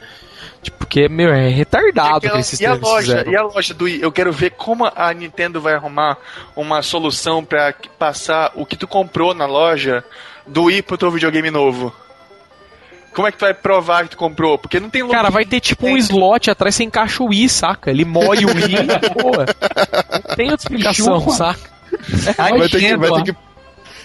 Tipo, 0.62 0.78
porque, 0.78 1.06
meu, 1.06 1.28
é 1.28 1.48
retardado 1.48 2.24
e, 2.24 2.28
aquela, 2.28 2.42
e 2.60 2.66
a 2.66 2.74
loja, 2.74 3.24
E 3.28 3.36
a 3.36 3.42
loja 3.42 3.74
do 3.74 3.84
Wii? 3.84 4.00
Eu 4.00 4.10
quero 4.10 4.32
ver 4.32 4.52
como 4.52 4.90
a 4.96 5.12
Nintendo 5.12 5.60
vai 5.60 5.74
arrumar 5.74 6.16
uma 6.56 6.80
solução 6.80 7.44
para 7.44 7.74
passar 7.98 8.52
o 8.54 8.64
que 8.64 8.74
tu 8.74 8.88
comprou 8.88 9.34
na 9.34 9.44
loja 9.44 10.02
do 10.46 10.64
Wii 10.64 10.82
pro 10.82 10.96
teu 10.96 11.10
videogame 11.10 11.50
novo. 11.50 11.92
Como 13.16 13.26
é 13.26 13.32
que 13.32 13.38
tu 13.38 13.46
vai 13.46 13.54
provar 13.54 14.04
que 14.04 14.10
tu 14.10 14.18
comprou? 14.18 14.58
Porque 14.58 14.78
não 14.78 14.90
tem 14.90 15.08
Cara, 15.08 15.30
vai 15.30 15.46
ter 15.46 15.58
tipo 15.58 15.86
um 15.86 15.96
slot 15.96 16.50
atrás, 16.50 16.74
você 16.74 16.84
encaixa 16.84 17.22
o 17.22 17.32
i, 17.32 17.48
saca? 17.48 17.90
Ele 17.90 18.04
moe 18.04 18.44
o 18.44 18.50
i 18.50 18.74
e 18.74 18.84
boa. 19.22 19.46
Não 20.12 20.36
tem 20.36 20.50
outra 20.50 20.66
explicação, 20.66 21.30
saca? 21.30 21.70
É, 22.36 22.58
vai, 22.58 22.68
ter 22.68 22.78
que, 22.78 22.96
vai, 22.98 23.10
ter 23.10 23.22
que, 23.22 23.38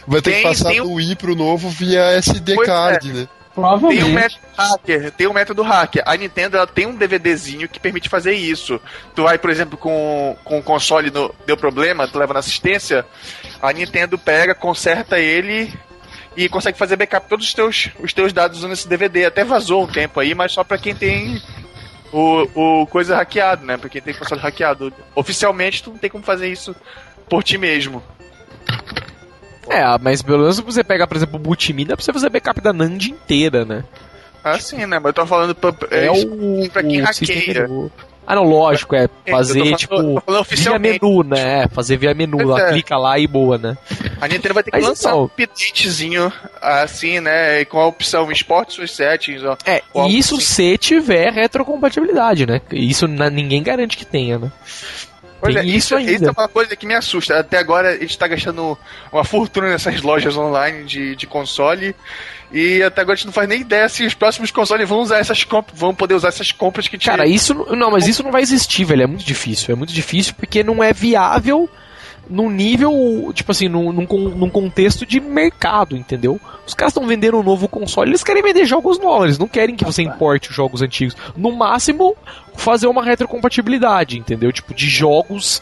vai 0.07 0.21
ter 0.21 0.31
tem, 0.31 0.41
que 0.43 0.47
passar 0.47 0.69
tem 0.69 0.81
do 0.81 0.93
Wii 0.93 1.17
pro 1.17 1.35
novo 1.35 1.67
via 1.67 2.03
SD 2.13 2.55
pois 2.55 2.65
card, 2.65 3.09
é. 3.09 3.13
né? 3.13 3.27
Provavelmente. 3.53 3.99
Tem 3.99 4.09
um 4.09 4.13
método 4.13 4.41
hacker, 4.57 5.11
tem 5.11 5.27
um 5.27 5.33
método 5.33 5.61
hacker. 5.61 6.03
A 6.05 6.15
Nintendo 6.15 6.55
ela 6.55 6.67
tem 6.67 6.87
um 6.87 6.95
DVDzinho 6.95 7.67
que 7.67 7.81
permite 7.81 8.07
fazer 8.07 8.31
isso. 8.31 8.79
Tu 9.13 9.23
vai, 9.23 9.37
por 9.37 9.49
exemplo, 9.49 9.77
com, 9.77 10.37
com 10.45 10.59
o 10.59 10.63
console 10.63 11.11
no, 11.11 11.35
deu 11.45 11.57
problema, 11.57 12.07
tu 12.07 12.17
leva 12.17 12.31
na 12.31 12.39
assistência, 12.39 13.05
a 13.61 13.73
Nintendo 13.73 14.17
pega, 14.17 14.55
conserta 14.55 15.19
ele 15.19 15.69
e 16.35 16.47
consegue 16.47 16.77
fazer 16.77 16.95
backup 16.95 17.27
todos 17.27 17.45
os 17.45 17.53
teus, 17.53 17.89
os 17.99 18.13
teus 18.13 18.31
dados 18.31 18.59
usando 18.59 18.73
esse 18.73 18.87
DVD. 18.87 19.25
Até 19.25 19.43
vazou 19.43 19.83
um 19.83 19.87
tempo 19.87 20.19
aí, 20.19 20.33
mas 20.33 20.51
só 20.51 20.63
para 20.63 20.77
quem 20.77 20.95
tem 20.95 21.41
o, 22.11 22.81
o 22.81 22.87
coisa 22.87 23.15
hackeado, 23.15 23.65
né? 23.65 23.77
Pra 23.77 23.89
quem 23.89 24.01
tem 24.01 24.13
console 24.13 24.41
hackeado. 24.41 24.93
Oficialmente, 25.15 25.83
tu 25.83 25.91
não 25.91 25.97
tem 25.97 26.09
como 26.09 26.23
fazer 26.23 26.47
isso 26.49 26.75
por 27.29 27.43
ti 27.43 27.57
mesmo. 27.57 28.01
É, 29.69 29.83
mas 29.99 30.21
pelo 30.21 30.39
menos 30.39 30.59
você 30.59 30.83
pega, 30.83 31.07
por 31.07 31.15
exemplo, 31.15 31.37
o 31.37 31.41
Multimina, 31.41 31.89
dá 31.89 31.95
pra 31.95 32.03
você 32.03 32.11
fazer 32.11 32.29
backup 32.29 32.59
da 32.61 32.73
NAND 32.73 33.07
inteira, 33.07 33.63
né? 33.63 33.83
Ah, 34.43 34.59
sim, 34.59 34.85
né? 34.85 34.99
Mas 34.99 35.05
eu 35.05 35.13
tô 35.13 35.25
falando 35.25 35.53
pra, 35.53 35.73
é, 35.91 36.07
é 36.07 36.11
o, 36.11 36.69
pra 36.69 36.81
quem 36.81 37.01
o 37.01 37.05
hackeia. 37.05 37.67
Ah, 38.25 38.35
não, 38.35 38.43
lógico, 38.43 38.95
é 38.95 39.09
fazer, 39.29 39.75
tipo, 39.75 40.21
via 40.49 40.79
menu, 40.79 41.23
né? 41.23 41.63
É, 41.63 41.67
fazer 41.67 41.97
via 41.97 42.13
menu, 42.13 42.47
lá, 42.47 42.67
é. 42.67 42.71
clica 42.71 42.95
lá 42.97 43.17
e 43.17 43.27
boa, 43.27 43.57
né? 43.57 43.77
A 44.21 44.27
Nintendo 44.27 44.53
vai 44.53 44.63
ter 44.63 44.71
que 44.71 44.77
Mas 44.77 44.85
lançar 44.85 45.09
então, 45.09 45.21
um 45.21 45.25
updatezinho, 45.25 46.31
assim, 46.61 47.19
né? 47.19 47.65
Com 47.65 47.79
a 47.79 47.87
opção 47.87 48.31
Esporte 48.31 48.73
suas 48.73 48.91
settings. 48.91 49.43
Ó, 49.43 49.57
é, 49.65 49.81
isso 50.07 50.35
assim. 50.35 50.45
se 50.45 50.77
tiver 50.77 51.33
retrocompatibilidade, 51.33 52.45
né? 52.45 52.61
Isso 52.71 53.07
ninguém 53.07 53.63
garante 53.63 53.97
que 53.97 54.05
tenha, 54.05 54.37
né? 54.37 54.51
Pois 55.41 55.55
Tem 55.55 55.63
é, 55.63 55.75
isso, 55.75 55.95
ainda. 55.95 56.11
Isso 56.11 56.25
é 56.25 56.31
uma 56.31 56.47
coisa 56.47 56.75
que 56.75 56.85
me 56.85 56.93
assusta. 56.93 57.39
Até 57.39 57.57
agora 57.57 57.89
a 57.89 57.97
gente 57.97 58.15
tá 58.15 58.27
gastando 58.27 58.77
uma 59.11 59.23
fortuna 59.23 59.69
nessas 59.69 60.01
lojas 60.03 60.37
online 60.37 60.85
de, 60.85 61.15
de 61.15 61.25
console. 61.25 61.95
E 62.53 62.83
até 62.83 63.01
agora 63.01 63.13
a 63.13 63.15
gente 63.15 63.27
não 63.27 63.33
faz 63.33 63.47
nem 63.47 63.61
ideia 63.61 63.87
se 63.87 64.05
os 64.05 64.13
próximos 64.13 64.51
consoles 64.51 64.87
vão 64.87 64.99
usar 64.99 65.19
essas 65.19 65.43
compras, 65.43 65.77
vão 65.77 65.95
poder 65.95 66.15
usar 66.15 66.27
essas 66.29 66.51
compras 66.51 66.87
que 66.87 66.97
tinha. 66.97 67.15
Cara, 67.15 67.27
isso 67.27 67.53
não, 67.53 67.91
mas 67.91 68.07
isso 68.07 68.23
não 68.23 68.31
vai 68.31 68.41
existir, 68.41 68.83
velho. 68.83 69.03
É 69.03 69.07
muito 69.07 69.23
difícil. 69.23 69.73
É 69.73 69.75
muito 69.75 69.93
difícil 69.93 70.33
porque 70.35 70.63
não 70.63 70.83
é 70.83 70.91
viável 70.91 71.69
num 72.29 72.49
nível, 72.49 73.31
tipo 73.33 73.51
assim, 73.51 73.67
num, 73.67 73.91
num, 73.91 74.05
num 74.05 74.49
contexto 74.49 75.05
de 75.05 75.19
mercado, 75.19 75.97
entendeu? 75.97 76.39
Os 76.65 76.73
caras 76.73 76.91
estão 76.91 77.07
vendendo 77.07 77.37
um 77.37 77.43
novo 77.43 77.67
console, 77.67 78.11
eles 78.11 78.23
querem 78.23 78.41
vender 78.41 78.65
jogos 78.65 78.99
novos, 78.99 79.25
eles 79.25 79.37
não 79.37 79.47
querem 79.47 79.75
que 79.75 79.83
você 79.83 80.01
importe 80.01 80.49
os 80.49 80.55
jogos 80.55 80.81
antigos. 80.81 81.15
No 81.35 81.51
máximo, 81.51 82.15
fazer 82.55 82.87
uma 82.87 83.03
retrocompatibilidade, 83.03 84.17
entendeu? 84.17 84.51
Tipo, 84.51 84.73
de 84.73 84.87
jogos 84.87 85.61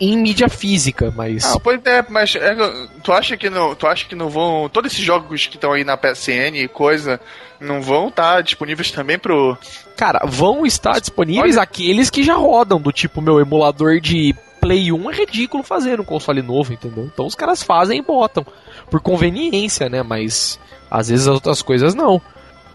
em 0.00 0.16
mídia 0.16 0.48
física, 0.48 1.12
mas. 1.14 1.44
Ah, 1.44 1.58
pois 1.58 1.80
é, 1.84 2.04
mas 2.08 2.34
é, 2.34 2.54
tu 3.02 3.12
acha 3.12 3.36
que 3.36 3.50
não. 3.50 3.74
Tu 3.74 3.86
acha 3.86 4.06
que 4.06 4.14
não 4.14 4.28
vão. 4.28 4.68
Todos 4.68 4.92
esses 4.92 5.04
jogos 5.04 5.46
que 5.46 5.56
estão 5.56 5.72
aí 5.72 5.84
na 5.84 5.96
PSN 5.96 6.56
e 6.56 6.68
coisa 6.68 7.20
não 7.60 7.82
vão 7.82 8.08
estar 8.08 8.36
tá 8.36 8.40
disponíveis 8.40 8.90
também 8.90 9.18
pro. 9.18 9.56
Cara, 9.96 10.24
vão 10.26 10.64
estar 10.64 11.00
disponíveis 11.00 11.56
Olha... 11.56 11.62
aqueles 11.62 12.10
que 12.10 12.22
já 12.22 12.34
rodam, 12.34 12.80
do 12.80 12.92
tipo 12.92 13.20
meu 13.20 13.40
emulador 13.40 14.00
de 14.00 14.34
Play 14.60 14.92
1 14.92 15.10
é 15.10 15.14
ridículo 15.14 15.62
fazer 15.62 16.00
um 16.00 16.04
console 16.04 16.42
novo, 16.42 16.72
entendeu? 16.72 17.04
Então 17.12 17.26
os 17.26 17.34
caras 17.34 17.62
fazem 17.62 17.98
e 17.98 18.02
botam. 18.02 18.46
Por 18.90 19.00
conveniência, 19.00 19.88
né? 19.88 20.02
Mas 20.02 20.58
às 20.90 21.08
vezes 21.08 21.26
as 21.26 21.34
outras 21.34 21.62
coisas 21.62 21.94
não. 21.94 22.20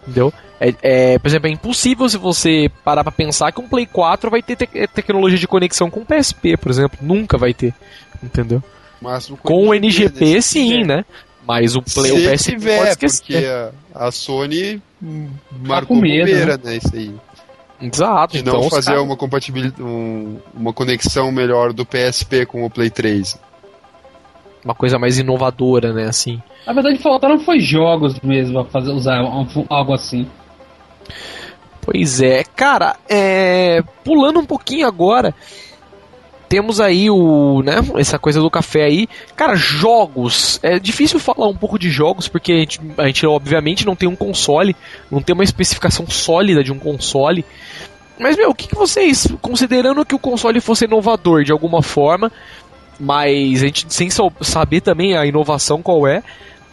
Entendeu? 0.02 0.32
É, 0.60 0.74
é, 0.82 1.18
por 1.18 1.28
exemplo, 1.28 1.48
é 1.48 1.52
impossível 1.52 2.08
se 2.08 2.16
você 2.16 2.70
parar 2.84 3.02
pra 3.02 3.12
pensar 3.12 3.52
que 3.52 3.60
um 3.60 3.68
Play 3.68 3.86
4 3.86 4.30
vai 4.30 4.42
ter 4.42 4.56
te 4.56 4.66
tecnologia 4.88 5.38
de 5.38 5.48
conexão 5.48 5.90
com 5.90 6.00
o 6.00 6.06
PSP, 6.06 6.56
por 6.56 6.70
exemplo. 6.70 6.98
Nunca 7.00 7.36
vai 7.36 7.52
ter. 7.52 7.74
Entendeu? 8.22 8.62
com 9.42 9.68
o 9.68 9.74
NGP, 9.74 10.40
sim, 10.40 10.84
né? 10.84 11.04
Mas 11.46 11.76
o 11.76 11.82
Play 11.82 12.10
se 12.10 12.12
o 12.12 12.30
PSP 12.30 12.50
tiver, 12.52 12.78
pode 12.78 12.90
esquecer. 12.90 13.20
porque 13.20 13.46
a, 13.46 14.06
a 14.06 14.10
Sony 14.10 14.82
marcou 15.60 15.96
bobeira, 15.96 16.56
né? 16.56 16.62
né? 16.64 16.76
Isso 16.76 16.94
aí. 16.94 17.14
Exato. 17.80 18.36
De 18.36 18.42
não 18.42 18.58
então, 18.58 18.70
fazer 18.70 18.92
cara... 18.92 19.02
uma 19.02 19.16
compatibilidade, 19.16 19.82
um, 19.82 20.38
uma 20.54 20.72
conexão 20.72 21.30
melhor 21.30 21.72
do 21.72 21.84
PSP 21.84 22.46
com 22.46 22.64
o 22.64 22.70
Play 22.70 22.88
3. 22.88 23.38
Uma 24.64 24.74
coisa 24.74 24.98
mais 24.98 25.18
inovadora, 25.18 25.92
né, 25.92 26.04
assim. 26.04 26.40
Na 26.66 26.72
verdade, 26.72 26.96
faltaram 26.98 27.38
foi 27.40 27.60
jogos 27.60 28.18
mesmo 28.20 28.60
a 28.60 28.64
fazer 28.64 28.92
usar 28.92 29.18
algo 29.68 29.92
assim. 29.92 30.26
Pois 31.80 32.20
é, 32.22 32.44
cara, 32.44 32.96
é... 33.08 33.82
pulando 34.02 34.40
um 34.40 34.46
pouquinho 34.46 34.86
agora, 34.86 35.34
temos 36.48 36.80
aí 36.80 37.10
o, 37.10 37.62
né, 37.62 37.76
essa 37.96 38.18
coisa 38.18 38.40
do 38.40 38.50
café 38.50 38.84
aí. 38.84 39.08
Cara, 39.34 39.54
jogos. 39.56 40.60
É 40.62 40.78
difícil 40.78 41.18
falar 41.18 41.48
um 41.48 41.56
pouco 41.56 41.78
de 41.78 41.90
jogos 41.90 42.28
porque 42.28 42.52
a 42.52 42.56
gente, 42.56 42.80
a 42.96 43.06
gente 43.06 43.26
obviamente 43.26 43.84
não 43.84 43.96
tem 43.96 44.08
um 44.08 44.16
console, 44.16 44.76
não 45.10 45.20
tem 45.20 45.34
uma 45.34 45.44
especificação 45.44 46.06
sólida 46.06 46.62
de 46.62 46.72
um 46.72 46.78
console. 46.78 47.44
Mas, 48.18 48.36
meu, 48.36 48.50
o 48.50 48.54
que, 48.54 48.68
que 48.68 48.76
vocês, 48.76 49.26
considerando 49.42 50.04
que 50.04 50.14
o 50.14 50.18
console 50.18 50.60
fosse 50.60 50.84
inovador 50.84 51.42
de 51.42 51.50
alguma 51.50 51.82
forma, 51.82 52.30
mas 53.00 53.62
a 53.62 53.66
gente 53.66 53.92
sem 53.92 54.08
saber 54.40 54.80
também 54.80 55.16
a 55.16 55.26
inovação 55.26 55.82
qual 55.82 56.06
é, 56.06 56.22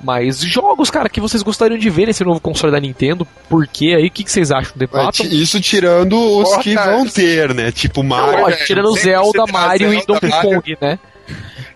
mas 0.03 0.39
jogos, 0.39 0.89
cara, 0.89 1.09
que 1.09 1.21
vocês 1.21 1.43
gostariam 1.43 1.77
de 1.77 1.89
ver 1.89 2.07
nesse 2.07 2.23
novo 2.23 2.39
console 2.39 2.71
da 2.71 2.79
Nintendo, 2.79 3.25
por 3.49 3.67
quê? 3.67 3.93
Aí 3.97 4.07
o 4.07 4.11
que, 4.11 4.23
que 4.23 4.31
vocês 4.31 4.51
acham? 4.51 4.73
Debatam? 4.75 5.25
Isso 5.25 5.59
tirando 5.59 6.17
os 6.17 6.49
Porra, 6.49 6.63
que 6.63 6.75
vão 6.75 7.07
ter, 7.07 7.53
né? 7.53 7.71
Tipo 7.71 8.03
Mario. 8.03 8.41
Não, 8.41 8.65
tirando 8.65 8.93
Zelda, 8.97 9.45
Mario 9.45 9.93
e 9.93 10.05
Donkey 10.05 10.29
Kong, 10.29 10.77
né? 10.81 10.99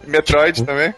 Metroid 0.08 0.64
também. 0.64 0.94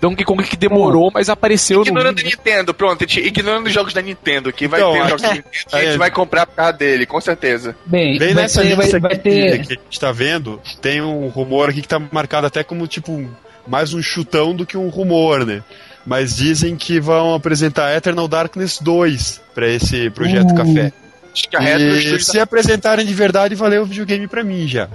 Donkey 0.00 0.24
Kong 0.24 0.44
que 0.44 0.56
demorou, 0.56 1.10
mas 1.12 1.30
apareceu 1.30 1.80
ignorando 1.80 2.16
no. 2.16 2.20
Ignorando 2.20 2.20
a 2.20 2.52
Nintendo, 2.52 2.74
pronto, 2.74 3.04
ignorando 3.04 3.66
os 3.66 3.72
jogos 3.72 3.94
da 3.94 4.02
Nintendo, 4.02 4.52
que 4.52 4.68
vai 4.68 4.80
então, 4.80 4.92
ter 4.92 5.08
jogos 5.08 5.22
da 5.22 5.34
Nintendo, 5.34 5.66
a 5.72 5.80
gente 5.80 5.96
vai 5.96 6.10
comprar 6.10 6.46
por 6.46 6.54
causa 6.56 6.72
dele, 6.74 7.06
com 7.06 7.20
certeza. 7.22 7.74
Bem, 7.86 8.18
Bem 8.18 8.34
nessa 8.34 8.60
ter, 8.60 8.76
lista 8.76 9.00
vai, 9.00 9.10
vai 9.12 9.18
ter... 9.18 9.66
que 9.66 9.72
a 9.72 9.76
gente 9.76 10.00
tá 10.00 10.12
vendo, 10.12 10.60
tem 10.82 11.00
um 11.00 11.28
rumor 11.28 11.70
aqui 11.70 11.80
que 11.80 11.88
tá 11.88 11.98
marcado 12.12 12.46
até 12.46 12.62
como 12.62 12.86
tipo 12.86 13.26
mais 13.66 13.94
um 13.94 14.02
chutão 14.02 14.54
do 14.54 14.66
que 14.66 14.76
um 14.76 14.88
rumor, 14.88 15.46
né? 15.46 15.62
Mas 16.06 16.36
dizem 16.36 16.76
que 16.76 17.00
vão 17.00 17.34
apresentar 17.34 17.96
Eternal 17.96 18.28
Darkness 18.28 18.78
2 18.80 19.40
para 19.54 19.68
esse 19.68 20.10
projeto 20.10 20.50
uh. 20.50 20.54
Café. 20.54 20.92
E 21.34 22.20
se 22.20 22.38
apresentarem 22.38 23.04
de 23.04 23.14
verdade, 23.14 23.54
valeu 23.54 23.82
o 23.82 23.86
videogame 23.86 24.28
para 24.28 24.44
mim 24.44 24.68
já. 24.68 24.88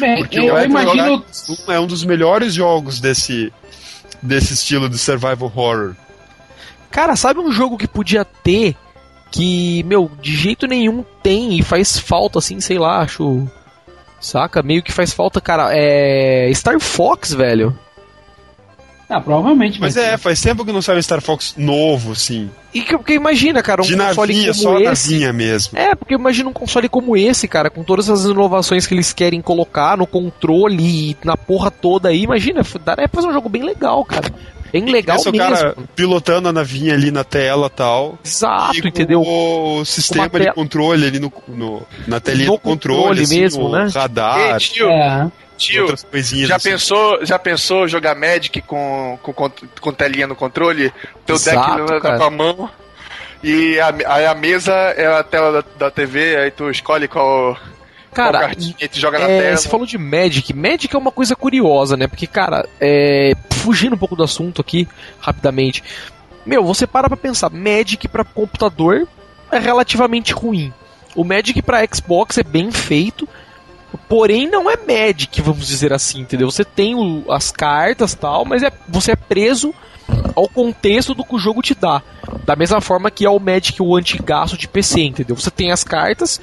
Bem, 0.00 0.16
Porque 0.18 0.40
eu, 0.40 0.54
o 0.54 0.60
imagino... 0.60 1.24
é 1.68 1.78
um 1.78 1.86
dos 1.86 2.04
melhores 2.04 2.54
jogos 2.54 2.98
desse, 2.98 3.52
desse 4.20 4.54
estilo 4.54 4.88
de 4.88 4.98
survival 4.98 5.52
horror. 5.54 5.94
Cara, 6.90 7.14
sabe 7.14 7.40
um 7.40 7.52
jogo 7.52 7.78
que 7.78 7.86
podia 7.86 8.24
ter 8.24 8.74
que, 9.30 9.82
meu, 9.84 10.10
de 10.20 10.36
jeito 10.36 10.66
nenhum 10.66 11.04
tem 11.22 11.58
e 11.58 11.62
faz 11.62 11.98
falta, 11.98 12.38
assim, 12.38 12.60
sei 12.60 12.78
lá, 12.78 13.00
acho. 13.00 13.48
Saca? 14.20 14.62
Meio 14.62 14.82
que 14.82 14.92
faz 14.92 15.12
falta, 15.12 15.40
cara. 15.40 15.70
É. 15.72 16.50
Star 16.54 16.80
Fox, 16.80 17.34
velho. 17.34 17.76
Ah, 19.08 19.20
provavelmente. 19.20 19.80
Mas 19.80 19.96
é, 19.96 20.16
faz 20.16 20.40
tempo 20.40 20.64
que 20.64 20.72
não 20.72 20.80
sai 20.80 20.96
um 20.96 21.02
Star 21.02 21.20
Fox 21.20 21.54
novo, 21.56 22.14
sim. 22.14 22.50
E 22.72 22.80
que, 22.80 22.96
porque 22.96 23.14
imagina, 23.14 23.62
cara, 23.62 23.82
um 23.82 23.84
De 23.84 23.96
console 23.96 24.32
navinha, 24.32 24.52
como 24.52 24.62
só 24.62 24.78
esse. 24.78 25.12
Navinha 25.12 25.32
mesmo. 25.32 25.78
É, 25.78 25.94
porque 25.94 26.14
imagina 26.14 26.48
um 26.48 26.52
console 26.52 26.88
como 26.88 27.16
esse, 27.16 27.46
cara, 27.46 27.70
com 27.70 27.84
todas 27.84 28.08
as 28.08 28.24
inovações 28.24 28.86
que 28.86 28.94
eles 28.94 29.12
querem 29.12 29.40
colocar 29.40 29.96
no 29.96 30.06
controle 30.06 31.10
e 31.10 31.16
na 31.24 31.36
porra 31.36 31.70
toda 31.70 32.08
aí, 32.08 32.22
imagina, 32.22 32.62
dá 32.84 32.96
pra 32.96 33.08
fazer 33.08 33.28
um 33.28 33.32
jogo 33.32 33.48
bem 33.48 33.62
legal, 33.62 34.04
cara. 34.04 34.32
Bem 34.72 34.86
legal 34.86 35.18
Esse 35.18 35.30
mesmo. 35.30 35.46
o 35.46 35.54
cara 35.54 35.76
pilotando 35.94 36.48
a 36.48 36.52
navinha 36.52 36.94
ali 36.94 37.12
na 37.12 37.22
tela 37.22 37.70
tal. 37.70 38.18
Exato, 38.24 38.88
entendeu? 38.88 39.22
O 39.22 39.84
sistema 39.84 40.28
de 40.28 40.52
controle 40.52 41.06
ali 41.06 41.20
no, 41.20 41.32
no 41.46 41.82
na 42.08 42.18
telinha 42.18 42.48
no 42.48 42.54
do 42.54 42.58
controle, 42.58 42.98
controle 42.98 43.22
assim, 43.22 43.40
mesmo, 43.40 43.68
né? 43.68 43.88
radar. 43.94 44.40
Ei, 44.40 44.58
tio, 44.58 44.88
é. 44.88 45.30
Tio. 45.56 45.94
Já 46.46 46.56
assim. 46.56 46.70
pensou, 46.70 47.24
já 47.24 47.38
pensou 47.38 47.88
jogar 47.88 48.14
Magic 48.14 48.60
com, 48.62 49.18
com, 49.22 49.50
com 49.80 49.92
telinha 49.92 50.26
no 50.26 50.36
controle? 50.36 50.92
Teu 51.24 51.36
Exato, 51.36 51.84
deck 51.84 52.02
na, 52.02 52.16
com 52.18 52.24
a 52.24 52.30
mão. 52.30 52.70
E 53.42 53.78
a, 53.78 53.94
aí 54.14 54.26
a 54.26 54.34
mesa 54.34 54.72
é 54.72 55.06
a 55.06 55.22
tela 55.22 55.62
da, 55.62 55.86
da 55.86 55.90
TV, 55.90 56.36
aí 56.36 56.50
tu 56.50 56.70
escolhe 56.70 57.06
qual. 57.06 57.56
Cara, 58.12 58.38
qual 58.38 58.48
cartinha, 58.48 58.88
tu 58.88 58.98
joga 58.98 59.18
na 59.18 59.28
é, 59.28 59.40
tela. 59.40 59.56
Você 59.56 59.68
falou 59.68 59.86
de 59.86 59.98
Magic. 59.98 60.54
Magic 60.54 60.94
é 60.94 60.98
uma 60.98 61.12
coisa 61.12 61.36
curiosa, 61.36 61.96
né? 61.96 62.06
Porque, 62.06 62.26
cara, 62.26 62.66
é, 62.80 63.34
fugindo 63.50 63.94
um 63.94 63.98
pouco 63.98 64.16
do 64.16 64.24
assunto 64.24 64.60
aqui, 64.60 64.88
rapidamente. 65.20 65.84
Meu, 66.46 66.64
você 66.64 66.86
para 66.86 67.08
pra 67.08 67.16
pensar, 67.16 67.50
Magic 67.50 68.08
para 68.08 68.24
computador 68.24 69.06
é 69.50 69.58
relativamente 69.58 70.32
ruim. 70.32 70.72
O 71.14 71.22
Magic 71.22 71.60
para 71.62 71.86
Xbox 71.86 72.38
é 72.38 72.42
bem 72.42 72.70
feito, 72.72 73.28
porém 74.08 74.48
não 74.48 74.70
é 74.70 74.76
Magic, 74.76 75.40
vamos 75.42 75.66
dizer 75.66 75.92
assim, 75.92 76.20
entendeu? 76.20 76.50
Você 76.50 76.64
tem 76.64 76.94
o, 76.94 77.24
as 77.30 77.50
cartas 77.50 78.14
tal, 78.14 78.44
mas 78.44 78.62
é, 78.62 78.72
você 78.88 79.12
é 79.12 79.16
preso 79.16 79.74
ao 80.34 80.48
contexto 80.48 81.14
do 81.14 81.24
que 81.24 81.34
o 81.34 81.38
jogo 81.38 81.62
te 81.62 81.74
dá. 81.74 82.02
Da 82.44 82.56
mesma 82.56 82.80
forma 82.80 83.10
que 83.10 83.24
é 83.24 83.30
o 83.30 83.38
Magic 83.38 83.80
o 83.82 83.96
antigaço 83.96 84.56
de 84.56 84.68
PC, 84.68 85.00
entendeu? 85.00 85.36
Você 85.36 85.50
tem 85.50 85.70
as 85.70 85.84
cartas 85.84 86.40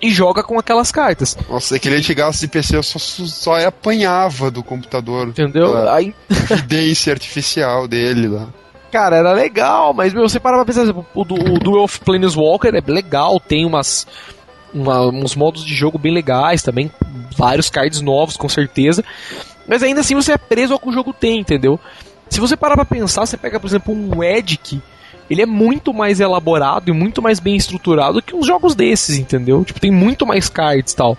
e 0.00 0.10
joga 0.10 0.42
com 0.42 0.58
aquelas 0.58 0.92
cartas. 0.92 1.36
Nossa, 1.48 1.76
aquele 1.76 1.96
antigaço 1.96 2.40
de 2.40 2.48
PC 2.48 2.76
eu 2.76 2.82
só, 2.82 2.98
só 2.98 3.66
apanhava 3.66 4.50
do 4.50 4.62
computador. 4.62 5.28
Entendeu? 5.28 5.76
A 5.76 5.94
Aí... 5.94 6.14
evidência 6.50 7.12
artificial 7.12 7.88
dele 7.88 8.28
lá. 8.28 8.48
Cara, 8.90 9.16
era 9.16 9.32
legal, 9.32 9.92
mas 9.92 10.14
meu, 10.14 10.28
você 10.28 10.38
para 10.38 10.56
pra 10.56 10.64
pensar, 10.64 10.94
o, 11.14 11.24
do, 11.24 11.34
o 11.34 11.58
Duel 11.58 11.82
of 11.82 12.00
Planeswalker 12.00 12.72
é 12.74 12.80
legal, 12.90 13.40
tem 13.40 13.66
umas, 13.66 14.06
uma, 14.72 15.06
uns 15.06 15.34
modos 15.34 15.64
de 15.64 15.74
jogo 15.74 15.98
bem 15.98 16.12
legais 16.12 16.62
também, 16.62 16.90
vários 17.36 17.70
cards 17.70 18.00
novos, 18.00 18.36
com 18.36 18.48
certeza. 18.48 19.04
Mas 19.66 19.82
ainda 19.82 20.00
assim 20.00 20.14
você 20.14 20.32
é 20.32 20.38
preso 20.38 20.72
ao 20.72 20.78
que 20.78 20.88
o 20.88 20.92
jogo 20.92 21.12
tem, 21.12 21.40
entendeu? 21.40 21.78
Se 22.28 22.40
você 22.40 22.56
parar 22.56 22.74
pra 22.74 22.84
pensar, 22.84 23.26
você 23.26 23.36
pega, 23.36 23.58
por 23.58 23.66
exemplo, 23.66 23.94
um 23.94 24.22
Edic, 24.22 24.80
ele 25.28 25.42
é 25.42 25.46
muito 25.46 25.92
mais 25.92 26.20
elaborado 26.20 26.88
e 26.88 26.92
muito 26.92 27.20
mais 27.20 27.40
bem 27.40 27.56
estruturado 27.56 28.22
que 28.22 28.34
uns 28.34 28.46
jogos 28.46 28.74
desses, 28.74 29.18
entendeu? 29.18 29.64
Tipo, 29.64 29.80
tem 29.80 29.90
muito 29.90 30.26
mais 30.26 30.48
cards 30.48 30.92
e 30.92 30.96
tal. 30.96 31.16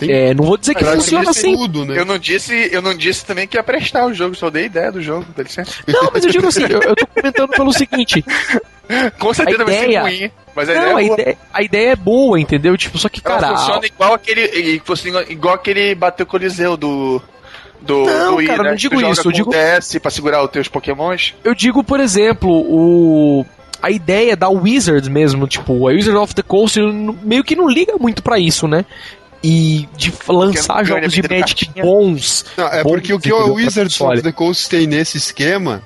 Tem... 0.00 0.10
É, 0.10 0.32
não 0.32 0.44
vou 0.44 0.56
dizer 0.56 0.74
que 0.74 0.82
funciona 0.82 1.28
assim. 1.28 1.54
Tudo, 1.54 1.84
né? 1.84 1.98
Eu 1.98 2.06
não 2.06 2.18
disse, 2.18 2.70
eu 2.72 2.80
não 2.80 2.94
disse 2.94 3.24
também 3.24 3.46
que 3.46 3.58
ia 3.58 3.62
prestar 3.62 4.06
o 4.06 4.14
jogo, 4.14 4.34
só 4.34 4.48
dei 4.48 4.64
ideia 4.64 4.90
do 4.90 5.02
jogo, 5.02 5.26
dá 5.36 5.42
licença. 5.42 5.74
Não, 5.86 6.10
mas 6.12 6.24
eu 6.24 6.30
digo 6.30 6.46
assim, 6.48 6.62
eu, 6.62 6.80
eu 6.80 6.96
tô 6.96 7.06
comentando 7.06 7.50
pelo 7.50 7.72
seguinte. 7.72 8.24
Com 9.20 9.32
certeza 9.34 9.64
vai 9.64 9.74
ser 9.74 9.98
ruim, 10.00 10.30
mas 10.56 10.68
a 10.68 10.74
não, 10.74 10.98
ideia 10.98 11.04
é 11.04 11.06
boa. 11.06 11.16
A 11.16 11.20
ideia, 11.20 11.38
a 11.52 11.62
ideia 11.62 11.90
é 11.90 11.96
boa, 11.96 12.40
entendeu? 12.40 12.76
Tipo, 12.76 12.98
só 12.98 13.08
que, 13.08 13.20
cara. 13.20 13.46
Ela 13.46 13.58
funciona 13.58 13.86
igual 13.86 14.14
aquele. 14.14 14.82
Igual 15.28 15.54
aquele 15.54 15.94
bateu 15.94 16.26
Coliseu 16.26 16.76
do. 16.76 17.22
Do, 17.80 18.04
não, 18.04 18.36
do 18.36 18.44
cara, 18.44 18.62
né? 18.64 18.68
não 18.70 18.76
digo 18.76 19.00
isso. 19.00 19.28
Eu 19.28 19.32
digo 19.32 19.50
DS 19.50 19.98
pra 20.02 20.10
segurar 20.10 20.42
os 20.42 20.50
teus 20.50 20.66
pokémons. 20.66 21.34
Eu 21.44 21.54
digo, 21.54 21.84
por 21.84 22.00
exemplo, 22.00 22.50
o 22.50 23.46
a 23.82 23.90
ideia 23.90 24.36
da 24.36 24.48
Wizards 24.48 25.08
mesmo, 25.08 25.46
tipo, 25.46 25.88
a 25.88 25.92
Wizard 25.92 26.18
of 26.18 26.34
the 26.34 26.42
Coast 26.42 26.78
meio 27.22 27.42
que 27.42 27.56
não 27.56 27.68
liga 27.68 27.94
muito 27.98 28.22
para 28.22 28.38
isso, 28.38 28.68
né? 28.68 28.84
E 29.42 29.88
de 29.96 30.12
lançar 30.28 30.84
jogos 30.84 31.12
de 31.12 31.22
Magic 31.22 31.70
bons. 31.80 32.44
Não, 32.56 32.66
é 32.66 32.82
bons 32.82 32.92
porque 32.92 33.12
o 33.14 33.18
que 33.18 33.32
o 33.32 33.54
Wizards 33.54 33.98
of 34.00 34.22
the 34.22 34.32
Coast 34.32 34.68
tem 34.68 34.86
nesse 34.86 35.16
esquema 35.16 35.82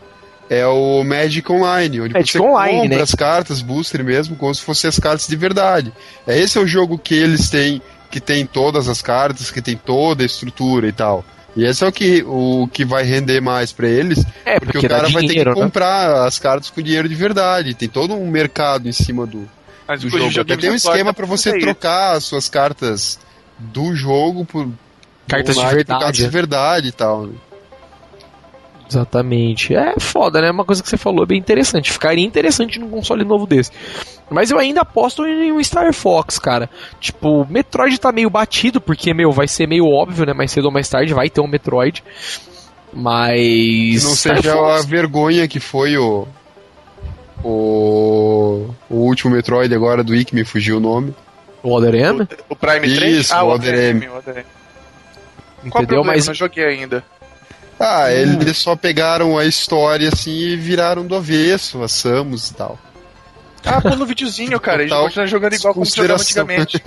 é 0.49 0.67
o 0.67 1.03
Magic 1.05 1.51
Online, 1.51 2.01
onde 2.01 2.15
Magic 2.15 2.33
você 2.33 2.41
Online, 2.41 2.81
compra 2.81 2.97
né? 2.97 3.03
as 3.03 3.15
cartas, 3.15 3.63
booster 3.63 4.05
mesmo, 4.05 4.37
como 4.37 4.55
se 4.55 4.63
fossem 4.63 4.89
as 4.89 4.99
cartas 4.99 5.27
de 5.27 5.37
verdade. 5.37 5.93
É 6.27 6.39
esse 6.39 6.59
é 6.59 6.61
o 6.61 6.67
jogo 6.67 6.99
que 6.99 7.15
eles 7.15 7.49
têm, 7.49 7.81
que 8.11 8.21
tem 8.21 8.45
todas 8.45 8.89
as 8.89 9.01
cartas, 9.01 9.51
que 9.51 9.63
tem 9.63 9.77
toda 9.77 10.23
a 10.23 10.27
estrutura 10.27 10.89
e 10.89 10.93
tal. 10.93 11.25
E 11.57 11.65
esse 11.65 11.85
é 11.85 11.87
o 11.87 11.93
que, 11.93 12.25
o 12.27 12.69
que 12.73 12.85
vai 12.85 13.05
render 13.05 13.41
mais 13.41 13.73
para 13.73 13.89
eles, 13.89 14.25
é, 14.45 14.59
porque, 14.59 14.73
porque 14.73 14.87
o 14.87 14.91
cara 14.91 15.07
dinheiro, 15.07 15.13
vai 15.13 15.27
ter 15.27 15.35
que 15.35 15.45
né? 15.45 15.55
comprar 15.55 16.27
as 16.27 16.39
cartas 16.39 16.69
com 16.69 16.83
dinheiro 16.83 17.09
de 17.09 17.15
verdade. 17.15 17.75
Tem 17.75 17.89
todo 17.89 18.15
um 18.15 18.29
mercado 18.29 18.89
em 18.89 18.93
cima 18.93 19.25
do, 19.25 19.49
Mas 19.87 20.01
do 20.01 20.09
jogo. 20.09 20.41
Até 20.41 20.57
tem 20.57 20.71
um 20.71 20.75
esquema 20.75 21.15
para 21.15 21.27
você 21.27 21.57
trocar 21.59 22.17
as 22.17 22.25
suas 22.25 22.49
cartas 22.49 23.21
do 23.59 23.95
jogo 23.95 24.45
por 24.45 24.69
cartas 25.27 25.57
de 25.57 25.63
verdade, 25.63 26.01
cartas 26.01 26.17
de 26.17 26.29
verdade 26.29 26.89
e 26.89 26.93
tal. 26.93 27.29
Exatamente. 28.89 29.75
É 29.75 29.95
foda, 29.99 30.41
né? 30.41 30.51
Uma 30.51 30.65
coisa 30.65 30.83
que 30.83 30.89
você 30.89 30.97
falou 30.97 31.25
é 31.25 31.27
bem 31.27 31.39
interessante. 31.39 31.91
Ficaria 31.93 32.25
interessante 32.25 32.79
num 32.79 32.89
console 32.89 33.25
novo 33.25 33.47
desse. 33.47 33.71
Mas 34.31 34.51
eu 34.51 34.59
ainda 34.59 34.83
aposto 34.83 35.27
em 35.27 35.53
um 35.53 35.63
Star 35.63 35.93
Fox, 35.93 36.39
cara. 36.39 36.69
Tipo, 37.01 37.47
Metroid 37.49 37.99
tá 37.99 38.13
meio 38.13 38.31
batido, 38.31 38.81
porque, 38.81 39.13
meu, 39.13 39.33
vai 39.33 39.49
ser 39.49 39.67
meio 39.67 39.87
óbvio, 39.89 40.27
né? 40.27 40.33
Mais 40.33 40.51
cedo 40.51 40.67
ou 40.67 40.71
mais 40.71 40.89
tarde 40.89 41.13
vai 41.15 41.29
ter 41.29 41.41
um 41.41 41.49
Metroid. 41.49 42.03
Mas. 42.93 44.05
Não 44.05 44.11
seja 44.11 44.55
a 44.55 44.83
vergonha 44.83 45.49
que 45.49 45.59
foi 45.61 45.97
o. 45.97 46.27
O. 47.43 48.69
O 48.89 48.97
último 48.97 49.35
Metroid 49.35 49.75
agora 49.75 50.05
do 50.05 50.13
Wiki, 50.13 50.35
me 50.35 50.45
fugiu 50.45 50.77
o 50.77 50.81
nome. 50.81 51.15
O 51.65 51.75
Other 51.75 51.95
M? 51.95 52.21
O, 52.21 52.29
o 52.51 52.57
Prime 52.57 52.95
3? 52.95 53.17
Isso, 53.17 53.35
ah, 53.35 53.43
o 53.43 53.49
Other 53.49 53.75
M. 53.75 54.09
Entendeu? 55.65 56.05
Mas 56.05 56.27
não 56.27 56.35
joguei 56.35 56.65
ainda. 56.65 57.03
Ah, 57.81 58.05
hum. 58.05 58.43
eles 58.43 58.59
só 58.59 58.77
pegaram 58.77 59.37
a 59.39 59.47
história 59.47 60.09
assim 60.09 60.31
e 60.31 60.57
viraram 60.57 61.07
do 61.07 61.17
avesso, 61.17 61.83
a 61.83 61.89
Samus 61.89 62.51
e 62.51 62.55
tal. 62.55 62.79
Ah, 63.65 63.81
pô, 63.81 63.97
no 63.97 64.05
videozinho, 64.05 64.61
cara. 64.61 64.83
Eles 64.83 64.95
continuam 64.95 65.27
jogando 65.27 65.55
igual 65.55 65.73
como 65.73 65.87
jogava 65.87 66.21
antigamente. 66.21 66.83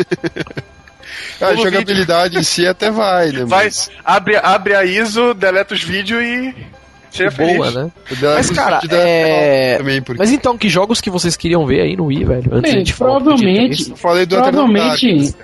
a 1.41 1.55
jogabilidade 1.55 2.37
em 2.37 2.43
si 2.43 2.67
até 2.67 2.91
vai, 2.91 3.31
né? 3.31 3.45
Vai, 3.45 3.65
mas... 3.65 3.89
abre, 4.05 4.37
abre 4.37 4.75
a 4.75 4.85
ISO, 4.85 5.33
deleta 5.33 5.73
os 5.73 5.83
vídeos 5.83 6.21
e. 6.23 6.55
Boa, 7.37 7.71
né? 7.71 7.91
Mas, 8.35 8.49
cara, 8.49 8.79
é... 8.91 9.77
Também, 9.77 10.01
porque... 10.01 10.19
Mas 10.19 10.31
então, 10.31 10.57
que 10.57 10.69
jogos 10.69 11.01
que 11.01 11.09
vocês 11.09 11.35
queriam 11.35 11.65
ver 11.65 11.81
aí 11.81 11.95
no 11.95 12.05
Wii, 12.05 12.23
velho? 12.25 12.49
Antes 12.53 12.73
Bem, 12.73 12.85
provavelmente. 12.97 13.93
Falei 13.95 14.25
do 14.25 14.35
provavelmente. 14.35 15.35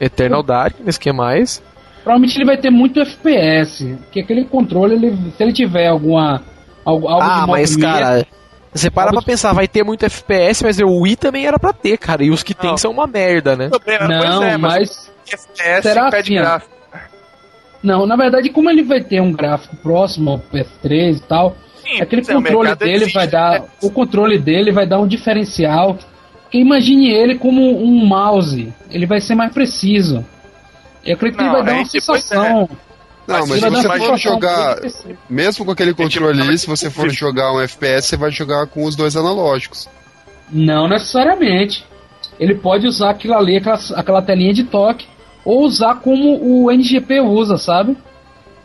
Eternal 0.00 0.42
Darkness, 0.42 0.98
que 0.98 1.12
mais? 1.12 1.62
Provavelmente 2.02 2.36
ele 2.36 2.44
vai 2.44 2.58
ter 2.58 2.70
muito 2.70 3.00
FPS. 3.00 3.96
Que 4.12 4.20
aquele 4.20 4.44
controle, 4.44 4.94
ele, 4.94 5.16
se 5.36 5.42
ele 5.42 5.52
tiver 5.52 5.86
alguma. 5.86 6.42
Algo, 6.84 7.08
algo 7.08 7.22
ah, 7.22 7.46
mas 7.46 7.76
cara. 7.76 8.26
Você 8.74 8.90
para 8.90 9.12
pra 9.12 9.22
pensar, 9.22 9.52
vai 9.52 9.68
ter 9.68 9.84
muito 9.84 10.04
FPS, 10.04 10.64
mas 10.64 10.78
o 10.80 11.00
Wii 11.02 11.16
também 11.16 11.46
era 11.46 11.58
pra 11.58 11.72
ter, 11.72 11.96
cara. 11.96 12.24
E 12.24 12.30
os 12.30 12.42
que 12.42 12.54
não. 12.54 12.60
tem 12.60 12.76
são 12.76 12.90
uma 12.90 13.06
merda, 13.06 13.56
né? 13.56 13.70
Não, 14.08 14.42
é, 14.42 14.58
mas. 14.58 15.10
FPS 15.26 15.82
será 15.82 16.08
assim, 16.08 16.34
gráfico. 16.34 16.73
Não, 17.84 18.06
na 18.06 18.16
verdade, 18.16 18.48
como 18.48 18.70
ele 18.70 18.82
vai 18.82 19.02
ter 19.02 19.20
um 19.20 19.30
gráfico 19.30 19.76
próximo 19.76 20.30
ao 20.30 20.38
PS3 20.38 21.18
e 21.18 21.20
tal, 21.20 21.54
Sim, 21.82 22.00
aquele 22.00 22.22
é, 22.22 22.32
controle 22.32 22.74
dele 22.76 22.96
existe, 22.96 23.14
vai 23.14 23.28
dar. 23.28 23.60
Né? 23.60 23.66
O 23.82 23.90
controle 23.90 24.38
dele 24.38 24.72
vai 24.72 24.86
dar 24.86 24.98
um 24.98 25.06
diferencial. 25.06 25.98
Porque 26.42 26.56
imagine 26.56 27.12
ele 27.12 27.34
como 27.34 27.60
um 27.84 28.06
mouse. 28.06 28.72
Ele 28.90 29.04
vai 29.04 29.20
ser 29.20 29.34
mais 29.34 29.52
preciso. 29.52 30.24
Eu 31.04 31.18
creio 31.18 31.34
que 31.34 31.42
não, 31.42 31.46
ele 31.46 31.56
vai 31.56 31.64
dar 31.66 31.74
uma 31.74 31.84
sensação. 31.84 32.68
Não, 33.26 33.46
mas 33.46 33.60
se 33.60 33.70
você 33.70 33.98
for 33.98 34.18
jogar, 34.18 34.76
mesmo 35.28 35.64
com 35.66 35.70
aquele 35.70 35.92
controle 35.92 36.40
ali, 36.40 36.58
se 36.58 36.66
você 36.66 36.90
for 36.90 37.10
jogar 37.10 37.52
um 37.52 37.60
FPS, 37.60 38.08
você 38.08 38.16
vai 38.16 38.30
jogar 38.30 38.66
com 38.66 38.84
os 38.84 38.96
dois 38.96 39.14
analógicos. 39.14 39.88
Não 40.50 40.88
necessariamente. 40.88 41.84
Ele 42.40 42.54
pode 42.54 42.86
usar 42.86 43.10
aquilo 43.10 43.34
ali, 43.34 43.58
aquela, 43.58 43.78
aquela 43.94 44.22
telinha 44.22 44.54
de 44.54 44.64
toque, 44.64 45.06
ou 45.44 45.62
usar 45.62 45.96
como 45.96 46.38
o 46.40 46.70
NGP 46.70 47.20
usa, 47.20 47.58
sabe? 47.58 47.96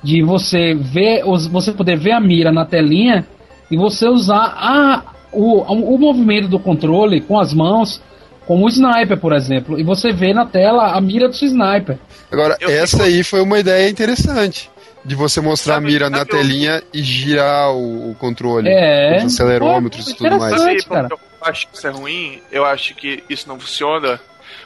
De 0.02 0.24
você 0.24 0.74
ver, 0.74 1.24
você 1.24 1.72
poder 1.74 1.98
ver 1.98 2.14
a 2.14 2.20
mira 2.20 2.52
na 2.52 2.66
telinha 2.66 3.28
e 3.70 3.78
você 3.78 4.08
usar 4.08 4.54
a, 4.58 5.04
o, 5.32 5.62
o 5.62 5.98
movimento 5.98 6.48
do 6.48 6.60
controle 6.60 7.22
com 7.22 7.40
as 7.40 7.54
mãos 7.54 8.02
como 8.50 8.66
o 8.66 8.70
sniper, 8.70 9.16
por 9.16 9.32
exemplo, 9.32 9.80
e 9.80 9.84
você 9.84 10.12
vê 10.12 10.34
na 10.34 10.44
tela 10.44 10.94
a 10.94 11.00
mira 11.00 11.28
do 11.28 11.36
seu 11.36 11.48
sniper. 11.48 12.00
Agora, 12.32 12.58
eu 12.60 12.70
essa 12.72 12.98
fico... 12.98 13.04
aí 13.04 13.24
foi 13.24 13.42
uma 13.42 13.60
ideia 13.60 13.88
interessante. 13.88 14.72
De 15.06 15.14
você 15.14 15.40
mostrar 15.40 15.76
sabe, 15.76 15.86
a 15.86 15.90
mira 15.90 16.10
na 16.10 16.26
telinha 16.26 16.82
e 16.92 17.02
girar 17.04 17.72
o, 17.72 18.10
o 18.10 18.16
controle. 18.16 18.68
É. 18.68 19.18
Os 19.18 19.34
acelerômetros 19.34 20.10
e 20.10 20.16
tudo 20.16 20.40
mais. 20.40 20.60
Sabe, 20.60 20.84
cara. 20.84 21.08
eu 21.12 21.20
acho 21.48 21.68
que 21.68 21.78
isso 21.78 21.88
é 21.88 21.90
ruim, 21.92 22.42
eu 22.52 22.66
acho 22.66 22.96
que 22.96 23.24
isso 23.30 23.48
não 23.48 23.60
funciona. 23.60 24.20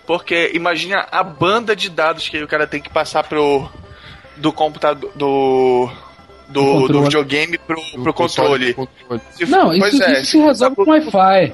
Porque 0.05 0.51
imagina 0.53 1.07
a 1.11 1.23
banda 1.23 1.75
de 1.75 1.89
dados 1.89 2.27
que 2.27 2.41
o 2.41 2.47
cara 2.47 2.67
tem 2.67 2.81
que 2.81 2.89
passar 2.89 3.23
pro. 3.23 3.69
do 4.37 4.51
computador. 4.51 5.11
do. 5.15 5.89
Do, 6.49 6.87
do 6.87 7.03
videogame 7.03 7.57
pro, 7.57 7.81
pro 8.03 8.13
controle. 8.13 8.73
controle. 8.75 9.21
Não, 9.47 9.73
isso, 9.73 10.03
é, 10.03 10.21
isso 10.21 10.31
se 10.31 10.37
resolve 10.37 10.75
com 10.75 10.91
Wi-Fi. 10.91 11.53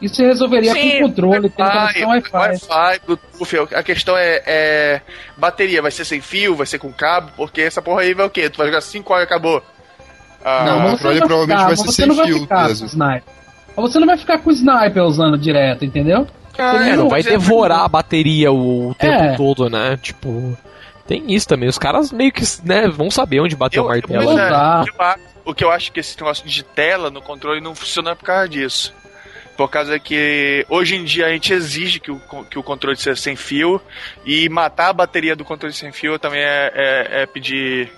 Isso 0.00 0.22
resolveria 0.22 0.72
Sim, 0.72 0.90
com 0.90 1.08
controle, 1.08 1.52
Wi-Fi, 1.56 2.04
Wi-Fi, 2.32 3.00
Bluetooth. 3.06 3.74
A 3.74 3.82
questão 3.82 4.16
é, 4.16 4.42
é, 4.46 5.00
bateria, 5.36 5.80
vai 5.80 5.90
ser 5.90 6.04
sem 6.04 6.20
fio, 6.20 6.54
vai 6.54 6.66
ser 6.66 6.78
com 6.78 6.92
cabo, 6.92 7.30
porque 7.36 7.62
essa 7.62 7.80
porra 7.80 8.02
aí 8.02 8.14
vai 8.14 8.26
o 8.26 8.30
quê? 8.30 8.50
Tu 8.50 8.58
vai 8.58 8.66
jogar 8.66 8.80
5 8.80 9.12
horas 9.12 9.24
e 9.24 9.26
acabou. 9.26 9.62
Ah, 10.44 10.64
não, 10.64 10.80
mas 10.80 11.00
você 11.00 11.20
não 11.20 11.26
provavelmente 11.26 11.58
vai, 11.58 11.66
vai 11.66 11.76
ser 11.76 11.92
sem 11.92 12.14
fio 12.14 12.48
mesmo. 12.50 12.88
Mas 12.96 13.20
você 13.76 13.98
não 13.98 14.06
vai 14.06 14.18
ficar 14.18 14.38
com 14.38 14.50
o 14.50 14.52
sniper 14.52 15.02
usando 15.02 15.38
direto, 15.38 15.84
entendeu? 15.84 16.26
Ah, 16.58 16.88
é, 16.88 16.96
não 16.96 17.08
vai 17.08 17.22
devorar 17.22 17.80
a 17.80 17.88
bateria 17.88 18.52
o 18.52 18.94
tempo 18.98 19.22
é. 19.22 19.36
todo, 19.36 19.68
né? 19.68 19.98
Tipo. 20.00 20.56
Tem 21.06 21.32
isso 21.32 21.46
também. 21.46 21.68
Os 21.68 21.78
caras 21.78 22.10
meio 22.10 22.32
que 22.32 22.42
né, 22.64 22.88
vão 22.88 23.10
saber 23.10 23.40
onde 23.40 23.54
bater 23.54 23.78
eu, 23.78 23.84
o 23.84 23.88
martelo. 23.88 24.32
Eu, 24.32 24.38
é, 24.38 25.16
o 25.44 25.54
que 25.54 25.62
eu 25.62 25.70
acho 25.70 25.92
que 25.92 26.00
esse 26.00 26.16
negócio 26.18 26.46
de 26.46 26.64
tela 26.64 27.10
no 27.10 27.22
controle 27.22 27.60
não 27.60 27.74
funciona 27.74 28.16
por 28.16 28.24
causa 28.24 28.48
disso. 28.48 28.92
Por 29.56 29.70
causa 29.70 29.98
que 29.98 30.66
hoje 30.68 30.96
em 30.96 31.04
dia 31.04 31.26
a 31.26 31.28
gente 31.30 31.52
exige 31.52 32.00
que 32.00 32.10
o, 32.10 32.20
que 32.50 32.58
o 32.58 32.62
controle 32.62 32.96
seja 32.96 33.16
sem 33.16 33.36
fio 33.36 33.80
e 34.24 34.48
matar 34.48 34.88
a 34.88 34.92
bateria 34.92 35.34
do 35.36 35.44
controle 35.44 35.72
sem 35.72 35.92
fio 35.92 36.18
também 36.18 36.40
é, 36.40 36.72
é, 36.74 37.22
é 37.22 37.26
pedir 37.26 37.90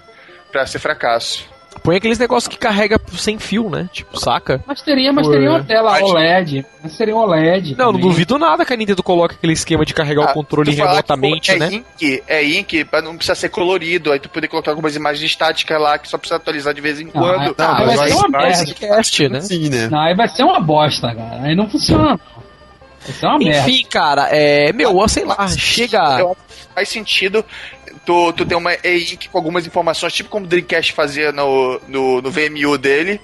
para 0.52 0.66
ser 0.66 0.78
fracasso. 0.78 1.48
Põe 1.88 1.96
aqueles 1.96 2.18
negócios 2.18 2.48
que 2.48 2.58
carrega 2.58 3.00
sem 3.16 3.38
fio, 3.38 3.70
né? 3.70 3.88
Tipo, 3.90 4.20
saca? 4.20 4.62
Mas 4.66 4.82
teria, 4.82 5.10
mas 5.10 5.26
Por... 5.26 5.32
teria 5.32 5.48
uma 5.48 5.64
tela 5.64 5.98
OLED. 5.98 6.66
Mas 6.82 6.92
seria 6.92 7.16
um 7.16 7.18
OLED. 7.18 7.70
Não, 7.70 7.86
também. 7.86 8.02
não 8.02 8.08
duvido 8.10 8.38
nada 8.38 8.62
que 8.66 8.74
a 8.74 8.76
Nintendo 8.76 9.02
coloque 9.02 9.36
aquele 9.36 9.54
esquema 9.54 9.86
de 9.86 9.94
carregar 9.94 10.28
ah, 10.28 10.30
o 10.30 10.34
controle 10.34 10.70
remotamente, 10.70 11.52
é 11.52 11.56
né? 11.56 11.70
Ink, 11.72 12.22
é 12.26 12.44
ink, 12.44 12.84
pra 12.84 13.00
não 13.00 13.16
precisar 13.16 13.36
ser 13.36 13.48
colorido. 13.48 14.12
Aí 14.12 14.20
tu 14.20 14.28
poder 14.28 14.48
colocar 14.48 14.70
algumas 14.70 14.94
imagens 14.96 15.24
estáticas 15.24 15.80
lá 15.80 15.96
que 15.96 16.10
só 16.10 16.18
precisa 16.18 16.36
atualizar 16.36 16.74
de 16.74 16.80
vez 16.82 17.00
em 17.00 17.06
quando. 17.06 17.54
Ah, 17.56 17.78
ah, 17.78 17.84
vai, 17.86 17.96
vai 17.96 18.08
ser 18.10 18.16
uma 18.16 18.28
merda. 18.28 18.74
Cast, 18.74 19.28
né? 19.30 19.40
Sim, 19.40 19.70
né? 19.70 19.88
Não, 19.88 19.98
aí 19.98 20.14
vai 20.14 20.28
ser 20.28 20.42
uma 20.42 20.60
bosta, 20.60 21.14
cara. 21.14 21.40
Aí 21.42 21.56
não 21.56 21.70
funciona. 21.70 22.20
Vai 23.00 23.12
ser 23.14 23.26
uma 23.26 23.38
merda. 23.38 23.70
Enfim, 23.70 23.86
cara, 23.88 24.28
é. 24.30 24.74
Meu, 24.74 25.08
sei 25.08 25.24
lá, 25.24 25.48
chega. 25.48 26.34
Faz 26.74 26.90
sentido 26.90 27.42
tu, 28.08 28.32
tu 28.32 28.46
tem 28.46 28.56
uma 28.56 28.72
e-ink 28.72 29.28
com 29.28 29.36
algumas 29.36 29.66
informações, 29.66 30.14
tipo 30.14 30.30
como 30.30 30.46
o 30.46 30.48
Dreamcast 30.48 30.94
fazia 30.94 31.30
no, 31.30 31.78
no, 31.86 32.22
no 32.22 32.30
VMU 32.30 32.78
dele, 32.78 33.20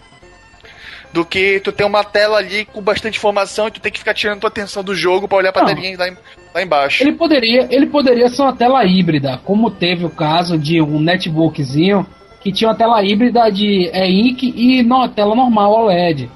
do 1.11 1.25
que 1.25 1.59
tu 1.61 1.73
tem 1.73 1.87
uma 1.87 2.05
tela 2.05 2.37
ali 2.37 2.67
com 2.67 2.83
bastante 2.83 3.17
informação 3.17 3.69
e 3.69 3.71
tu 3.71 3.81
tem 3.81 3.91
que 3.91 3.99
ficar 3.99 4.13
tirando 4.13 4.41
tua 4.41 4.49
atenção 4.49 4.85
do 4.85 4.95
jogo 4.95 5.27
para 5.27 5.39
olhar 5.39 5.53
pra 5.55 5.63
Não. 5.63 5.75
telinha 5.75 5.97
lá, 5.97 6.07
em, 6.07 6.17
lá 6.55 6.63
embaixo. 6.63 7.03
Ele 7.03 7.13
poderia, 7.13 7.67
ele 7.71 7.87
poderia 7.87 8.29
ser 8.29 8.43
uma 8.43 8.55
tela 8.55 8.85
híbrida, 8.85 9.41
como 9.43 9.71
teve 9.71 10.05
o 10.05 10.11
caso 10.11 10.59
de 10.59 10.83
um 10.83 11.01
netbookzinho 11.01 12.07
que 12.43 12.53
tinha 12.53 12.69
uma 12.69 12.77
tela 12.77 13.03
híbrida 13.03 13.49
de 13.51 13.91
e-ink 13.91 14.53
e 14.55 14.83
não, 14.83 15.09
tela 15.09 15.35
normal 15.35 15.73
OLED. 15.73 16.31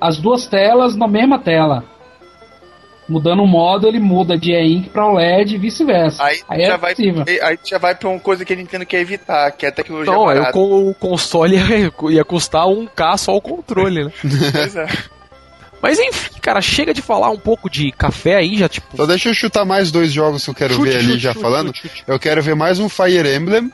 As 0.00 0.18
duas 0.18 0.46
telas 0.46 0.94
na 0.94 1.08
mesma 1.08 1.40
tela 1.40 1.82
mudando 3.08 3.42
o 3.42 3.46
modo, 3.46 3.88
ele 3.88 3.98
muda 3.98 4.36
de 4.36 4.52
e-ink 4.52 4.90
para 4.90 5.06
OLED 5.06 5.54
e 5.54 5.58
vice-versa. 5.58 6.22
Aí, 6.22 6.40
aí, 6.48 6.66
já 6.66 6.74
é 6.74 6.76
vai, 6.76 6.94
aí 7.42 7.58
já 7.64 7.78
vai 7.78 7.94
pra 7.94 8.08
uma 8.08 8.20
coisa 8.20 8.44
que 8.44 8.52
a 8.52 8.56
Nintendo 8.56 8.84
quer 8.84 9.00
evitar, 9.00 9.50
que 9.52 9.64
é 9.64 9.70
a 9.70 9.72
tecnologia 9.72 10.12
Não, 10.12 10.28
aí 10.28 10.38
o, 10.38 10.90
o 10.90 10.94
console 10.94 11.56
ia, 11.58 11.92
ia 12.10 12.24
custar 12.24 12.66
um 12.68 12.86
k 12.86 13.16
só 13.16 13.34
o 13.34 13.40
controle, 13.40 14.04
né? 14.04 14.12
pois 14.52 14.76
é. 14.76 14.86
Mas 15.80 15.98
enfim, 15.98 16.34
cara, 16.40 16.60
chega 16.60 16.92
de 16.92 17.00
falar 17.00 17.30
um 17.30 17.38
pouco 17.38 17.70
de 17.70 17.92
café 17.92 18.36
aí, 18.36 18.56
já 18.58 18.68
tipo. 18.68 18.96
Só 18.96 19.06
deixa 19.06 19.28
eu 19.28 19.34
chutar 19.34 19.64
mais 19.64 19.92
dois 19.92 20.12
jogos 20.12 20.44
que 20.44 20.50
eu 20.50 20.54
quero 20.54 20.74
chute, 20.74 20.90
ver 20.90 20.96
ali 20.96 21.06
chute, 21.06 21.18
já 21.18 21.32
chute, 21.32 21.42
falando. 21.42 21.72
Eu 22.06 22.18
quero 22.18 22.42
ver 22.42 22.56
mais 22.56 22.80
um 22.80 22.88
Fire 22.88 23.32
Emblem 23.32 23.72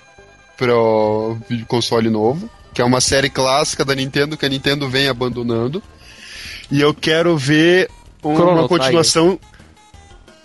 pro 0.56 1.38
console 1.66 2.10
novo, 2.10 2.48
que 2.74 2.82
é 2.82 2.84
uma 2.84 3.00
série 3.00 3.30
clássica 3.30 3.84
da 3.84 3.94
Nintendo 3.94 4.36
que 4.36 4.44
a 4.44 4.48
Nintendo 4.48 4.88
vem 4.88 5.08
abandonando. 5.08 5.82
E 6.70 6.80
eu 6.80 6.92
quero 6.92 7.36
ver 7.38 7.88
uma 8.28 8.62
tá 8.62 8.68
continuação. 8.68 9.38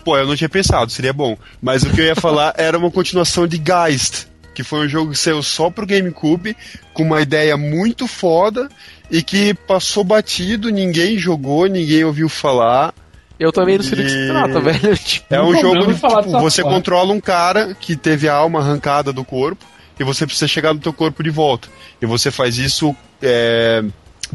Pô, 0.04 0.18
eu 0.18 0.28
não 0.28 0.36
tinha 0.36 0.50
pensado, 0.50 0.92
seria 0.92 1.14
bom. 1.14 1.38
Mas 1.62 1.84
o 1.84 1.90
que 1.90 2.02
eu 2.02 2.06
ia 2.06 2.16
falar 2.16 2.54
era 2.58 2.78
uma 2.78 2.92
continuação 2.92 3.48
de 3.48 3.58
Geist, 3.58 4.28
que 4.54 4.64
foi 4.64 4.86
um 4.86 4.90
jogo 4.90 5.12
que 5.12 5.18
saiu 5.18 5.42
só 5.44 5.70
pro 5.70 5.86
GameCube, 5.86 6.56
com 6.94 7.04
uma 7.04 7.22
ideia 7.22 7.56
muito 7.58 8.08
foda 8.08 8.70
e 9.12 9.22
que 9.22 9.54
passou 9.54 10.04
batido, 10.04 10.70
ninguém 10.70 11.18
jogou, 11.18 11.66
ninguém 11.68 12.04
ouviu 12.04 12.30
falar. 12.30 12.94
Eu 13.40 13.52
também 13.52 13.78
não 13.78 13.84
sei 13.84 13.98
do 13.98 14.04
que 14.04 14.10
se 14.10 14.28
trata, 14.28 14.60
velho. 14.62 14.98
Tipo, 14.98 15.34
é 15.34 15.42
um 15.42 15.60
jogo 15.60 15.88
de, 15.88 15.94
tipo, 15.94 16.40
você 16.40 16.62
controla 16.62 17.14
um 17.14 17.22
cara 17.22 17.74
que 17.80 17.96
teve 17.96 18.28
a 18.28 18.34
alma 18.36 18.60
arrancada 18.60 19.14
do 19.14 19.24
corpo 19.24 19.66
e 20.00 20.04
você 20.04 20.26
precisa 20.26 20.48
chegar 20.48 20.74
no 20.74 20.80
teu 20.80 20.94
corpo 20.94 21.24
de 21.24 21.30
volta. 21.30 21.68
E 22.02 22.06
você 22.06 22.32
faz 22.32 22.58
isso 22.58 22.96
é, 23.22 23.84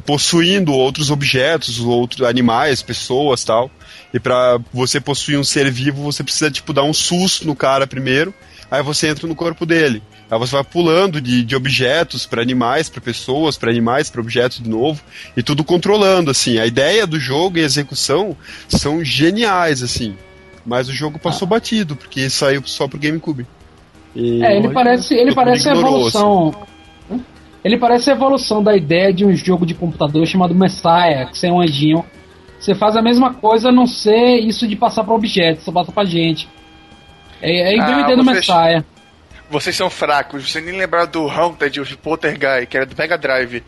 possuindo 0.04 0.72
outros 0.72 1.10
objetos, 1.10 1.80
outros 1.80 2.26
animais, 2.26 2.82
pessoas 2.82 3.44
tal. 3.44 3.70
E 4.12 4.20
para 4.20 4.58
você 4.72 5.00
possuir 5.00 5.38
um 5.38 5.44
ser 5.44 5.70
vivo, 5.70 6.02
você 6.02 6.22
precisa 6.22 6.50
tipo 6.50 6.72
dar 6.72 6.84
um 6.84 6.92
susto 6.92 7.46
no 7.46 7.54
cara 7.54 7.86
primeiro, 7.86 8.34
aí 8.70 8.82
você 8.82 9.08
entra 9.08 9.26
no 9.26 9.34
corpo 9.34 9.66
dele. 9.66 10.02
Aí 10.30 10.38
você 10.38 10.52
vai 10.52 10.64
pulando 10.64 11.20
de, 11.20 11.44
de 11.44 11.54
objetos 11.54 12.26
para 12.26 12.42
animais, 12.42 12.88
para 12.88 13.00
pessoas, 13.00 13.56
para 13.56 13.70
animais, 13.70 14.10
para 14.10 14.20
objetos 14.20 14.60
de 14.62 14.68
novo, 14.68 15.00
e 15.36 15.42
tudo 15.42 15.62
controlando 15.62 16.30
assim. 16.30 16.58
A 16.58 16.66
ideia 16.66 17.06
do 17.06 17.18
jogo 17.20 17.58
e 17.58 17.62
a 17.62 17.64
execução 17.64 18.36
são 18.68 19.04
geniais 19.04 19.82
assim. 19.82 20.16
Mas 20.64 20.88
o 20.88 20.92
jogo 20.92 21.18
passou 21.18 21.46
ah. 21.46 21.50
batido 21.50 21.94
porque 21.94 22.30
saiu 22.30 22.62
só 22.64 22.88
pro 22.88 22.98
GameCube. 22.98 23.46
E... 24.16 24.42
É, 24.42 24.56
ele 24.56 24.70
parece, 24.70 25.14
ele 25.14 25.34
parece 25.34 25.68
a 25.68 25.72
evolução. 25.72 26.48
Assim 26.48 26.73
ele 27.64 27.78
parece 27.78 28.10
a 28.10 28.12
evolução 28.12 28.62
da 28.62 28.76
ideia 28.76 29.12
de 29.12 29.24
um 29.24 29.34
jogo 29.34 29.64
de 29.64 29.74
computador 29.74 30.26
chamado 30.26 30.54
Messiah, 30.54 31.24
que 31.24 31.38
você 31.38 31.46
é 31.46 31.52
um 31.52 31.62
anjinho. 31.62 32.04
Você 32.60 32.74
faz 32.74 32.94
a 32.94 33.02
mesma 33.02 33.32
coisa, 33.32 33.70
a 33.70 33.72
não 33.72 33.86
ser 33.86 34.36
isso 34.38 34.68
de 34.68 34.76
passar 34.76 35.02
para 35.02 35.14
objetos, 35.14 35.64
você 35.64 35.72
passa 35.72 35.90
pra 35.90 36.04
gente. 36.04 36.46
É, 37.40 37.74
é 37.74 37.80
ah, 37.80 38.14
do 38.14 38.24
Messiah. 38.24 38.84
Vocês 39.50 39.74
são 39.76 39.88
fracos, 39.88 40.50
você 40.50 40.60
nem 40.60 40.76
lembrar 40.76 41.06
do 41.06 41.28
Haunted, 41.28 41.80
o 41.80 41.98
Poltergeist, 41.98 42.66
que 42.66 42.76
era 42.76 42.86
do 42.86 42.94
Mega 42.96 43.16
Drive. 43.16 43.62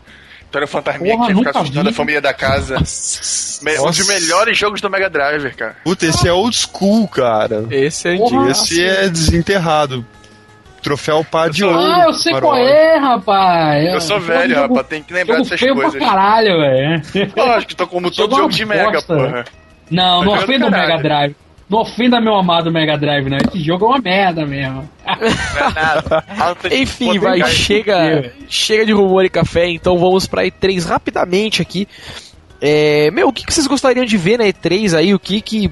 Então 0.49 0.59
era 0.59 0.65
o 0.65 0.67
fantasminha 0.67 1.15
Porra, 1.15 1.27
que 1.27 1.33
ia 1.33 1.37
ficar 1.37 1.59
assustando 1.59 1.89
a 1.89 1.93
família 1.93 2.21
da 2.21 2.33
casa. 2.33 2.77
um 2.77 3.85
dos 3.89 4.07
melhores 4.07 4.57
jogos 4.57 4.79
do 4.79 4.89
Mega 4.89 5.09
Drive, 5.09 5.51
cara. 5.55 5.75
Puta, 5.83 6.05
esse 6.05 6.27
é 6.27 6.31
old 6.31 6.55
school, 6.55 7.07
cara. 7.07 7.65
Esse 7.69 8.07
é 8.07 8.11
antigo. 8.11 8.47
Esse 8.47 8.83
é 8.83 9.09
desenterrado. 9.09 10.05
Troféu 10.81 11.23
pá 11.23 11.47
de 11.47 11.63
ouro. 11.63 11.79
Ah, 11.79 12.03
eu 12.05 12.13
sei 12.13 12.39
qual 12.39 12.55
é, 12.55 12.97
rapaz. 12.97 13.93
Eu 13.93 14.01
sou 14.01 14.19
velho, 14.19 14.55
jogo, 14.55 14.75
rapaz, 14.75 14.87
tem 14.87 15.03
que 15.03 15.13
lembrar 15.13 15.37
dessas 15.37 15.59
coisas. 15.59 15.91
Pra 15.95 15.99
caralho, 16.07 16.57
velho. 16.59 17.01
Lógico, 17.35 17.75
tô 17.75 17.87
como 17.87 18.11
todo 18.11 18.35
jogo 18.35 18.49
de 18.49 18.65
Mega, 18.65 19.01
porra. 19.01 19.45
Não, 19.89 20.23
não 20.23 20.33
ofenda 20.33 20.67
o 20.67 20.71
Mega 20.71 20.97
Drive. 20.97 21.35
Não 21.69 21.79
ofenda 21.79 22.21
meu 22.21 22.33
amado 22.35 22.71
Mega 22.71 22.97
Drive, 22.97 23.29
não. 23.29 23.37
Esse 23.37 23.59
jogo 23.61 23.85
é 23.85 23.89
uma 23.89 23.99
merda 23.99 24.45
mesmo. 24.45 24.89
Não 25.05 25.13
é. 26.69 26.77
Enfim, 26.79 27.19
vai, 27.19 27.43
chega, 27.45 28.31
chega 28.47 28.85
de 28.85 28.93
rumor 28.93 29.25
e 29.25 29.29
café, 29.29 29.67
então 29.67 29.97
vamos 29.97 30.25
pra 30.27 30.45
E3 30.45 30.85
rapidamente 30.85 31.61
aqui. 31.61 31.87
É, 32.61 33.11
meu, 33.11 33.27
o 33.27 33.33
que, 33.33 33.45
que 33.45 33.53
vocês 33.53 33.67
gostariam 33.67 34.05
de 34.05 34.17
ver 34.17 34.37
na 34.37 34.45
E3 34.45 34.97
aí? 34.97 35.13
O 35.13 35.19
que 35.19 35.41
que 35.41 35.69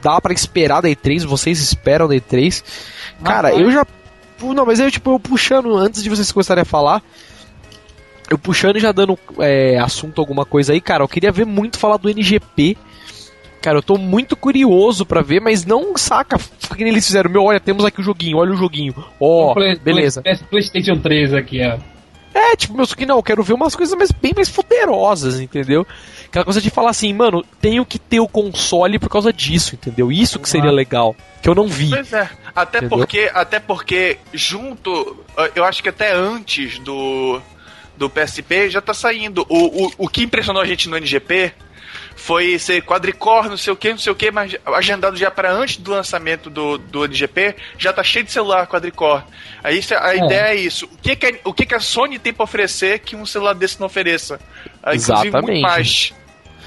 dá 0.00 0.20
para 0.20 0.32
esperar 0.32 0.80
da 0.80 0.88
E3? 0.88 1.26
Vocês 1.26 1.60
esperam 1.60 2.08
da 2.08 2.14
E3? 2.14 2.62
Cara, 3.22 3.52
eu 3.52 3.70
já. 3.70 3.86
Não, 4.42 4.66
mas 4.66 4.78
eu, 4.78 4.90
tipo, 4.90 5.10
eu 5.12 5.20
puxando, 5.20 5.76
antes 5.76 6.02
de 6.02 6.10
vocês 6.10 6.30
começarem 6.30 6.62
a 6.62 6.66
falar, 6.66 7.02
eu 8.30 8.38
puxando 8.38 8.76
e 8.76 8.80
já 8.80 8.92
dando 8.92 9.18
é, 9.38 9.78
assunto 9.78 10.20
alguma 10.20 10.44
coisa 10.44 10.72
aí, 10.72 10.80
cara, 10.80 11.02
eu 11.02 11.08
queria 11.08 11.32
ver 11.32 11.46
muito 11.46 11.78
falar 11.78 11.96
do 11.96 12.10
NGP. 12.10 12.76
Cara, 13.62 13.78
eu 13.78 13.82
tô 13.82 13.96
muito 13.96 14.36
curioso 14.36 15.04
para 15.04 15.22
ver, 15.22 15.40
mas 15.40 15.64
não 15.64 15.96
saca 15.96 16.38
que 16.76 16.84
eles 16.84 17.04
fizeram. 17.04 17.30
Meu, 17.30 17.42
olha, 17.42 17.58
temos 17.58 17.84
aqui 17.84 18.00
o 18.00 18.04
joguinho, 18.04 18.36
olha 18.36 18.52
o 18.52 18.56
joguinho. 18.56 18.94
Ó, 19.18 19.52
oh, 19.52 19.54
beleza. 19.80 20.22
PlayStation 20.50 20.98
3 20.98 21.34
aqui, 21.34 21.60
ó. 21.64 21.95
É, 22.36 22.54
tipo, 22.54 22.74
meu, 22.74 22.86
que 22.86 23.06
não, 23.06 23.16
eu 23.16 23.22
quero 23.22 23.42
ver 23.42 23.54
umas 23.54 23.74
coisas 23.74 23.96
mais, 23.96 24.12
bem 24.12 24.32
mais 24.36 24.50
poderosas, 24.50 25.40
entendeu? 25.40 25.86
Aquela 26.26 26.44
coisa 26.44 26.60
de 26.60 26.68
falar 26.68 26.90
assim, 26.90 27.10
mano, 27.14 27.42
tenho 27.62 27.84
que 27.86 27.98
ter 27.98 28.20
o 28.20 28.28
console 28.28 28.98
por 28.98 29.08
causa 29.08 29.32
disso, 29.32 29.74
entendeu? 29.74 30.12
Isso 30.12 30.38
que 30.38 30.48
seria 30.48 30.70
legal. 30.70 31.16
Que 31.40 31.48
eu 31.48 31.54
não 31.54 31.66
vi. 31.66 31.88
Pois 31.88 32.12
é. 32.12 32.28
Até 32.54 32.82
porque, 32.82 33.30
até 33.32 33.58
porque, 33.58 34.18
junto, 34.34 35.16
eu 35.54 35.64
acho 35.64 35.82
que 35.82 35.88
até 35.88 36.12
antes 36.14 36.78
do, 36.80 37.40
do 37.96 38.10
PSP 38.10 38.68
já 38.68 38.82
tá 38.82 38.92
saindo. 38.92 39.46
O, 39.48 39.86
o, 39.86 39.92
o 39.96 40.08
que 40.08 40.22
impressionou 40.22 40.60
a 40.60 40.66
gente 40.66 40.90
no 40.90 40.96
NGP 40.98 41.54
foi 42.16 42.58
ser 42.58 42.82
quadricore, 42.82 43.50
não 43.50 43.58
sei 43.58 43.72
o 43.72 43.76
que, 43.76 43.90
não 43.90 43.98
sei 43.98 44.10
o 44.10 44.16
que, 44.16 44.30
mas 44.30 44.56
agendado 44.64 45.16
já 45.16 45.30
para 45.30 45.52
antes 45.52 45.76
do 45.76 45.90
lançamento 45.90 46.48
do, 46.48 46.78
do 46.78 47.04
NGP, 47.04 47.54
já 47.78 47.92
tá 47.92 48.02
cheio 48.02 48.24
de 48.24 48.32
celular 48.32 48.66
quadricore. 48.66 49.22
Aí 49.62 49.80
a 50.00 50.14
é. 50.14 50.16
ideia 50.16 50.46
é 50.48 50.56
isso. 50.56 50.86
O 50.86 50.96
que, 50.96 51.14
que, 51.14 51.26
a, 51.26 51.32
o 51.44 51.52
que, 51.52 51.66
que 51.66 51.74
a 51.74 51.80
Sony 51.80 52.18
tem 52.18 52.32
para 52.32 52.44
oferecer 52.44 53.00
que 53.00 53.14
um 53.14 53.26
celular 53.26 53.54
desse 53.54 53.78
não 53.78 53.86
ofereça? 53.86 54.40
Exatamente. 54.92 55.60
mais. 55.60 56.14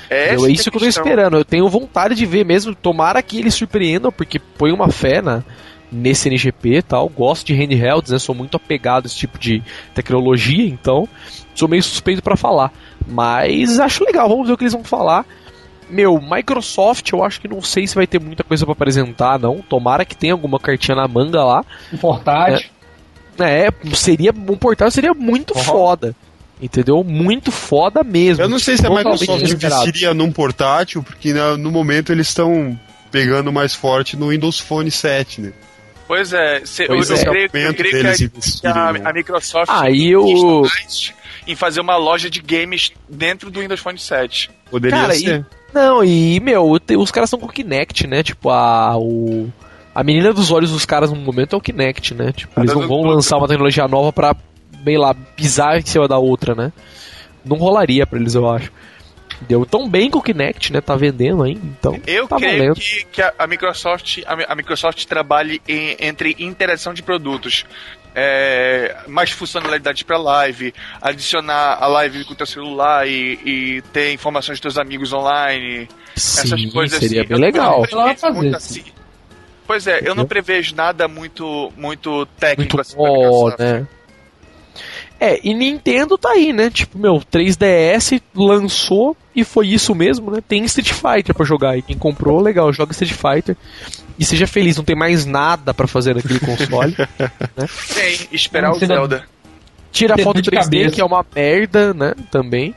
É, 0.07 0.35
é 0.35 0.51
isso 0.51 0.69
que 0.69 0.77
eu 0.77 0.81
tô 0.81 0.87
esperando. 0.87 1.37
Eu 1.37 1.45
tenho 1.45 1.67
vontade 1.67 2.13
de 2.13 2.25
ver 2.25 2.45
mesmo. 2.45 2.75
Tomara 2.75 3.21
que 3.21 3.39
eles 3.39 3.55
surpreendam, 3.55 4.11
porque 4.11 4.39
põe 4.39 4.71
uma 4.71 4.91
fé 4.91 5.21
na, 5.21 5.43
nesse 5.91 6.29
NGP 6.29 6.83
tal. 6.83 7.09
Gosto 7.09 7.47
de 7.47 7.53
handhelds, 7.53 8.11
né? 8.11 8.19
Sou 8.19 8.35
muito 8.35 8.55
apegado 8.55 9.05
a 9.05 9.07
esse 9.07 9.15
tipo 9.15 9.37
de 9.37 9.63
tecnologia, 9.93 10.65
então 10.65 11.07
sou 11.55 11.67
meio 11.67 11.83
suspeito 11.83 12.21
para 12.21 12.35
falar. 12.35 12.71
Mas 13.07 13.79
acho 13.79 14.03
legal, 14.03 14.29
vamos 14.29 14.47
ver 14.47 14.53
o 14.53 14.57
que 14.57 14.63
eles 14.63 14.73
vão 14.73 14.83
falar. 14.83 15.25
Meu, 15.89 16.19
Microsoft, 16.21 17.11
eu 17.11 17.23
acho 17.23 17.41
que 17.41 17.47
não 17.47 17.61
sei 17.61 17.87
se 17.87 17.95
vai 17.95 18.05
ter 18.05 18.19
muita 18.19 18.43
coisa 18.43 18.65
para 18.65 18.73
apresentar, 18.73 19.39
não. 19.39 19.61
Tomara 19.61 20.05
que 20.05 20.15
tenha 20.15 20.33
alguma 20.33 20.59
cartinha 20.59 20.95
na 20.95 21.07
manga 21.07 21.43
lá. 21.43 21.65
Um 21.91 21.97
portátil. 21.97 22.69
É, 23.39 23.67
é 23.67 23.95
seria 23.95 24.31
um 24.31 24.57
portátil 24.57 24.91
seria 24.91 25.13
muito 25.13 25.55
uhum. 25.55 25.63
foda. 25.63 26.15
Entendeu? 26.61 27.03
Muito 27.03 27.51
foda 27.51 28.03
mesmo. 28.03 28.43
Eu 28.43 28.49
não 28.49 28.59
sei 28.59 28.75
se 28.75 28.85
a 28.85 28.89
Microsoft 28.89 29.49
investiria 29.49 30.13
num 30.13 30.31
portátil, 30.31 31.01
porque 31.01 31.33
no 31.33 31.71
momento 31.71 32.11
eles 32.11 32.27
estão 32.27 32.77
pegando 33.09 33.51
mais 33.51 33.73
forte 33.73 34.17
no 34.17 34.29
Windows 34.29 34.59
Phone 34.59 34.91
7, 34.91 35.41
né? 35.41 35.53
Pois 36.07 36.33
é, 36.33 36.65
cê, 36.65 36.87
pois 36.87 37.09
eu, 37.09 37.15
é. 37.15 37.19
eu, 37.19 37.31
creio, 37.31 37.49
eu 37.53 37.73
creio 37.75 37.91
que, 38.01 38.67
a, 38.67 38.89
a, 38.89 39.13
Microsoft 39.13 39.69
aí 39.71 40.09
eu... 40.09 40.63
em 41.45 41.55
fazer 41.55 41.81
uma 41.81 41.97
loja 41.97 42.31
de 42.31 42.41
games 42.41 42.91
dentro 43.07 43.51
do 43.51 43.59
Windows 43.59 43.79
Phone 43.79 43.99
7. 43.99 44.49
Poderia 44.71 44.97
Cara, 44.97 45.13
ser. 45.13 45.41
E, 45.41 45.58
não, 45.73 46.03
e, 46.03 46.39
meu, 46.39 46.71
os 46.97 47.11
caras 47.11 47.27
estão 47.27 47.39
com 47.39 47.45
o 47.45 47.51
Kinect, 47.51 48.07
né? 48.07 48.23
Tipo, 48.23 48.49
a, 48.49 48.97
o, 48.97 49.51
a 49.93 50.03
menina 50.03 50.33
dos 50.33 50.51
olhos 50.51 50.71
dos 50.71 50.85
caras 50.85 51.11
no 51.11 51.15
momento 51.17 51.55
é 51.55 51.57
o 51.57 51.61
Kinect, 51.61 52.13
né? 52.13 52.31
Tipo, 52.31 52.59
eles 52.59 52.73
não 52.73 52.87
vão 52.87 53.01
lançar 53.03 53.37
uma 53.37 53.47
tecnologia 53.47 53.87
nova 53.87 54.11
pra, 54.11 54.35
bem 54.81 54.97
lá, 54.97 55.13
pisar 55.13 55.77
em 55.77 55.85
cima 55.85 56.07
da 56.07 56.17
outra, 56.17 56.55
né? 56.55 56.71
Não 57.45 57.57
rolaria 57.57 58.05
pra 58.05 58.19
eles, 58.19 58.35
eu 58.35 58.49
acho. 58.49 58.71
Deu 59.41 59.65
tão 59.65 59.87
bem 59.87 60.09
com 60.09 60.19
o 60.19 60.21
Kinect, 60.21 60.73
né? 60.73 60.81
Tá 60.81 60.95
vendendo 60.95 61.43
ainda, 61.43 61.61
então. 61.63 61.97
Eu 62.05 62.27
tá 62.27 62.35
creio 62.35 62.73
que, 62.73 63.05
que 63.05 63.21
a, 63.21 63.33
a, 63.39 63.47
Microsoft 63.47 64.19
a, 64.25 64.51
a, 64.51 64.55
Microsoft 64.55 65.05
trabalhe 65.05 65.61
em, 65.67 65.95
entre 65.99 66.35
interação 66.39 66.93
de 66.93 67.01
produtos. 67.01 67.65
É, 68.21 68.97
mais 69.07 69.31
funcionalidades 69.31 70.03
para 70.03 70.17
live, 70.17 70.73
adicionar 71.01 71.77
a 71.79 71.87
live 71.87 72.25
com 72.25 72.33
o 72.33 72.35
teu 72.35 72.45
celular 72.45 73.07
e, 73.07 73.39
e 73.45 73.81
ter 73.93 74.11
informações 74.11 74.59
dos 74.59 74.61
teus 74.61 74.77
amigos 74.77 75.13
online. 75.13 75.87
Sim, 76.17 76.41
essas 76.41 76.65
coisas 76.73 76.99
seria 76.99 77.21
assim. 77.21 77.29
bem 77.29 77.39
legal. 77.39 77.85
Fazer, 78.17 78.55
assim. 78.55 78.83
Pois 79.65 79.87
é, 79.87 80.01
eu 80.03 80.15
não 80.15 80.25
prevejo 80.25 80.75
nada 80.75 81.07
muito 81.07 81.71
muito 81.77 82.25
técnico 82.37 82.75
muito 82.75 82.81
assim 82.81 82.97
bom, 82.97 83.49
né? 83.57 83.87
É, 85.19 85.39
e 85.43 85.53
Nintendo 85.53 86.17
tá 86.17 86.29
aí, 86.29 86.53
né? 86.53 86.69
Tipo, 86.69 86.97
meu, 86.97 87.21
3DS 87.31 88.21
lançou 88.33 89.17
e 89.35 89.43
foi 89.43 89.67
isso 89.67 89.93
mesmo, 89.93 90.31
né? 90.31 90.39
Tem 90.45 90.63
Street 90.63 90.93
Fighter 90.93 91.35
pra 91.35 91.45
jogar 91.45 91.71
aí. 91.71 91.81
Quem 91.81 91.97
comprou, 91.97 92.41
legal, 92.41 92.71
joga 92.71 92.93
Street 92.93 93.13
Fighter. 93.13 93.57
E 94.17 94.23
seja 94.23 94.47
feliz, 94.47 94.77
não 94.77 94.83
tem 94.83 94.95
mais 94.95 95.25
nada 95.25 95.73
para 95.73 95.87
fazer 95.87 96.15
naquele 96.15 96.39
console. 96.39 96.95
né? 97.57 97.67
Tem, 97.93 98.29
esperar 98.31 98.71
o 98.71 98.79
Zelda. 98.79 99.25
Tira 99.91 100.15
a 100.15 100.17
foto 100.17 100.41
3D, 100.41 100.51
cabeça. 100.51 100.95
que 100.95 101.01
é 101.01 101.05
uma 101.05 101.25
merda, 101.35 101.93
né? 101.93 102.13
Também. 102.31 102.73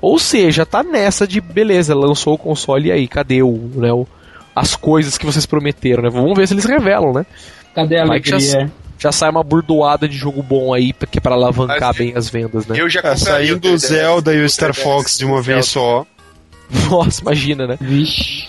Ou 0.00 0.18
seja, 0.18 0.66
tá 0.66 0.82
nessa 0.82 1.26
de 1.26 1.40
beleza, 1.40 1.94
lançou 1.94 2.34
o 2.34 2.38
console 2.38 2.88
e 2.88 2.92
aí, 2.92 3.08
cadê 3.08 3.42
o, 3.42 3.70
né, 3.74 3.92
o, 3.92 4.06
as 4.54 4.76
coisas 4.76 5.16
que 5.16 5.24
vocês 5.24 5.46
prometeram, 5.46 6.02
né? 6.02 6.10
Vamos 6.10 6.36
ver 6.36 6.46
se 6.46 6.54
eles 6.54 6.64
revelam, 6.64 7.12
né? 7.12 7.24
Cadê 7.74 7.98
a 7.98 8.02
alegria? 8.02 8.70
Já 9.06 9.12
sai 9.12 9.30
uma 9.30 9.44
burdoada 9.44 10.08
de 10.08 10.16
jogo 10.16 10.42
bom 10.42 10.74
aí, 10.74 10.92
porque 10.92 11.20
para 11.20 11.34
alavancar 11.34 11.88
Mas, 11.88 11.96
bem 11.96 12.12
as 12.16 12.28
vendas, 12.28 12.66
né? 12.66 12.76
Eu 12.78 12.88
já 12.88 13.00
é, 13.04 13.16
saindo 13.16 13.70
o 13.70 13.78
Zelda 13.78 14.34
e 14.34 14.42
o 14.42 14.48
Star 14.48 14.74
Fox 14.74 15.16
de 15.18 15.24
uma 15.24 15.40
vez 15.40 15.66
só. 15.66 16.04
Nossa, 16.90 17.22
imagina, 17.22 17.66
né? 17.66 17.78
Vixe. 17.80 18.48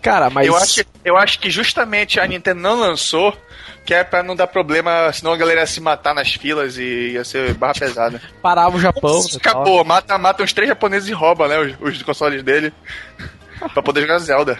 Cara, 0.00 0.30
mas. 0.30 0.46
Eu 0.46 0.56
acho, 0.56 0.84
eu 1.04 1.16
acho 1.16 1.40
que 1.40 1.50
justamente 1.50 2.20
a 2.20 2.26
Nintendo 2.26 2.60
não 2.60 2.78
lançou, 2.78 3.36
que 3.84 3.92
é 3.92 4.04
pra 4.04 4.22
não 4.22 4.36
dar 4.36 4.46
problema, 4.46 5.12
senão 5.12 5.32
a 5.32 5.36
galera 5.36 5.60
ia 5.60 5.66
se 5.66 5.80
matar 5.80 6.14
nas 6.14 6.32
filas 6.32 6.78
e 6.78 7.10
ia 7.12 7.24
ser 7.24 7.52
barra 7.54 7.74
pesada. 7.74 8.22
Parava 8.40 8.76
o 8.76 8.80
Japão. 8.80 9.20
Acabou, 9.36 9.84
mata, 9.84 10.16
mata 10.16 10.44
uns 10.44 10.52
três 10.52 10.68
japoneses 10.68 11.08
e 11.08 11.12
rouba, 11.12 11.48
né? 11.48 11.58
Os, 11.58 11.96
os 11.96 12.02
consoles 12.04 12.44
dele. 12.44 12.72
pra 13.74 13.82
poder 13.82 14.02
jogar 14.02 14.18
Zelda. 14.20 14.56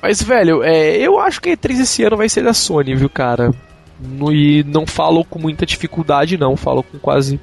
Mas, 0.00 0.22
velho, 0.22 0.62
é, 0.62 0.96
eu 0.96 1.18
acho 1.18 1.40
que 1.40 1.50
a 1.50 1.56
E3 1.56 1.80
esse 1.80 2.02
ano 2.04 2.16
vai 2.16 2.28
ser 2.28 2.42
da 2.42 2.54
Sony, 2.54 2.94
viu, 2.94 3.10
cara? 3.10 3.50
No, 3.98 4.32
e 4.32 4.62
não 4.64 4.86
falo 4.86 5.24
com 5.24 5.38
muita 5.38 5.64
dificuldade, 5.64 6.36
não. 6.36 6.56
Falo 6.56 6.82
com 6.82 6.98
quase 6.98 7.40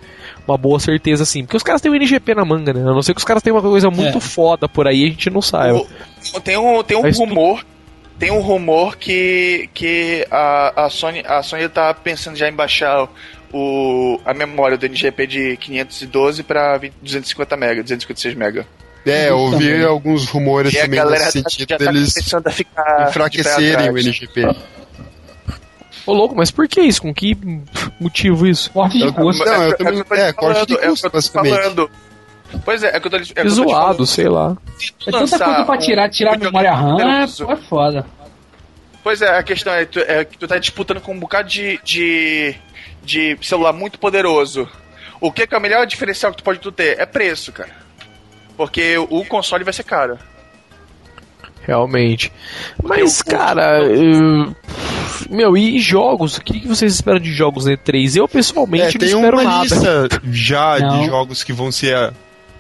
uma 0.47 0.57
boa 0.57 0.79
certeza, 0.79 1.25
sim. 1.25 1.43
Porque 1.43 1.57
os 1.57 1.63
caras 1.63 1.81
têm 1.81 1.91
o 1.91 1.95
NGP 1.95 2.35
na 2.35 2.45
manga, 2.45 2.73
né? 2.73 2.81
A 2.81 2.93
não 2.93 3.01
ser 3.01 3.13
que 3.13 3.19
os 3.19 3.25
caras 3.25 3.41
tenham 3.41 3.55
uma 3.55 3.61
coisa 3.61 3.89
muito 3.89 4.17
é. 4.17 4.21
foda 4.21 4.67
por 4.67 4.87
aí 4.87 5.05
a 5.05 5.07
gente 5.07 5.29
não 5.29 5.41
sabe. 5.41 5.73
O, 6.33 6.39
tem 6.39 6.57
um, 6.57 6.83
tem 6.83 6.97
um 6.97 7.09
rumor. 7.11 7.59
Tu... 7.59 7.73
Tem 8.19 8.31
um 8.31 8.39
rumor 8.39 8.95
que, 8.95 9.69
que 9.73 10.25
a, 10.29 10.85
a, 10.85 10.89
Sony, 10.89 11.23
a 11.25 11.41
Sony 11.41 11.67
tá 11.67 11.93
pensando 11.93 12.37
já 12.37 12.47
em 12.47 12.53
baixar 12.53 13.09
o, 13.51 14.19
a 14.23 14.33
memória 14.33 14.77
do 14.77 14.85
NGP 14.85 15.27
de 15.27 15.57
512 15.57 16.43
para 16.43 16.77
250 17.01 17.55
MB, 17.57 17.83
256 17.83 18.35
MB. 18.35 18.65
É, 19.05 19.29
eu 19.29 19.37
ouvi 19.37 19.83
alguns 19.83 20.27
rumores 20.29 20.73
e 20.73 20.77
também 20.77 21.05
nesse 21.05 21.43
tá 21.43 21.49
sentido 21.49 21.67
tá, 21.67 21.77
deles 21.77 22.15
enfraquecerem 23.09 23.89
o 23.89 23.97
NGP. 23.97 24.55
Ô 26.05 26.13
louco, 26.13 26.35
mas 26.35 26.51
por 26.51 26.67
que 26.67 26.81
isso? 26.81 27.01
Com 27.01 27.13
que 27.13 27.37
motivo 27.99 28.45
isso? 28.45 28.71
Corte 28.71 28.97
de 28.97 29.11
custo. 29.11 29.45
Não, 29.45 29.63
eu 29.63 29.77
também. 29.77 30.03
É, 30.11 30.33
corte 30.33 30.65
de 30.65 30.77
custo, 30.77 31.09
basicamente. 31.09 31.89
Pois 32.63 32.83
é, 32.83 32.95
é 32.95 32.99
que 32.99 33.07
eu 33.07 33.11
tô, 33.11 33.17
é 33.17 33.21
que 33.21 33.39
eu 33.39 33.43
tô 33.43 33.49
Zoado, 33.49 34.05
sei 34.05 34.29
lá. 34.29 34.55
É 35.07 35.11
tanta 35.11 35.39
coisa 35.39 35.65
pra 35.65 35.77
tirar, 35.77 36.09
tirar 36.09 36.35
a 36.35 36.37
memória 36.37 36.73
RAM, 36.73 36.97
é, 36.99 37.23
é 37.23 37.55
foda. 37.55 38.05
Pois 39.03 39.21
é, 39.21 39.37
a 39.37 39.43
questão 39.43 39.73
é, 39.73 39.85
tu, 39.85 39.99
é 39.99 40.23
que 40.23 40.37
tu 40.37 40.47
tá 40.47 40.57
disputando 40.57 41.01
com 41.01 41.13
um 41.13 41.19
bocado 41.19 41.49
de, 41.49 41.79
de, 41.83 42.55
de 43.03 43.37
celular 43.41 43.73
muito 43.73 43.97
poderoso. 43.97 44.69
O 45.19 45.31
que, 45.31 45.47
que 45.47 45.55
é 45.55 45.57
o 45.57 45.61
melhor 45.61 45.85
diferencial 45.87 46.31
que 46.31 46.37
tu 46.37 46.43
pode 46.43 46.59
tu 46.59 46.71
ter? 46.71 46.99
É 46.99 47.05
preço, 47.05 47.51
cara. 47.51 47.71
Porque 48.55 48.97
o 48.97 49.25
console 49.25 49.63
vai 49.63 49.73
ser 49.73 49.83
caro. 49.83 50.19
Realmente. 51.65 52.31
Mas, 52.81 53.21
cara, 53.21 53.79
eu... 53.83 54.55
meu, 55.29 55.57
e 55.57 55.79
jogos? 55.79 56.37
O 56.37 56.41
que 56.41 56.67
vocês 56.67 56.93
esperam 56.93 57.19
de 57.19 57.31
jogos 57.31 57.65
E3? 57.65 58.15
Eu 58.15 58.27
pessoalmente 58.27 58.97
é, 58.97 58.99
não 58.99 59.05
espero 59.05 59.37
uma 59.37 59.43
nada. 59.43 59.63
Lista 59.63 60.09
já 60.31 60.79
não. 60.79 60.99
de 61.01 61.05
jogos 61.07 61.43
que 61.43 61.53
vão 61.53 61.71
ser 61.71 62.13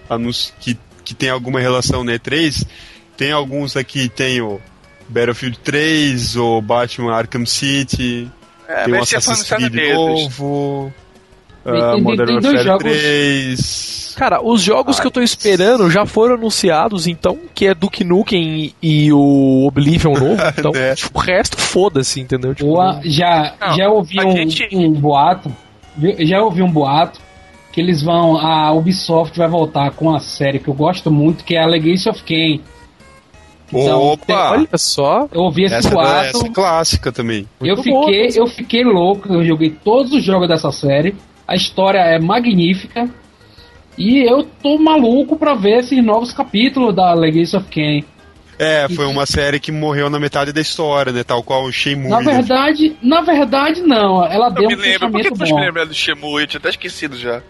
anúncios 0.09 0.53
que, 0.59 0.77
que 1.03 1.13
tem 1.13 1.29
alguma 1.29 1.59
relação 1.59 2.03
na 2.03 2.13
E3. 2.13 2.65
Tem 3.15 3.31
alguns 3.31 3.77
aqui, 3.77 4.09
tem 4.09 4.41
o 4.41 4.59
Battlefield 5.07 5.59
3, 5.59 6.35
o 6.37 6.61
Batman 6.61 7.13
Arkham 7.13 7.45
City, 7.45 8.29
é, 8.67 8.85
tem 8.85 8.93
o 8.93 9.01
Assassin's 9.01 9.43
Creed 9.43 9.93
novo, 9.93 10.93
uh, 11.65 12.01
Modern 12.01 12.33
Warfare 12.33 12.77
3. 12.79 14.15
Cara, 14.15 14.41
os 14.43 14.61
jogos 14.61 14.99
que 14.99 15.07
eu 15.07 15.11
tô 15.11 15.21
esperando 15.21 15.89
já 15.89 16.05
foram 16.05 16.35
anunciados, 16.35 17.07
então, 17.07 17.37
que 17.53 17.65
é 17.65 17.73
Duke 17.73 18.03
Nukem 18.03 18.73
e, 18.81 19.05
e 19.05 19.13
o 19.13 19.65
Oblivion 19.67 20.13
novo. 20.13 20.43
Então, 20.57 20.71
é. 20.75 20.93
tipo, 20.93 21.17
o 21.17 21.21
resto, 21.21 21.59
foda-se, 21.59 22.19
entendeu? 22.19 22.53
Tipo, 22.53 22.69
Boa, 22.69 23.01
já, 23.03 23.53
não, 23.59 23.75
já 23.75 23.89
ouvi 23.89 24.23
um, 24.23 24.31
gente... 24.31 24.67
um 24.71 24.91
boato. 24.91 25.51
Já 26.19 26.41
ouvi 26.41 26.61
um 26.61 26.71
boato 26.71 27.19
que 27.71 27.81
eles 27.81 28.01
vão. 28.01 28.37
A 28.37 28.71
Ubisoft 28.71 29.37
vai 29.37 29.47
voltar 29.47 29.91
com 29.91 30.13
a 30.13 30.19
série 30.19 30.59
que 30.59 30.67
eu 30.67 30.73
gosto 30.73 31.11
muito, 31.11 31.43
que 31.43 31.55
é 31.55 31.63
a 31.63 31.65
Legacy 31.65 32.09
of 32.09 32.23
Kain. 32.23 32.61
Então, 33.71 34.01
Opa! 34.03 34.51
olha 34.51 34.77
só. 34.77 35.27
Eu 35.31 35.41
ouvi 35.41 35.63
esse 35.63 35.75
essa 35.75 35.87
é 35.87 35.91
boato. 35.91 36.37
Essa 36.37 36.45
é 36.45 36.49
clássica 36.49 37.11
também. 37.11 37.47
eu 37.61 37.77
fiquei, 37.77 38.29
eu 38.35 38.47
fiquei 38.47 38.83
louco, 38.83 39.33
eu 39.33 39.43
joguei 39.43 39.71
todos 39.71 40.13
os 40.13 40.23
jogos 40.23 40.47
dessa 40.47 40.71
série. 40.71 41.15
A 41.47 41.55
história 41.55 41.99
é 41.99 42.19
magnífica. 42.19 43.09
E 43.97 44.27
eu 44.27 44.43
tô 44.43 44.77
maluco 44.77 45.37
pra 45.37 45.53
ver 45.53 45.79
esses 45.79 46.03
novos 46.03 46.33
capítulos 46.33 46.95
da 46.95 47.13
Legacy 47.13 47.55
of 47.55 47.69
Kain. 47.69 48.03
É, 48.57 48.87
foi 48.87 49.05
uma 49.05 49.25
série 49.25 49.59
que 49.59 49.71
morreu 49.71 50.09
na 50.09 50.19
metade 50.19 50.53
da 50.53 50.61
história, 50.61 51.11
né? 51.11 51.23
Tal 51.23 51.43
qual 51.43 51.63
o 51.63 51.71
Shenmue. 51.71 52.09
Na 52.09 52.19
verdade, 52.19 52.95
na 53.01 53.21
verdade 53.21 53.81
não. 53.81 54.25
Ela 54.25 54.47
eu 54.47 54.53
deu 54.53 54.67
me 54.69 54.75
um 54.75 54.79
lembro. 54.79 55.11
Por 55.11 55.21
que 55.21 55.31
tu 55.31 55.37
tá 55.37 55.45
me 55.45 55.53
lembrando 55.53 55.89
do 55.89 55.95
Shenmue? 55.95 56.41
Eu 56.41 56.47
tinha 56.47 56.59
até 56.59 56.69
esquecido 56.69 57.17
já. 57.17 57.41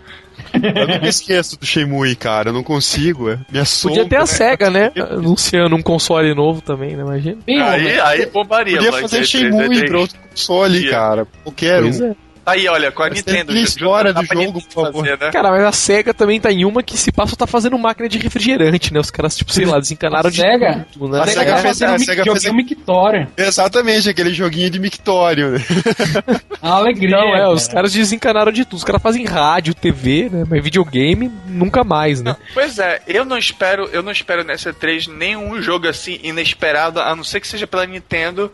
Eu 0.54 0.88
não 0.88 1.02
me 1.02 1.08
esqueço 1.08 1.60
do 1.60 1.66
Shenmue, 1.66 2.16
cara. 2.16 2.50
Eu 2.50 2.54
não 2.54 2.64
consigo. 2.64 3.30
É. 3.30 3.40
Me 3.52 3.60
assombra. 3.60 3.98
Podia 3.98 4.10
ter 4.10 4.24
a 4.24 4.26
SEGA, 4.26 4.70
né? 4.70 4.92
Anunciando 5.12 5.76
um 5.76 5.82
console 5.82 6.34
novo 6.34 6.62
também, 6.62 6.96
né? 6.96 7.04
Imagina. 7.04 7.38
Bem, 7.46 7.62
aí, 7.62 8.00
aí 8.00 8.26
bombaria. 8.26 8.78
Podia 8.78 8.94
fazer 8.94 9.26
Shenmue 9.26 9.86
pra 9.86 10.00
outro 10.00 10.18
console, 10.30 10.90
cara. 10.90 11.28
Qualquer 11.44 11.84
um. 11.84 12.12
É. 12.12 12.16
Aí, 12.46 12.68
olha, 12.68 12.92
com 12.92 13.04
a 13.04 13.10
mas 13.10 13.18
Nintendo. 13.18 13.54
Tem 13.54 13.64
história 13.64 14.14
do 14.14 14.26
jogo, 14.26 14.62
por 14.62 14.86
favor. 14.86 15.06
Fazer, 15.06 15.18
né? 15.18 15.32
Cara, 15.32 15.50
mas 15.52 15.64
a 15.64 15.72
SEGA 15.72 16.14
também 16.14 16.40
tá 16.40 16.52
em 16.52 16.66
uma 16.66 16.84
que 16.84 16.98
se 16.98 17.12
passa 17.12 17.36
tá 17.36 17.48
fazendo 17.48 17.78
máquina 17.78 18.10
de 18.10 18.18
refrigerante, 18.18 18.94
né? 18.94 19.00
Os 19.00 19.10
caras, 19.10 19.36
tipo, 19.36 19.52
sei 19.52 19.66
lá, 19.66 19.80
desencanaram 19.80 20.30
de 20.30 20.38
SEGA? 20.38 20.86
tudo, 20.92 21.08
né? 21.08 21.20
A, 21.20 21.24
a 21.24 21.28
SEGA 21.28 21.58
fez 21.58 21.82
a 21.82 22.00
SEGA 22.00 22.24
fez 22.24 22.54
Mictório. 22.54 23.28
Exatamente, 23.38 24.10
aquele 24.10 24.34
joguinho 24.34 24.70
de 24.70 24.80
Mictório, 24.80 25.52
né? 25.52 25.60
A 26.62 26.76
alegria. 26.76 27.18
Não, 27.18 27.36
é, 27.36 27.40
cara. 27.40 27.52
os 27.52 27.68
caras 27.68 27.94
desencanaram 27.94 28.52
de 28.52 28.64
tudo. 28.64 28.78
Os 28.78 28.84
caras 28.84 29.02
fazem 29.02 29.26
rádio, 29.26 29.74
TV, 29.74 30.30
né? 30.32 30.46
Mas 30.50 30.64
videogame, 30.64 31.30
nunca 31.46 31.84
mais, 31.84 32.22
né? 32.22 32.32
Não, 32.32 32.38
pois 32.54 32.80
é, 32.80 33.02
eu 33.06 33.26
não 33.26 33.38
espero, 33.38 33.90
eu 33.92 34.02
não 34.02 34.12
espero 34.12 34.44
nessa 34.44 34.74
3 34.74 35.08
nenhum 35.08 35.62
jogo 35.62 35.88
assim 35.88 36.20
inesperado, 36.24 37.00
a 37.00 37.16
não 37.16 37.24
ser 37.24 37.40
que 37.42 37.48
seja 37.48 37.68
pela 37.68 37.86
Nintendo 37.86 38.52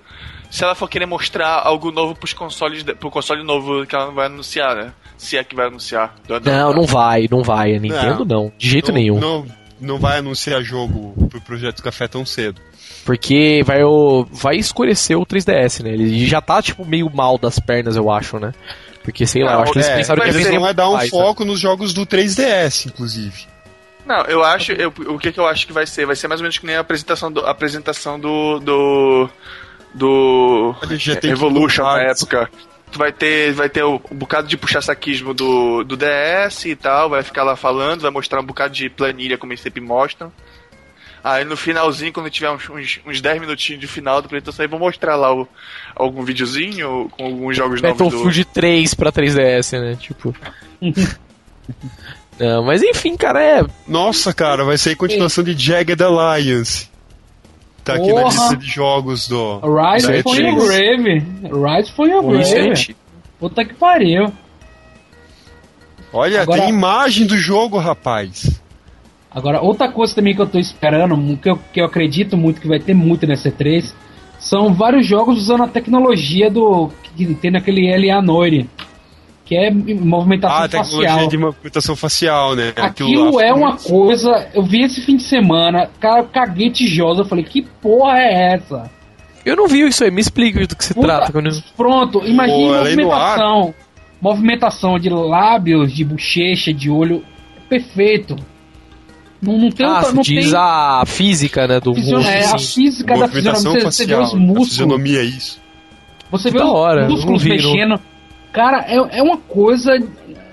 se 0.49 0.63
ela 0.63 0.75
for 0.75 0.89
querer 0.89 1.05
mostrar 1.05 1.61
algo 1.63 1.91
novo 1.91 2.15
pros 2.15 2.33
consoles, 2.33 2.83
pro 2.83 3.11
console 3.11 3.43
novo 3.43 3.85
que 3.85 3.95
ela 3.95 4.11
vai 4.11 4.25
anunciar, 4.25 4.75
né? 4.75 4.93
Se 5.17 5.37
é 5.37 5.43
que 5.43 5.55
vai 5.55 5.67
anunciar. 5.67 6.15
Não, 6.43 6.73
não 6.73 6.85
vai, 6.85 7.27
não 7.29 7.43
vai. 7.43 7.75
A 7.75 7.79
Nintendo 7.79 8.25
não, 8.25 8.43
não 8.43 8.53
de 8.57 8.69
jeito 8.69 8.87
não, 8.87 8.95
nenhum. 8.95 9.19
Não, 9.19 9.45
não 9.79 9.99
vai 9.99 10.17
anunciar 10.19 10.61
jogo 10.63 11.27
pro 11.29 11.41
Projeto 11.41 11.83
Café 11.83 12.07
tão 12.07 12.25
cedo. 12.25 12.61
Porque 13.05 13.61
vai, 13.65 13.79
vai 14.31 14.55
escurecer 14.55 15.17
o 15.17 15.25
3DS, 15.25 15.83
né? 15.83 15.91
Ele 15.91 16.25
já 16.25 16.41
tá, 16.41 16.61
tipo, 16.61 16.85
meio 16.85 17.09
mal 17.09 17.37
das 17.37 17.59
pernas, 17.59 17.95
eu 17.95 18.09
acho, 18.11 18.39
né? 18.39 18.53
Porque, 19.03 19.25
sei 19.25 19.43
lá, 19.43 19.53
eu 19.53 19.59
acho 19.61 19.71
que 19.71 19.79
eles 19.79 19.89
é, 19.89 19.95
pensaram 19.95 20.21
que 20.21 20.29
eles 20.29 20.47
vão 20.47 20.73
dar 20.73 20.89
um 20.89 20.93
mais, 20.93 21.09
foco 21.09 21.43
né? 21.43 21.51
nos 21.51 21.59
jogos 21.59 21.93
do 21.93 22.05
3DS, 22.05 22.87
inclusive. 22.87 23.47
Não, 24.05 24.21
eu 24.25 24.43
acho. 24.43 24.71
Eu, 24.73 24.93
o 25.07 25.17
que, 25.17 25.31
que 25.31 25.39
eu 25.39 25.47
acho 25.47 25.65
que 25.65 25.73
vai 25.73 25.85
ser? 25.85 26.05
Vai 26.05 26.15
ser 26.15 26.27
mais 26.27 26.41
ou 26.41 26.43
menos 26.43 26.57
que 26.57 26.65
nem 26.65 26.75
a 26.75 26.79
apresentação 26.79 27.31
do, 27.31 27.45
a 27.45 27.51
apresentação 27.51 28.19
do, 28.19 28.59
do 28.59 29.29
do 29.93 30.75
Evolution 31.23 31.83
na 31.83 32.01
época. 32.01 32.49
Tu 32.91 32.97
vai 32.97 33.11
ter, 33.11 33.53
vai 33.53 33.69
ter 33.69 33.83
um, 33.83 33.99
bocado 34.11 34.47
de 34.47 34.57
puxa-saquismo 34.57 35.33
do, 35.33 35.83
do 35.83 35.95
DS 35.95 36.65
e 36.65 36.75
tal, 36.75 37.09
vai 37.09 37.21
ficar 37.21 37.43
lá 37.43 37.55
falando, 37.55 38.01
vai 38.01 38.09
mostrar 38.09 38.39
um 38.39 38.45
bocado 38.45 38.73
de 38.73 38.89
planilha, 38.89 39.37
como 39.37 39.51
eles 39.51 39.61
sempre 39.61 39.79
mostram. 39.79 40.31
Aí 41.23 41.43
no 41.43 41.57
finalzinho, 41.57 42.13
quando 42.13 42.29
tiver 42.29 42.49
uns, 42.49 42.67
uns, 42.69 42.99
uns 43.05 43.21
10 43.21 43.41
minutinhos 43.41 43.81
de 43.81 43.87
final 43.87 44.21
da 44.21 44.25
apresentação, 44.25 44.63
aí 44.63 44.69
vou 44.69 44.79
mostrar 44.79 45.15
lá 45.15 45.33
o, 45.33 45.47
algum 45.95 46.23
videozinho 46.23 47.11
com 47.15 47.25
alguns 47.25 47.57
jogos 47.57 47.81
novos. 47.81 47.97
Battlefield 47.97 48.43
do... 48.43 48.49
3 48.51 48.93
pra 48.93 49.11
3DS, 49.11 49.79
né? 49.79 49.95
Tipo. 49.95 50.35
Não, 52.39 52.63
mas 52.63 52.81
enfim, 52.81 53.17
cara, 53.17 53.43
é. 53.43 53.65
Nossa, 53.85 54.33
cara, 54.33 54.63
vai 54.63 54.77
ser 54.77 54.95
continuação 54.95 55.43
de 55.43 55.53
Jagged 55.53 56.01
Alliance. 56.01 56.89
Tá 57.89 57.95
aqui 57.95 58.09
Porra. 58.09 58.21
na 58.21 58.27
lista 58.27 58.57
de 58.57 58.67
jogos 58.67 59.27
do. 59.27 59.59
Rise 59.61 60.21
for 60.21 60.39
your 60.39 60.55
grave. 60.55 61.25
Rise 61.43 61.91
for 61.91 62.07
your 62.07 62.23
grave. 62.23 62.95
Puta 63.39 63.65
que 63.65 63.73
pariu. 63.73 64.31
Olha, 66.13 66.43
Agora... 66.43 66.61
tem 66.61 66.69
imagem 66.69 67.25
do 67.25 67.35
jogo, 67.35 67.79
rapaz. 67.79 68.61
Agora, 69.31 69.61
outra 69.61 69.91
coisa 69.91 70.13
também 70.13 70.35
que 70.35 70.41
eu 70.41 70.47
tô 70.47 70.59
esperando, 70.59 71.37
que 71.37 71.49
eu, 71.49 71.59
que 71.73 71.81
eu 71.81 71.85
acredito 71.85 72.37
muito 72.37 72.61
que 72.61 72.67
vai 72.67 72.79
ter 72.79 72.93
muito 72.93 73.25
nessa 73.25 73.51
E3, 73.51 73.93
são 74.39 74.73
vários 74.73 75.05
jogos 75.05 75.37
usando 75.37 75.63
a 75.63 75.67
tecnologia 75.67 76.49
do 76.49 76.91
que 77.15 77.33
tem 77.35 77.51
naquele 77.51 77.89
LA 77.95 78.21
Noire, 78.21 78.69
que 79.49 79.55
é 79.55 79.71
movimentação 79.71 80.57
ah, 80.57 80.69
facial. 80.69 80.81
Ah, 80.81 80.83
tecnologia 80.83 81.27
de 81.27 81.37
movimentação 81.39 81.95
facial, 81.95 82.55
né? 82.55 82.69
Aquilo, 82.75 83.29
Aquilo 83.29 83.41
é 83.41 83.51
uma 83.51 83.75
coisa. 83.77 84.47
Eu 84.53 84.61
vi 84.61 84.83
esse 84.83 85.01
fim 85.01 85.15
de 85.15 85.23
semana, 85.23 85.89
cara, 85.99 86.19
eu 86.19 86.27
caguei 86.27 86.69
tijosa. 86.69 87.21
Eu 87.21 87.25
falei, 87.25 87.43
que 87.43 87.63
porra 87.81 88.19
é 88.19 88.53
essa? 88.53 88.91
Eu 89.43 89.55
não 89.55 89.67
vi 89.67 89.81
isso 89.81 90.03
aí, 90.03 90.11
me 90.11 90.21
explica 90.21 90.67
do 90.67 90.75
que 90.75 90.85
se 90.85 90.93
Puta, 90.93 91.07
trata. 91.07 91.31
Quando... 91.31 91.49
Pronto, 91.75 92.21
imagine 92.23 92.67
movimentação. 92.67 93.73
Movimentação 94.21 94.99
de 94.99 95.09
lábios, 95.09 95.93
de 95.93 96.05
bochecha, 96.05 96.71
de 96.71 96.91
olho. 96.91 97.23
Perfeito. 97.67 98.35
Não, 99.41 99.57
não 99.57 99.69
tem 99.71 99.87
ah, 99.87 100.11
não 100.13 100.21
diz 100.21 100.51
tem... 100.51 100.59
a 100.59 101.03
física, 101.07 101.65
né, 101.65 101.79
do 101.79 101.95
Fisio... 101.95 102.19
É, 102.19 102.45
a 102.45 102.57
física 102.59 103.17
da 103.17 103.27
fisionomia. 103.27 103.79
Você, 103.79 104.03
você 104.03 104.05
vê 104.05 104.15
os 104.15 104.33
músculos. 104.33 104.69
fisionomia 104.69 105.21
é 105.21 105.23
isso. 105.23 105.59
Você 106.29 106.51
vê 106.51 106.61
os 106.61 106.69
hora, 106.69 107.07
músculos 107.07 107.41
vi, 107.41 107.49
mexendo. 107.49 107.89
Não... 107.89 108.08
Cara, 108.53 108.85
é, 108.87 109.19
é 109.19 109.23
uma 109.23 109.37
coisa 109.37 109.91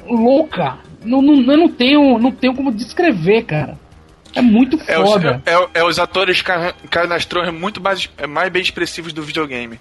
louca. 0.07 0.79
Não, 1.05 1.23
não, 1.23 1.35
eu 1.53 1.59
não 1.59 1.69
tenho, 1.69 2.19
não 2.19 2.33
tenho 2.33 2.55
como 2.55 2.73
descrever, 2.73 3.45
cara. 3.45 3.79
É 4.35 4.43
muito 4.43 4.77
foda. 4.79 5.43
É, 5.47 5.57
os, 5.59 5.63
é, 5.65 5.69
é 5.75 5.85
os 5.85 5.99
atores 5.99 6.43
canastrões 6.91 7.53
muito 7.53 7.81
mais, 7.81 8.09
mais 8.29 8.53
bem 8.53 8.63
expressivos 8.63 9.13
do 9.13 9.23
videogame. 9.23 9.81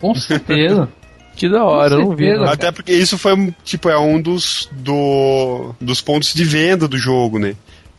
Com 0.00 0.14
certeza. 0.14 0.88
Que 1.36 1.50
da 1.50 1.62
hora, 1.62 1.98
não 1.98 2.16
vi. 2.16 2.30
Até 2.30 2.72
porque 2.72 2.92
isso 2.92 3.18
foi, 3.18 3.54
tipo, 3.62 3.90
é 3.90 3.98
um 3.98 4.18
dos, 4.18 4.70
do, 4.72 5.74
dos 5.78 6.00
pontos 6.00 6.32
de 6.32 6.42
venda 6.44 6.88
do 6.88 6.96
jogo, 6.96 7.38
né? 7.38 7.54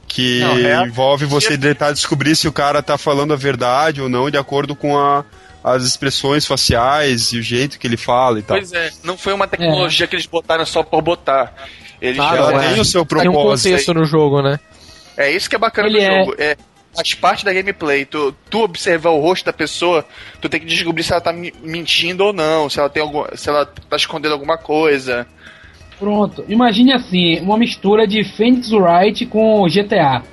Que 0.08 0.40
não, 0.40 0.58
é 0.58 0.88
envolve 0.88 1.26
você 1.26 1.56
tentar 1.56 1.92
descobrir 1.92 2.36
se 2.36 2.48
o 2.48 2.52
cara 2.52 2.82
tá 2.82 2.98
falando 2.98 3.34
a 3.34 3.38
verdade 3.38 4.02
ou 4.02 4.10
não, 4.10 4.32
de 4.32 4.38
acordo 4.38 4.76
com 4.76 4.98
a, 4.98 5.24
as 5.74 5.84
expressões 5.84 6.46
faciais 6.46 7.32
e 7.34 7.40
o 7.40 7.42
jeito 7.42 7.80
que 7.80 7.88
ele 7.88 7.98
fala 7.98 8.40
e 8.40 8.42
tal. 8.42 8.58
Pois 8.58 8.72
é, 8.74 8.92
não 9.04 9.18
foi 9.18 9.34
uma 9.34 9.48
tecnologia 9.48 10.06
é. 10.06 10.08
que 10.08 10.16
eles 10.16 10.26
botaram 10.26 10.66
só 10.66 10.84
por 10.84 11.02
botar. 11.02 11.54
Eles 12.02 12.20
ah, 12.20 12.36
já 12.36 12.52
é. 12.52 12.70
tem 12.70 12.80
o 12.80 12.86
seu 12.86 13.06
propósito. 13.06 13.32
Tem 13.34 13.42
um 13.42 13.52
contexto 13.52 13.94
no 13.94 14.06
jogo, 14.06 14.42
né? 14.42 14.60
É 15.18 15.32
isso 15.32 15.50
que 15.50 15.56
é 15.56 15.60
bacana 15.60 15.88
ele 15.88 16.00
do 16.00 16.06
é... 16.06 16.20
jogo. 16.20 16.36
É, 16.38 16.58
faz 16.96 17.14
parte 17.14 17.44
da 17.44 17.54
gameplay. 17.54 18.06
Tu, 18.06 18.34
tu 18.50 18.64
observar 18.64 19.12
o 19.12 19.20
rosto 19.20 19.46
da 19.46 19.54
pessoa, 19.54 20.06
tu 20.42 20.48
tem 20.48 20.60
que 20.60 20.66
descobrir 20.66 21.04
se 21.04 21.12
ela 21.12 21.22
tá 21.22 21.34
mentindo 21.34 22.24
ou 22.26 22.34
não, 22.34 22.70
se 22.70 22.80
ela 22.80 22.90
tem 22.90 23.02
algum, 23.02 23.24
se 23.36 23.50
ela 23.50 23.66
tá 23.66 23.96
escondendo 23.96 24.34
alguma 24.34 24.58
coisa. 24.58 25.28
Pronto. 26.00 26.46
Imagine 26.48 26.94
assim, 26.94 27.40
uma 27.40 27.58
mistura 27.58 28.08
de 28.08 28.24
Phoenix 28.24 28.72
Wright 28.72 29.26
com 29.26 29.66
GTA. 29.68 30.24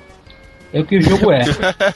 É 0.75 0.81
o 0.81 0.85
que 0.85 0.97
o 0.97 1.01
jogo 1.01 1.31
é. 1.31 1.43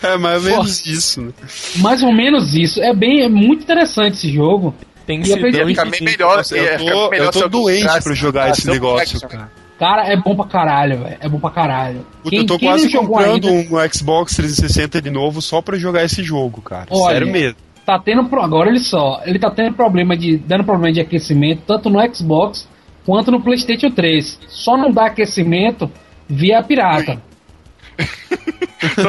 é 0.04 0.16
mais 0.18 0.46
ou 0.46 0.52
menos 0.52 0.86
isso. 0.86 1.22
Né? 1.22 1.32
Mais 1.80 2.02
ou 2.02 2.14
menos 2.14 2.56
isso. 2.56 2.82
É 2.82 2.94
bem, 2.94 3.24
é 3.24 3.28
muito 3.28 3.64
interessante 3.64 4.14
esse 4.14 4.32
jogo. 4.32 4.74
Tem 5.06 5.20
que 5.20 5.28
ser 5.28 5.42
bem 5.42 6.02
melhor. 6.02 6.42
Eu 6.50 6.78
tô, 6.78 7.14
eu 7.14 7.32
tô 7.32 7.50
doente 7.50 8.02
pra 8.02 8.14
jogar 8.14 8.52
esse 8.52 8.66
negócio, 8.66 9.20
cara. 9.28 9.52
Cara, 9.78 10.08
é 10.08 10.16
bom 10.16 10.34
pra 10.36 10.46
caralho, 10.46 11.00
velho. 11.00 11.18
É 11.20 11.28
bom 11.28 11.40
pra 11.40 11.50
caralho. 11.50 12.06
Puta, 12.24 12.30
quem, 12.30 12.40
eu 12.40 12.46
tô 12.46 12.60
quase 12.60 12.90
comprando 12.90 13.48
ainda... 13.48 13.76
um 13.76 13.94
Xbox 13.94 14.36
360 14.36 15.02
de 15.02 15.10
novo 15.10 15.42
só 15.42 15.62
pra 15.62 15.78
jogar 15.78 16.04
esse 16.04 16.24
jogo, 16.24 16.62
cara. 16.62 16.88
Olha, 16.90 17.14
Sério 17.14 17.32
mesmo. 17.32 17.58
Tá 17.86 18.00
tendo. 18.00 18.22
Agora 18.40 18.70
ele 18.70 18.80
só. 18.80 19.22
Ele 19.26 19.40
tá 19.40 19.52
tendo 19.52 19.74
problema 19.74 20.16
de. 20.16 20.38
dando 20.38 20.64
problema 20.64 20.94
de 20.94 21.02
aquecimento, 21.02 21.64
tanto 21.66 21.90
no 21.90 22.00
Xbox 22.14 22.68
quanto 23.06 23.32
no 23.32 23.42
PlayStation 23.42 23.90
3. 23.90 24.40
Só 24.48 24.78
não 24.78 24.92
dá 24.92 25.08
aquecimento 25.08 25.92
via 26.30 26.62
pirata. 26.62 27.22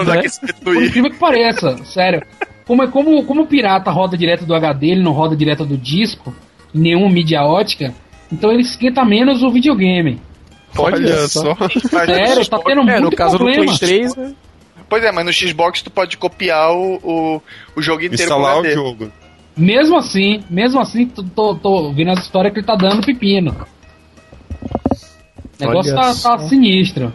Dá 0.04 0.14
né? 0.16 0.22
Por 0.62 0.76
incrível 0.76 1.10
que 1.10 1.18
pareça, 1.18 1.76
sério. 1.84 2.22
Como, 2.66 2.82
é, 2.82 2.86
como, 2.86 3.24
como 3.24 3.42
o 3.42 3.46
pirata 3.46 3.90
roda 3.90 4.16
direto 4.16 4.44
do 4.44 4.54
HD, 4.54 4.88
ele 4.88 5.02
não 5.02 5.12
roda 5.12 5.36
direto 5.36 5.64
do 5.64 5.76
disco, 5.76 6.34
nenhuma 6.72 7.08
mídia 7.08 7.42
ótica, 7.42 7.94
então 8.32 8.52
ele 8.52 8.62
esquenta 8.62 9.04
menos 9.04 9.42
o 9.42 9.50
videogame. 9.50 10.20
Olha 10.78 11.26
só. 11.26 11.56
Sério, 11.88 12.48
tá 12.48 12.58
tendo 12.58 12.82
é, 12.82 13.00
muito 13.00 13.10
no 13.10 13.16
caso 13.16 13.36
problema. 13.36 13.72
do 13.72 13.78
Play 13.78 14.00
3, 14.00 14.16
né? 14.16 14.34
Pois 14.88 15.04
é, 15.04 15.12
mas 15.12 15.24
no 15.24 15.32
Xbox 15.32 15.82
tu 15.82 15.90
pode 15.90 16.16
copiar 16.16 16.72
o, 16.72 16.94
o, 17.02 17.42
o 17.76 17.82
jogo 17.82 18.02
inteiro 18.02 18.22
Instalar 18.22 18.60
o 18.60 18.70
jogo. 18.70 19.12
Mesmo 19.56 19.96
assim, 19.96 20.42
mesmo 20.48 20.80
assim, 20.80 21.06
tô, 21.06 21.22
tô, 21.22 21.54
tô 21.54 21.92
vendo 21.92 22.10
as 22.10 22.20
histórias 22.20 22.52
que 22.52 22.60
ele 22.60 22.66
tá 22.66 22.74
dando 22.74 23.04
pepino. 23.04 23.54
O 25.60 25.64
negócio 25.64 25.94
tá, 25.94 26.14
tá, 26.14 26.38
sinistro. 26.48 27.12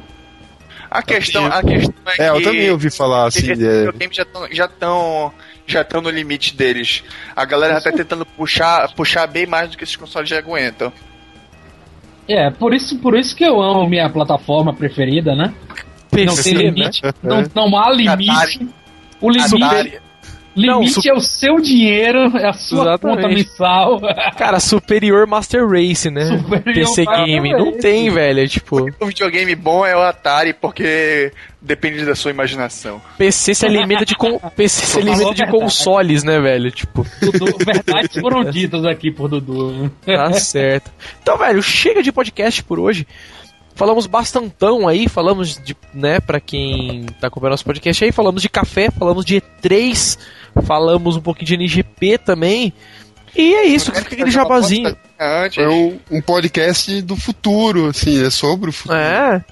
A 0.95 1.01
questão, 1.03 1.45
a 1.45 1.61
questão 1.61 1.93
é, 2.17 2.23
é 2.23 2.29
eu 2.29 2.41
também 2.41 2.71
ouvi 2.71 2.89
falar 2.89 3.27
assim. 3.27 3.51
É... 3.51 3.91
já 4.11 4.23
estão 4.23 4.47
já 4.49 4.67
tão, 4.67 5.33
já 5.67 5.81
estão 5.81 6.01
no 6.01 6.09
limite 6.09 6.55
deles. 6.55 7.03
A 7.35 7.43
galera 7.43 7.73
já 7.75 7.81
tá 7.81 7.91
tentando 7.91 8.25
puxar, 8.25 8.93
puxar 8.93 9.27
bem 9.27 9.45
mais 9.45 9.69
do 9.69 9.77
que 9.77 9.83
esses 9.83 9.95
consoles 9.97 10.29
já 10.29 10.37
aguentam. 10.37 10.93
É, 12.27 12.49
por 12.49 12.73
isso, 12.73 12.97
por 12.99 13.17
isso 13.17 13.35
que 13.35 13.43
eu 13.43 13.61
amo 13.61 13.87
minha 13.87 14.09
plataforma 14.09 14.73
preferida, 14.73 15.35
né? 15.35 15.53
Não 16.25 16.35
tem 16.35 16.53
limite. 16.53 17.03
Né? 17.03 17.11
Não, 17.21 17.43
não 17.53 17.77
há 17.77 17.91
limite. 17.91 18.67
O 19.19 19.29
limite. 19.29 20.01
Limite 20.55 21.07
não, 21.07 21.13
é 21.13 21.17
o 21.17 21.19
seu 21.19 21.59
dinheiro, 21.59 22.37
é 22.37 22.47
a 22.47 22.53
sua 22.53 22.83
Exatamente. 22.83 23.21
conta 23.21 23.27
mensal. 23.27 24.01
Cara, 24.37 24.59
Superior 24.59 25.27
Master 25.27 25.67
Race, 25.67 26.09
né? 26.09 26.25
Superior 26.25 26.63
PC 26.63 27.05
Game. 27.05 27.51
Não 27.51 27.77
tem, 27.77 28.09
velho. 28.09 28.39
É 28.39 28.47
tipo. 28.47 28.89
O 28.99 29.05
videogame 29.05 29.53
bom 29.53 29.85
é 29.85 29.95
o 29.95 30.01
Atari, 30.01 30.53
porque 30.53 31.33
depende 31.61 32.05
da 32.05 32.15
sua 32.15 32.31
imaginação. 32.31 33.01
PC 33.17 33.53
se 33.53 33.65
alimenta 33.65 34.05
de, 34.05 34.15
con... 34.15 34.39
PC 34.55 34.85
se 34.85 34.99
alimenta 34.99 35.33
de 35.33 35.45
consoles, 35.47 36.23
né, 36.23 36.39
velho? 36.39 36.71
Tipo. 36.71 37.05
Dudu, 37.21 37.57
verdades 37.57 38.17
foram 38.21 38.45
ditas 38.45 38.85
aqui 38.85 39.11
por 39.11 39.27
Dudu. 39.27 39.91
Tá 40.05 40.31
certo. 40.33 40.89
Então, 41.21 41.37
velho, 41.37 41.61
chega 41.61 42.01
de 42.01 42.13
podcast 42.13 42.63
por 42.63 42.79
hoje. 42.79 43.05
Falamos 43.75 44.07
bastantão 44.07 44.87
aí, 44.87 45.09
falamos 45.09 45.61
de, 45.61 45.75
né, 45.93 46.21
para 46.21 46.39
quem 46.39 47.07
tá 47.19 47.27
acompanhando 47.27 47.51
nosso 47.51 47.65
podcast 47.65 48.05
aí, 48.05 48.11
falamos 48.13 48.41
de 48.41 48.47
café, 48.47 48.89
falamos 48.89 49.25
de 49.25 49.41
E3, 49.41 50.17
falamos 50.63 51.15
um 51.15 51.21
pouquinho 51.21 51.47
de 51.47 51.55
NGP 51.55 52.17
também. 52.19 52.73
E 53.35 53.53
é 53.53 53.65
isso, 53.65 53.91
fica 53.91 54.13
aquele 54.13 54.31
jabazinho. 54.31 54.95
É 55.19 55.67
um, 55.67 55.99
um 56.09 56.21
podcast 56.21 57.01
do 57.01 57.17
futuro, 57.17 57.87
assim, 57.87 58.25
é 58.25 58.29
sobre 58.29 58.69
o 58.69 58.73
futuro. 58.73 58.97
É. 58.97 59.43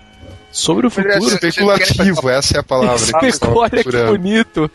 Sobre 0.52 0.88
o 0.88 0.90
futuro. 0.90 1.18
Especulativo, 1.18 2.30
essa 2.30 2.58
é 2.58 2.60
a 2.60 2.64
palavra. 2.64 3.06
Olha 3.56 3.84
que 3.84 4.04
bonito. 4.06 4.72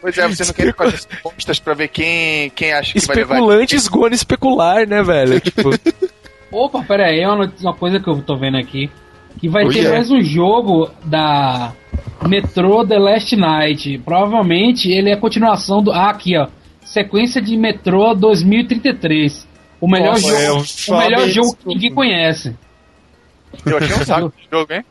Pois 0.00 0.16
é, 0.16 0.26
você 0.26 0.44
não 0.44 0.52
quer 0.54 0.74
fazer 0.74 1.00
postas 1.22 1.58
pra 1.58 1.74
ver 1.74 1.88
quem, 1.88 2.50
quem 2.50 2.72
acha 2.72 2.94
que 2.94 3.06
vai 3.06 3.16
levar. 3.16 3.34
Especulantes 3.36 3.88
especular, 4.12 4.88
né, 4.88 5.02
velho? 5.02 5.38
Tipo... 5.38 5.70
Opa, 6.50 6.82
pera 6.82 7.06
aí, 7.06 7.20
é 7.20 7.28
uma, 7.28 7.52
uma 7.60 7.74
coisa 7.74 8.00
que 8.00 8.08
eu 8.08 8.20
tô 8.22 8.36
vendo 8.36 8.56
aqui. 8.56 8.90
Que 9.38 9.48
vai 9.48 9.64
oh, 9.64 9.68
ter 9.68 9.78
yeah. 9.78 9.96
mais 9.96 10.10
um 10.10 10.20
jogo 10.22 10.90
da 11.04 11.72
Metro 12.26 12.86
The 12.86 12.98
Last 12.98 13.36
Night. 13.36 13.98
Provavelmente 14.04 14.90
ele 14.90 15.10
é 15.10 15.14
a 15.14 15.16
continuação 15.16 15.82
do. 15.82 15.92
Ah, 15.92 16.10
aqui, 16.10 16.36
ó. 16.36 16.48
Sequência 16.84 17.40
de 17.40 17.56
Metro 17.56 18.14
2033. 18.14 19.48
O 19.80 19.88
melhor 19.88 20.12
Nossa, 20.12 20.46
jogo, 20.46 20.64
o 20.88 20.98
melhor 20.98 21.28
jogo 21.28 21.56
que 21.56 21.68
ninguém 21.68 21.94
conhece. 21.94 22.54
Eu 23.64 23.78
achei 23.78 23.96
um 23.96 24.04
saco 24.04 24.32
de 24.36 24.48
jogo, 24.50 24.72
hein? 24.72 24.84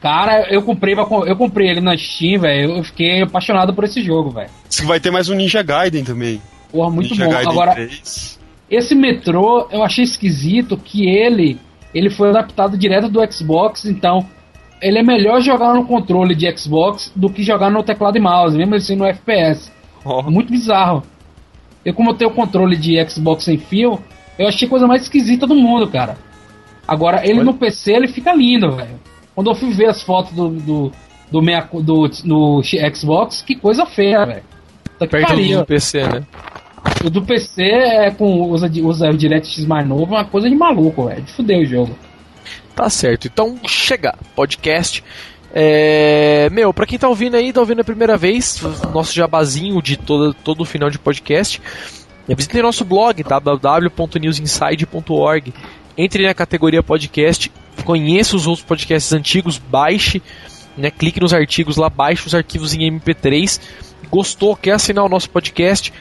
Cara, 0.00 0.48
eu 0.50 0.62
comprei, 0.62 0.94
eu 0.94 1.36
comprei 1.36 1.68
ele 1.68 1.80
na 1.80 1.96
Steam, 1.96 2.40
velho. 2.40 2.76
Eu 2.78 2.84
fiquei 2.84 3.22
apaixonado 3.22 3.72
por 3.72 3.84
esse 3.84 4.02
jogo, 4.02 4.30
velho. 4.30 4.50
Vai 4.84 4.98
ter 4.98 5.12
mais 5.12 5.28
um 5.28 5.34
Ninja 5.34 5.62
Gaiden 5.62 6.02
também. 6.02 6.42
Porra, 6.72 6.90
muito 6.90 7.10
Ninja 7.10 7.26
bom. 7.26 7.30
Gaiden 7.30 7.52
Agora, 7.52 7.74
3. 7.74 8.40
esse 8.68 8.94
metrô 8.94 9.68
eu 9.70 9.82
achei 9.84 10.02
esquisito 10.02 10.76
que 10.76 11.08
ele 11.08 11.60
ele 11.94 12.10
foi 12.10 12.30
adaptado 12.30 12.76
direto 12.76 13.08
do 13.08 13.20
Xbox, 13.32 13.84
então 13.84 14.26
ele 14.80 14.98
é 14.98 15.02
melhor 15.02 15.40
jogar 15.40 15.74
no 15.74 15.86
controle 15.86 16.34
de 16.34 16.50
Xbox 16.56 17.12
do 17.14 17.30
que 17.30 17.42
jogar 17.42 17.70
no 17.70 17.82
teclado 17.82 18.16
e 18.16 18.20
mouse, 18.20 18.56
mesmo 18.56 18.74
assim 18.74 18.96
no 18.96 19.04
FPS. 19.04 19.70
Oh. 20.04 20.22
Muito 20.22 20.50
bizarro. 20.50 21.02
Eu, 21.84 21.94
como 21.94 22.10
eu 22.10 22.14
tenho 22.14 22.30
controle 22.30 22.76
de 22.76 23.04
Xbox 23.08 23.44
sem 23.44 23.58
fio, 23.58 24.00
eu 24.38 24.48
achei 24.48 24.66
a 24.66 24.70
coisa 24.70 24.86
mais 24.86 25.02
esquisita 25.02 25.46
do 25.46 25.54
mundo, 25.54 25.88
cara. 25.88 26.16
Agora, 26.86 27.22
ele 27.24 27.38
Oi? 27.38 27.44
no 27.44 27.54
PC, 27.54 27.92
ele 27.92 28.08
fica 28.08 28.34
lindo, 28.34 28.72
velho. 28.72 29.00
Quando 29.34 29.50
eu 29.50 29.54
fui 29.54 29.70
ver 29.70 29.86
as 29.86 30.02
fotos 30.02 30.32
do, 30.32 30.48
do, 30.48 30.92
do, 31.30 31.42
meia, 31.42 31.66
do 31.72 32.10
no 32.24 32.62
Xbox, 32.62 33.42
que 33.42 33.54
coisa 33.54 33.86
feia, 33.86 34.26
velho. 34.26 34.42
Tá 34.98 35.06
Perto 35.06 35.34
do 35.36 35.64
PC, 35.64 36.02
né? 36.06 36.22
O 37.04 37.10
do 37.10 37.22
PC 37.22 37.62
é 37.62 38.10
com 38.10 38.50
usa, 38.50 38.70
usa 38.82 39.10
o 39.10 39.16
DirectX 39.16 39.64
mais 39.66 39.86
novo, 39.86 40.14
é 40.14 40.18
uma 40.18 40.24
coisa 40.24 40.48
de 40.48 40.54
maluco, 40.54 41.06
velho. 41.06 41.22
De 41.22 41.32
fuder 41.32 41.58
o 41.58 41.66
jogo. 41.66 41.98
Tá 42.74 42.88
certo. 42.88 43.26
Então, 43.26 43.58
chega. 43.66 44.14
Podcast. 44.34 45.04
É... 45.54 46.48
Meu, 46.50 46.72
pra 46.72 46.86
quem 46.86 46.98
tá 46.98 47.06
ouvindo 47.08 47.36
aí, 47.36 47.52
tá 47.52 47.60
ouvindo 47.60 47.80
a 47.80 47.84
primeira 47.84 48.16
vez, 48.16 48.58
nosso 48.92 49.14
jabazinho 49.14 49.82
de 49.82 49.98
todo, 49.98 50.32
todo 50.32 50.62
o 50.62 50.64
final 50.64 50.88
de 50.90 50.98
podcast, 50.98 51.60
visitem 52.26 52.62
nosso 52.62 52.82
blog, 52.84 53.22
www.newsinside.org. 53.22 55.52
Entre 55.96 56.26
na 56.26 56.32
categoria 56.32 56.82
podcast, 56.82 57.52
conheça 57.84 58.34
os 58.34 58.46
outros 58.46 58.64
podcasts 58.64 59.12
antigos, 59.12 59.58
baixe, 59.58 60.22
né, 60.76 60.90
clique 60.90 61.20
nos 61.20 61.34
artigos 61.34 61.76
lá, 61.76 61.90
baixe 61.90 62.26
os 62.26 62.34
arquivos 62.34 62.72
em 62.72 62.90
MP3. 62.90 63.60
Gostou, 64.10 64.56
quer 64.56 64.72
assinar 64.72 65.04
o 65.04 65.08
nosso 65.08 65.28
podcast? 65.28 65.92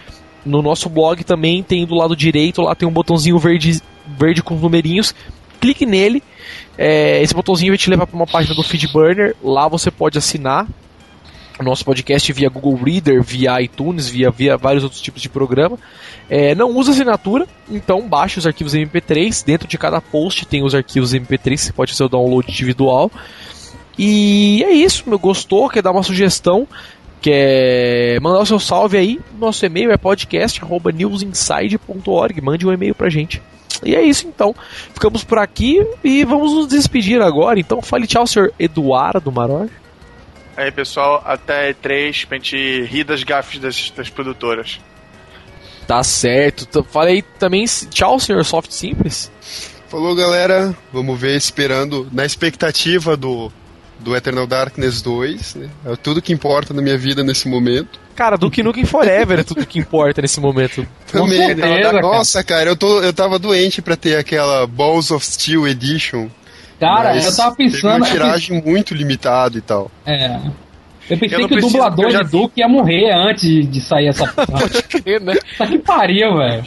No 0.45 0.61
nosso 0.61 0.89
blog 0.89 1.23
também 1.23 1.61
tem 1.61 1.85
do 1.85 1.95
lado 1.95 2.15
direito, 2.15 2.61
lá 2.61 2.73
tem 2.73 2.87
um 2.87 2.91
botãozinho 2.91 3.37
verde, 3.37 3.81
verde 4.17 4.41
com 4.41 4.55
numerinhos. 4.55 5.13
Clique 5.59 5.85
nele, 5.85 6.23
é, 6.77 7.21
esse 7.21 7.33
botãozinho 7.33 7.71
vai 7.71 7.77
te 7.77 7.89
levar 7.89 8.07
para 8.07 8.15
uma 8.15 8.25
página 8.25 8.55
do 8.55 8.63
Feedburner. 8.63 9.35
Lá 9.43 9.67
você 9.67 9.91
pode 9.91 10.17
assinar 10.17 10.67
o 11.59 11.63
nosso 11.63 11.85
podcast 11.85 12.33
via 12.33 12.49
Google 12.49 12.75
Reader, 12.75 13.21
via 13.21 13.61
iTunes, 13.61 14.09
via, 14.09 14.31
via 14.31 14.57
vários 14.57 14.83
outros 14.83 14.99
tipos 14.99 15.21
de 15.21 15.29
programa. 15.29 15.77
É, 16.29 16.55
não 16.55 16.75
usa 16.75 16.91
assinatura, 16.91 17.47
então 17.69 18.07
baixe 18.07 18.39
os 18.39 18.47
arquivos 18.47 18.73
MP3. 18.73 19.45
Dentro 19.45 19.67
de 19.67 19.77
cada 19.77 20.01
post 20.01 20.45
tem 20.45 20.63
os 20.63 20.73
arquivos 20.73 21.13
MP3, 21.13 21.57
você 21.57 21.73
pode 21.73 21.91
fazer 21.91 22.05
o 22.05 22.09
download 22.09 22.49
individual. 22.49 23.11
E 23.97 24.63
é 24.63 24.71
isso, 24.71 25.03
meu 25.07 25.19
gostou, 25.19 25.69
quer 25.69 25.83
dar 25.83 25.91
uma 25.91 26.01
sugestão, 26.01 26.67
quer 27.21 28.19
mandar 28.19 28.39
o 28.39 28.45
seu 28.45 28.59
salve 28.59 28.97
aí, 28.97 29.19
nosso 29.37 29.65
e-mail 29.65 29.91
é 29.91 29.97
podcast@newsinside.org, 29.97 32.41
mande 32.41 32.67
um 32.67 32.73
e-mail 32.73 32.95
pra 32.95 33.09
gente. 33.09 33.41
E 33.83 33.95
é 33.95 34.01
isso 34.01 34.27
então. 34.27 34.55
Ficamos 34.93 35.23
por 35.23 35.37
aqui 35.37 35.85
e 36.03 36.25
vamos 36.25 36.53
nos 36.53 36.67
despedir 36.67 37.21
agora. 37.21 37.57
Então 37.59 37.81
fale 37.81 38.07
tchau, 38.07 38.25
senhor 38.27 38.53
Eduardo 38.59 39.31
Maror. 39.31 39.69
Aí 40.55 40.71
pessoal, 40.71 41.23
até 41.25 41.73
E3 41.73 42.27
pra 42.27 42.37
gente 42.37 42.83
rir 42.83 43.03
das 43.03 43.23
gafes 43.23 43.59
das, 43.59 43.89
das 43.91 44.09
produtoras. 44.09 44.79
Tá 45.87 46.03
certo. 46.03 46.83
Falei 46.83 47.23
também 47.39 47.65
tchau, 47.89 48.19
senhor 48.19 48.45
Soft 48.45 48.71
Simples. 48.71 49.31
Falou 49.87 50.15
galera, 50.15 50.75
vamos 50.93 51.19
ver 51.19 51.35
esperando 51.35 52.07
na 52.11 52.23
expectativa 52.25 53.17
do 53.17 53.51
do 54.01 54.15
Eternal 54.15 54.47
Darkness 54.47 55.01
2, 55.01 55.55
né? 55.55 55.69
É 55.85 55.95
tudo 55.95 56.21
que 56.21 56.33
importa 56.33 56.73
na 56.73 56.81
minha 56.81 56.97
vida 56.97 57.23
nesse 57.23 57.47
momento. 57.47 57.99
Cara, 58.15 58.37
Duke 58.37 58.61
Nukem 58.61 58.85
Forever 58.85 59.39
é 59.39 59.43
tudo 59.43 59.65
que 59.65 59.79
importa 59.79 60.21
nesse 60.21 60.39
momento. 60.39 60.85
Também, 61.11 61.47
certeza, 61.47 61.81
cara. 61.81 62.01
Nossa, 62.01 62.43
cara, 62.43 62.69
eu, 62.69 62.75
tô, 62.75 63.01
eu 63.01 63.13
tava 63.13 63.39
doente 63.39 63.81
pra 63.81 63.95
ter 63.95 64.17
aquela 64.17 64.67
Balls 64.67 65.11
of 65.11 65.25
Steel 65.25 65.67
Edition. 65.67 66.27
Cara, 66.79 67.15
eu 67.15 67.35
tava 67.35 67.55
pensando. 67.55 67.97
uma 67.97 68.07
tiragem 68.07 68.57
eu... 68.57 68.63
muito 68.63 68.93
limitada 68.93 69.57
e 69.57 69.61
tal. 69.61 69.91
É. 70.05 70.39
Eu 71.09 71.17
pensei 71.17 71.43
eu 71.43 71.47
que 71.47 71.55
o 71.55 71.61
dublador 71.61 72.09
de 72.09 72.23
Duke 72.23 72.59
ia 72.59 72.67
morrer 72.67 73.11
antes 73.11 73.69
de 73.69 73.81
sair 73.81 74.07
essa. 74.07 74.25
Pode 74.33 74.83
crer, 74.83 75.21
né? 75.21 75.35
Tá 75.57 75.67
que 75.67 75.77
pariu, 75.77 76.37
velho. 76.37 76.63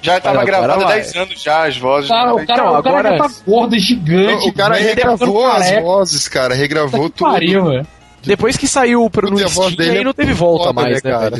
Já 0.00 0.20
tava 0.20 0.44
gravado 0.44 0.84
há 0.84 0.88
10 0.88 1.16
anos 1.16 1.42
já, 1.42 1.66
as 1.66 1.76
vozes. 1.76 2.08
Cara, 2.08 2.32
o 2.32 2.36
cara, 2.36 2.44
então, 2.44 2.78
o 2.78 2.82
cara 2.82 2.98
agora... 2.98 3.16
já 3.16 3.24
tá 3.24 3.30
gordo, 3.46 3.78
gigante. 3.78 4.48
O 4.48 4.52
cara 4.52 4.76
regravou 4.76 5.46
as 5.46 5.82
vozes, 5.82 6.28
cara. 6.28 6.54
Regravou 6.54 7.10
tudo. 7.10 7.30
Pariu, 7.30 7.64
velho. 7.64 7.86
Depois 8.22 8.56
que 8.56 8.66
saiu 8.66 9.08
pro 9.08 9.30
no 9.30 9.38
Steam, 9.38 9.74
aí 9.78 10.04
não 10.04 10.12
teve 10.12 10.32
volta 10.32 10.64
foda, 10.64 10.82
mais, 10.82 11.02
né, 11.02 11.10
né 11.10 11.18
cara? 11.18 11.36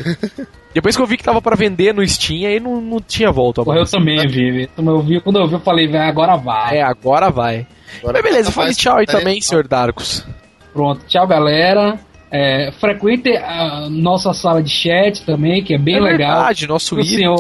Depois 0.73 0.97
que 0.97 1.03
eu 1.03 1.07
vi 1.07 1.17
que 1.17 1.25
tava 1.25 1.43
pra 1.43 1.57
vender 1.57 1.93
no 1.93 2.07
Steam, 2.07 2.49
aí 2.49 2.61
não, 2.61 2.81
não 2.81 3.01
tinha 3.01 3.33
volta 3.33 3.65
mais. 3.65 3.81
Eu 3.81 3.99
também 3.99 4.27
vi, 4.27 4.69
eu 4.77 5.03
vi. 5.03 5.21
Quando 5.21 5.39
eu 5.39 5.47
vi, 5.49 5.55
eu 5.55 5.61
falei, 5.61 5.89
velho, 5.89 6.05
agora 6.05 6.37
vai. 6.37 6.79
É, 6.79 6.83
agora 6.83 7.31
vai. 7.31 7.67
Agora 7.99 8.15
Mas 8.15 8.23
beleza, 8.23 8.53
fale 8.53 8.75
tchau 8.75 8.99
aí 8.99 9.07
também, 9.07 9.41
senhor 9.41 9.67
Darkus. 9.67 10.25
Pronto, 10.73 11.05
tchau, 11.07 11.27
galera. 11.27 11.99
É, 12.31 12.71
frequente 12.79 13.35
a 13.37 13.89
nossa 13.91 14.33
sala 14.35 14.63
de 14.63 14.71
chat 14.71 15.25
também, 15.25 15.65
que 15.65 15.75
é 15.75 15.79
bem 15.79 15.97
é 15.97 16.01
legal. 16.01 16.37
Verdade, 16.37 16.67
nosso 16.67 17.03
senhor 17.03 17.39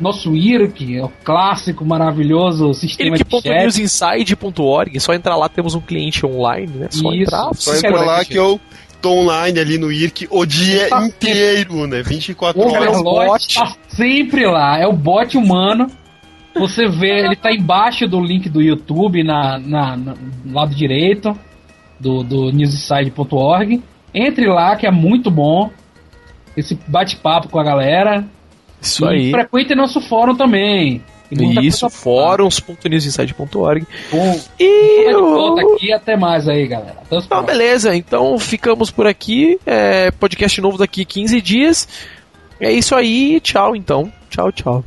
nosso 0.00 0.34
IRC, 0.34 0.96
é 0.96 1.04
o 1.04 1.08
clássico, 1.24 1.84
maravilhoso 1.84 2.72
sistema 2.74 3.16
de 3.16 3.24
chat. 3.24 3.46
IRC.newsinside.org, 3.46 4.96
é 4.96 5.00
só 5.00 5.12
entrar 5.12 5.36
lá, 5.36 5.48
temos 5.48 5.74
um 5.74 5.80
cliente 5.80 6.24
online, 6.24 6.72
né? 6.74 6.88
Só 6.90 7.12
Isso, 7.12 7.22
entrar. 7.22 7.54
Só 7.54 7.74
entrar 7.74 8.04
lá 8.04 8.24
que 8.24 8.36
eu 8.36 8.60
tô 9.00 9.12
online 9.12 9.60
ali 9.60 9.78
no 9.78 9.92
IRC 9.92 10.26
o 10.30 10.44
dia 10.44 10.88
tá 10.88 11.04
inteiro, 11.04 11.86
né? 11.86 12.02
24 12.02 12.60
o 12.60 12.72
horas. 12.72 12.96
O 12.96 13.02
bot 13.02 13.54
tá 13.54 13.76
sempre 13.88 14.46
lá, 14.46 14.78
é 14.78 14.86
o 14.86 14.92
bot 14.92 15.36
humano. 15.36 15.86
Você 16.54 16.88
vê, 16.88 17.20
ele 17.26 17.36
tá 17.36 17.52
embaixo 17.52 18.06
do 18.06 18.20
link 18.20 18.48
do 18.48 18.60
YouTube, 18.62 19.22
na, 19.22 19.58
na, 19.58 19.96
na 19.96 20.14
no 20.44 20.54
lado 20.54 20.74
direito 20.74 21.36
do, 21.98 22.22
do 22.22 22.52
newsinside.org. 22.52 23.82
Entre 24.14 24.46
lá, 24.46 24.76
que 24.76 24.86
é 24.86 24.90
muito 24.90 25.30
bom. 25.30 25.70
Esse 26.56 26.78
bate-papo 26.88 27.48
com 27.48 27.58
a 27.58 27.64
galera. 27.64 28.26
Isso 28.80 29.04
e 29.04 29.08
aí. 29.08 29.30
frequente 29.30 29.74
nosso 29.74 30.00
fórum 30.00 30.34
também. 30.36 31.02
Isso, 31.30 31.90
fóruns.newsinside.org. 31.90 33.86
E 34.58 35.10
eu... 35.10 35.30
volta 35.30 35.60
aqui 35.60 35.92
até 35.92 36.16
mais 36.16 36.48
aí, 36.48 36.66
galera. 36.66 36.96
Então, 37.10 37.42
beleza. 37.42 37.94
Então 37.94 38.38
ficamos 38.38 38.90
por 38.90 39.06
aqui. 39.06 39.58
É, 39.66 40.10
podcast 40.12 40.60
novo 40.60 40.78
daqui 40.78 41.04
15 41.04 41.40
dias. 41.42 41.86
É 42.58 42.72
isso 42.72 42.94
aí. 42.94 43.40
Tchau, 43.40 43.76
então. 43.76 44.10
Tchau, 44.30 44.50
tchau. 44.50 44.84